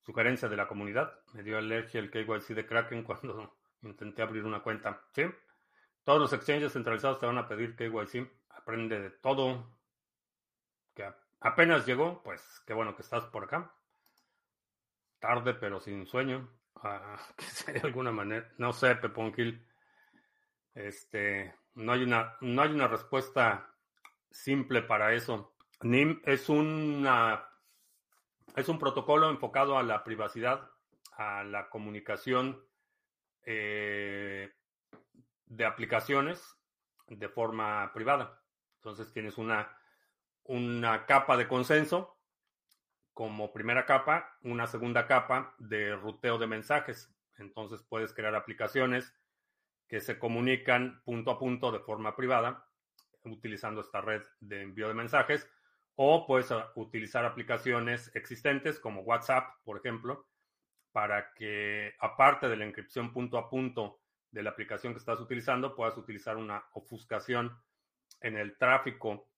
sugerencia 0.00 0.48
de 0.48 0.56
la 0.56 0.66
comunidad. 0.66 1.20
Me 1.32 1.42
dio 1.42 1.58
alergia 1.58 2.00
el 2.00 2.10
KYC 2.10 2.48
de 2.48 2.66
Kraken 2.66 3.02
cuando 3.04 3.56
intenté 3.82 4.22
abrir 4.22 4.44
una 4.44 4.62
cuenta. 4.62 5.02
¿Sí? 5.14 5.22
Todos 6.04 6.20
los 6.20 6.32
exchanges 6.32 6.72
centralizados 6.72 7.18
te 7.18 7.26
van 7.26 7.38
a 7.38 7.46
pedir 7.46 7.76
KYC. 7.76 8.28
Aprende 8.50 9.00
de 9.00 9.10
todo. 9.10 9.70
Que 10.94 11.04
apenas 11.42 11.86
llegó, 11.86 12.22
pues 12.22 12.62
qué 12.66 12.74
bueno 12.74 12.96
que 12.96 13.02
estás 13.02 13.24
por 13.26 13.44
acá. 13.44 13.74
Tarde, 15.18 15.54
pero 15.54 15.80
sin 15.80 16.06
sueño. 16.06 16.48
Ah, 16.76 17.16
que 17.66 17.72
de 17.72 17.80
alguna 17.80 18.12
manera. 18.12 18.50
No 18.58 18.72
sé, 18.72 18.96
Peponquil. 18.96 19.66
Este, 20.74 21.54
no 21.74 21.92
hay 21.92 22.02
una, 22.02 22.36
no 22.40 22.62
hay 22.62 22.70
una 22.70 22.88
respuesta 22.88 23.74
simple 24.30 24.82
para 24.82 25.12
eso. 25.12 25.54
NIM 25.82 26.22
es 26.24 26.48
una 26.48 27.48
es 28.56 28.68
un 28.68 28.78
protocolo 28.78 29.30
enfocado 29.30 29.78
a 29.78 29.82
la 29.82 30.04
privacidad, 30.04 30.70
a 31.16 31.42
la 31.42 31.70
comunicación 31.70 32.62
eh, 33.44 34.52
de 35.46 35.64
aplicaciones 35.64 36.56
de 37.08 37.28
forma 37.28 37.90
privada. 37.94 38.42
Entonces 38.76 39.12
tienes 39.12 39.38
una, 39.38 39.74
una 40.44 41.06
capa 41.06 41.36
de 41.36 41.48
consenso 41.48 42.18
como 43.12 43.52
primera 43.52 43.84
capa, 43.84 44.38
una 44.42 44.66
segunda 44.66 45.06
capa 45.06 45.54
de 45.58 45.94
ruteo 45.94 46.38
de 46.38 46.46
mensajes. 46.46 47.14
Entonces 47.36 47.82
puedes 47.82 48.12
crear 48.12 48.34
aplicaciones 48.34 49.14
que 49.86 50.00
se 50.00 50.18
comunican 50.18 51.02
punto 51.04 51.30
a 51.30 51.38
punto 51.38 51.70
de 51.70 51.80
forma 51.80 52.16
privada 52.16 52.66
utilizando 53.24 53.82
esta 53.82 54.00
red 54.00 54.22
de 54.40 54.62
envío 54.62 54.88
de 54.88 54.94
mensajes 54.94 55.48
o 55.94 56.26
puedes 56.26 56.50
ah, 56.50 56.72
utilizar 56.74 57.24
aplicaciones 57.24 58.10
existentes 58.14 58.80
como 58.80 59.02
WhatsApp, 59.02 59.50
por 59.64 59.76
ejemplo, 59.76 60.26
para 60.90 61.32
que 61.34 61.94
aparte 62.00 62.48
de 62.48 62.56
la 62.56 62.66
inscripción 62.66 63.12
punto 63.12 63.38
a 63.38 63.48
punto 63.48 64.00
de 64.30 64.42
la 64.42 64.50
aplicación 64.50 64.94
que 64.94 64.98
estás 64.98 65.20
utilizando, 65.20 65.74
puedas 65.76 65.96
utilizar 65.96 66.36
una 66.36 66.64
ofuscación 66.72 67.56
en 68.20 68.36
el 68.36 68.56
tráfico 68.56 69.28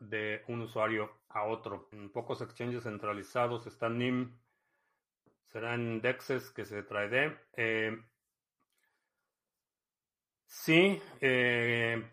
de 0.00 0.42
un 0.48 0.62
usuario 0.62 1.10
a 1.28 1.44
otro. 1.44 1.88
En 1.92 2.10
pocos 2.10 2.40
exchanges 2.42 2.84
centralizados 2.84 3.66
están 3.66 3.98
NIM, 3.98 4.36
serán 5.46 6.00
DEXes 6.00 6.50
que 6.50 6.64
se 6.64 6.82
trae 6.82 7.08
de. 7.08 7.38
Eh, 7.56 7.96
Sí, 10.50 11.00
eh, 11.20 12.10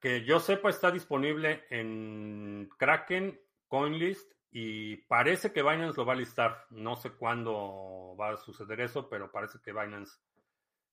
que 0.00 0.24
yo 0.24 0.40
sepa 0.40 0.70
está 0.70 0.90
disponible 0.90 1.64
en 1.70 2.68
Kraken, 2.76 3.40
CoinList 3.68 4.32
y 4.50 4.96
parece 4.96 5.52
que 5.52 5.62
Binance 5.62 5.96
lo 5.96 6.04
va 6.04 6.14
a 6.14 6.16
listar. 6.16 6.66
No 6.70 6.96
sé 6.96 7.12
cuándo 7.12 8.16
va 8.20 8.30
a 8.30 8.36
suceder 8.36 8.80
eso, 8.80 9.08
pero 9.08 9.30
parece 9.30 9.60
que 9.62 9.72
Binance 9.72 10.18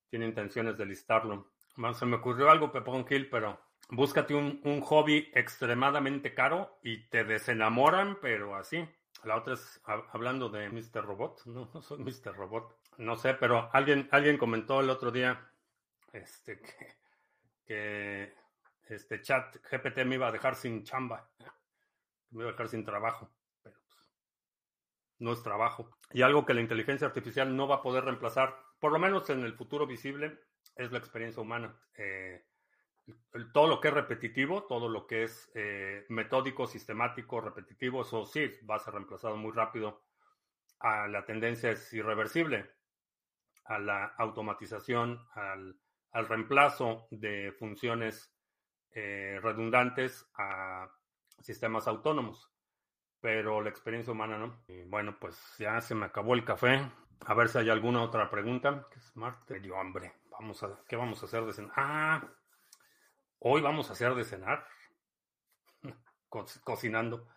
tiene 0.07 0.27
intenciones 0.27 0.77
de 0.77 0.85
listarlo. 0.85 1.51
Se 1.95 2.05
me 2.05 2.17
ocurrió 2.17 2.51
algo, 2.51 2.71
Pepón 2.71 3.03
Kill, 3.03 3.27
pero 3.27 3.59
búscate 3.89 4.35
un, 4.35 4.61
un, 4.63 4.81
hobby 4.81 5.29
extremadamente 5.33 6.33
caro 6.33 6.77
y 6.83 7.07
te 7.07 7.23
desenamoran, 7.23 8.17
pero 8.21 8.55
así. 8.55 8.87
La 9.23 9.37
otra 9.37 9.55
es 9.55 9.81
hablando 10.11 10.49
de 10.49 10.69
Mr. 10.69 11.03
Robot. 11.03 11.45
No, 11.45 11.69
no 11.73 11.81
soy 11.81 11.99
Mr. 11.99 12.35
Robot. 12.35 12.77
No 12.97 13.15
sé, 13.15 13.33
pero 13.33 13.69
alguien, 13.73 14.07
alguien 14.11 14.37
comentó 14.37 14.79
el 14.79 14.89
otro 14.89 15.11
día 15.11 15.49
este, 16.13 16.61
que, 17.65 18.33
este 18.87 19.21
chat 19.21 19.57
GPT 19.69 20.05
me 20.05 20.15
iba 20.15 20.27
a 20.27 20.31
dejar 20.31 20.55
sin 20.55 20.83
chamba, 20.83 21.29
me 22.29 22.41
iba 22.41 22.49
a 22.49 22.51
dejar 22.53 22.69
sin 22.69 22.85
trabajo, 22.85 23.29
pero 23.61 23.75
pues, 23.89 24.13
no 25.19 25.33
es 25.33 25.43
trabajo. 25.43 25.91
Y 26.11 26.21
algo 26.21 26.45
que 26.45 26.53
la 26.53 26.61
inteligencia 26.61 27.07
artificial 27.07 27.55
no 27.55 27.67
va 27.67 27.77
a 27.77 27.81
poder 27.81 28.05
reemplazar, 28.05 28.55
por 28.79 28.91
lo 28.91 28.99
menos 28.99 29.29
en 29.29 29.43
el 29.43 29.53
futuro 29.53 29.85
visible, 29.85 30.39
es 30.75 30.91
la 30.91 30.99
experiencia 30.99 31.41
humana. 31.41 31.75
Eh, 31.97 32.45
todo 33.53 33.67
lo 33.67 33.79
que 33.79 33.89
es 33.89 33.93
repetitivo, 33.93 34.63
todo 34.63 34.89
lo 34.89 35.05
que 35.05 35.23
es 35.23 35.51
eh, 35.53 36.05
metódico, 36.09 36.67
sistemático, 36.67 37.41
repetitivo, 37.41 38.01
eso 38.01 38.25
sí 38.25 38.51
va 38.69 38.75
a 38.75 38.79
ser 38.79 38.93
reemplazado 38.93 39.35
muy 39.37 39.51
rápido. 39.51 40.03
A 40.79 41.07
la 41.07 41.25
tendencia 41.25 41.71
es 41.71 41.93
irreversible, 41.93 42.69
a 43.65 43.79
la 43.79 44.05
automatización, 44.17 45.25
al 45.33 45.79
al 46.15 46.29
reemplazo 46.29 47.07
de 47.11 47.53
funciones 47.59 48.33
eh, 48.91 49.37
redundantes 49.43 50.25
a 50.35 50.89
sistemas 51.41 51.89
autónomos. 51.89 52.49
Pero 53.19 53.61
la 53.61 53.69
experiencia 53.69 54.13
humana 54.13 54.37
no. 54.37 54.63
bueno, 54.87 55.17
pues 55.19 55.37
ya 55.59 55.81
se 55.81 55.93
me 55.93 56.05
acabó 56.05 56.33
el 56.33 56.45
café. 56.45 56.89
A 57.25 57.33
ver 57.33 57.49
si 57.49 57.57
hay 57.57 57.69
alguna 57.69 58.01
otra 58.01 58.29
pregunta. 58.29 58.87
Que 58.89 59.01
smart. 59.01 59.49
Me 59.49 59.59
dio 59.59 59.77
hambre. 59.77 60.13
Vamos 60.31 60.63
a, 60.63 60.79
¿Qué 60.87 60.95
vamos 60.95 61.21
a 61.21 61.25
hacer 61.25 61.43
de 61.43 61.51
cenar? 61.51 61.73
Ah, 61.75 62.23
hoy 63.47 63.61
vamos 63.61 63.89
a 63.89 63.93
hacer 63.93 64.15
de 64.15 64.23
cenar. 64.23 64.67
cocinando. 66.63 67.27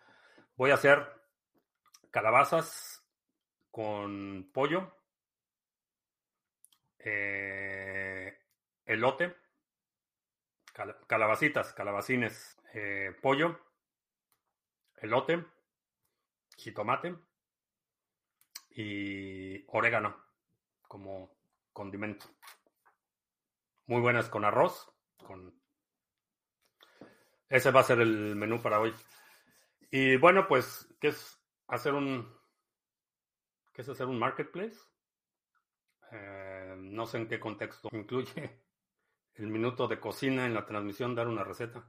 Voy 0.55 0.71
a 0.71 0.73
hacer 0.73 1.07
calabazas 2.09 3.05
con 3.69 4.49
pollo, 4.51 4.91
eh, 6.97 8.39
elote, 8.85 9.35
calabacitas, 11.05 11.73
calabacines, 11.73 12.59
eh, 12.73 13.15
pollo, 13.21 13.59
elote, 14.97 15.45
jitomate 16.57 17.15
y 18.71 19.63
orégano 19.67 20.17
como 20.87 21.37
condimento. 21.71 22.25
Muy 23.85 24.01
buenas 24.01 24.27
con 24.27 24.43
arroz, 24.43 24.91
con 25.17 25.59
ese 27.49 27.71
va 27.71 27.81
a 27.81 27.83
ser 27.83 27.99
el 27.99 28.35
menú 28.35 28.61
para 28.61 28.79
hoy. 28.79 28.93
Y 29.91 30.17
bueno, 30.17 30.47
pues, 30.47 30.87
¿qué 30.99 31.09
es 31.09 31.41
hacer 31.67 31.93
un 31.93 32.31
qué 33.73 33.81
es 33.81 33.89
hacer 33.89 34.07
un 34.07 34.19
marketplace? 34.19 34.77
Eh, 36.11 36.75
no 36.77 37.05
sé 37.05 37.17
en 37.17 37.27
qué 37.27 37.39
contexto 37.39 37.89
incluye 37.91 38.61
el 39.35 39.47
minuto 39.47 39.87
de 39.87 39.99
cocina 39.99 40.45
en 40.45 40.53
la 40.53 40.65
transmisión, 40.65 41.15
dar 41.15 41.27
una 41.27 41.43
receta. 41.43 41.87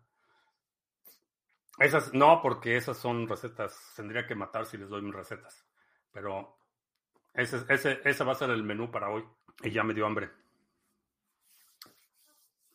Esas, 1.79 2.13
no, 2.13 2.41
porque 2.43 2.77
esas 2.77 2.99
son 2.99 3.27
recetas. 3.27 3.93
Tendría 3.97 4.27
que 4.27 4.35
matar 4.35 4.67
si 4.67 4.77
les 4.77 4.89
doy 4.89 5.03
mis 5.03 5.15
recetas. 5.15 5.67
Pero 6.13 6.59
ese, 7.33 7.65
ese, 7.69 8.01
ese 8.05 8.25
va 8.25 8.33
a 8.33 8.37
ser 8.37 8.51
el 8.51 8.63
menú 8.63 8.91
para 8.91 9.09
hoy. 9.09 9.25
Y 9.63 9.71
ya 9.71 9.83
me 9.83 9.95
dio 9.95 10.07
hambre. 10.07 10.31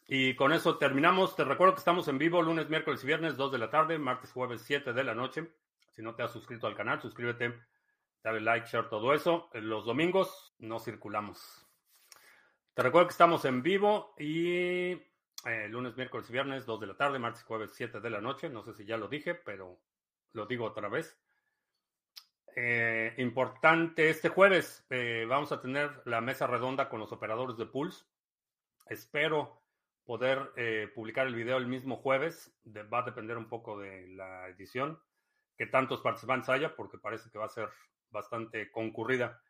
Y 0.08 0.36
con 0.36 0.54
eso 0.54 0.78
terminamos. 0.78 1.36
Te 1.36 1.44
recuerdo 1.44 1.74
que 1.74 1.80
estamos 1.80 2.08
en 2.08 2.20
vivo 2.20 2.42
lunes, 2.42 2.70
miércoles 2.70 3.04
y 3.04 3.08
viernes, 3.08 3.38
2 3.38 3.52
de 3.52 3.58
la 3.58 3.72
tarde, 3.72 3.98
martes, 3.98 4.32
jueves, 4.32 4.62
7 4.64 4.94
de 4.94 5.04
la 5.04 5.16
noche. 5.16 5.50
Si 5.96 6.04
no 6.04 6.14
te 6.14 6.22
has 6.22 6.32
suscrito 6.32 6.68
al 6.68 6.76
canal, 6.76 7.02
suscríbete, 7.02 7.60
dale 8.24 8.42
like, 8.42 8.68
share, 8.68 8.88
todo 8.88 9.14
eso. 9.14 9.50
Los 9.54 9.86
domingos 9.86 10.54
no 10.60 10.80
circulamos. 10.80 11.66
Te 12.76 12.84
recuerdo 12.84 13.08
que 13.08 13.14
estamos 13.14 13.46
en 13.46 13.64
vivo 13.64 14.14
y 14.20 14.92
eh, 14.92 15.68
lunes, 15.70 15.96
miércoles 15.98 16.30
y 16.30 16.34
viernes, 16.34 16.66
2 16.68 16.82
de 16.82 16.88
la 16.88 16.98
tarde, 16.98 17.18
martes, 17.18 17.44
jueves, 17.44 17.72
7 17.74 18.00
de 18.00 18.10
la 18.10 18.22
noche. 18.22 18.50
No 18.50 18.62
sé 18.62 18.74
si 18.74 18.86
ya 18.86 18.98
lo 18.98 19.08
dije, 19.08 19.34
pero 19.34 19.80
lo 20.34 20.46
digo 20.46 20.66
otra 20.66 20.88
vez. 20.88 21.18
Eh, 22.56 23.14
importante, 23.18 24.10
este 24.10 24.30
jueves 24.30 24.86
eh, 24.90 25.26
vamos 25.28 25.52
a 25.52 25.60
tener 25.62 26.04
la 26.06 26.22
mesa 26.22 26.46
redonda 26.46 26.90
con 26.90 27.00
los 27.00 27.12
operadores 27.12 27.58
de 27.58 27.66
Pulse. 27.66 28.06
Espero 28.86 29.65
poder 30.06 30.52
eh, 30.56 30.90
publicar 30.94 31.28
el 31.28 31.36
video 31.36 31.58
el 31.58 31.68
mismo 31.68 31.98
jueves. 31.98 32.56
va 32.94 33.00
a 33.00 33.06
depender 33.06 33.38
un 33.38 33.50
poco 33.50 33.80
de 33.80 34.08
la 34.10 34.48
edición, 34.50 35.00
que 35.58 35.66
tantos 35.66 36.02
participantes 36.02 36.50
haya, 36.50 36.76
porque 36.76 36.98
parece 36.98 37.30
que 37.32 37.40
va 37.40 37.46
a 37.46 37.50
ser 37.50 37.70
bastante 38.12 38.72
concurrida 38.72 39.42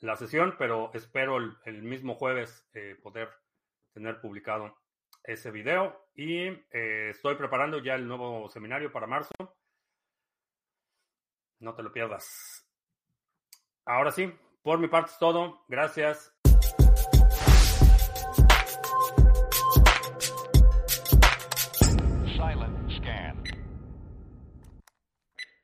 la 0.00 0.16
sesión, 0.16 0.54
pero 0.58 0.90
espero 0.94 1.36
el, 1.36 1.82
mismo 1.82 2.14
jueves 2.14 2.66
eh, 2.72 2.96
poder 3.02 3.28
tener 3.92 4.20
publicado 4.20 4.76
ese 5.24 5.50
video. 5.50 6.06
Y 6.14 6.44
eh, 6.46 7.10
estoy 7.10 7.34
preparando 7.34 7.78
ya 7.78 7.94
el 7.94 8.06
nuevo 8.06 8.48
seminario 8.48 8.90
para 8.92 9.06
marzo. 9.06 9.32
No 11.58 11.74
te 11.74 11.82
lo 11.82 11.92
pierdas. 11.92 12.66
Ahora 13.84 14.10
sí, 14.10 14.32
por 14.62 14.78
mi 14.78 14.88
parte 14.88 15.10
es 15.12 15.18
todo. 15.18 15.64
Gracias 15.68 16.39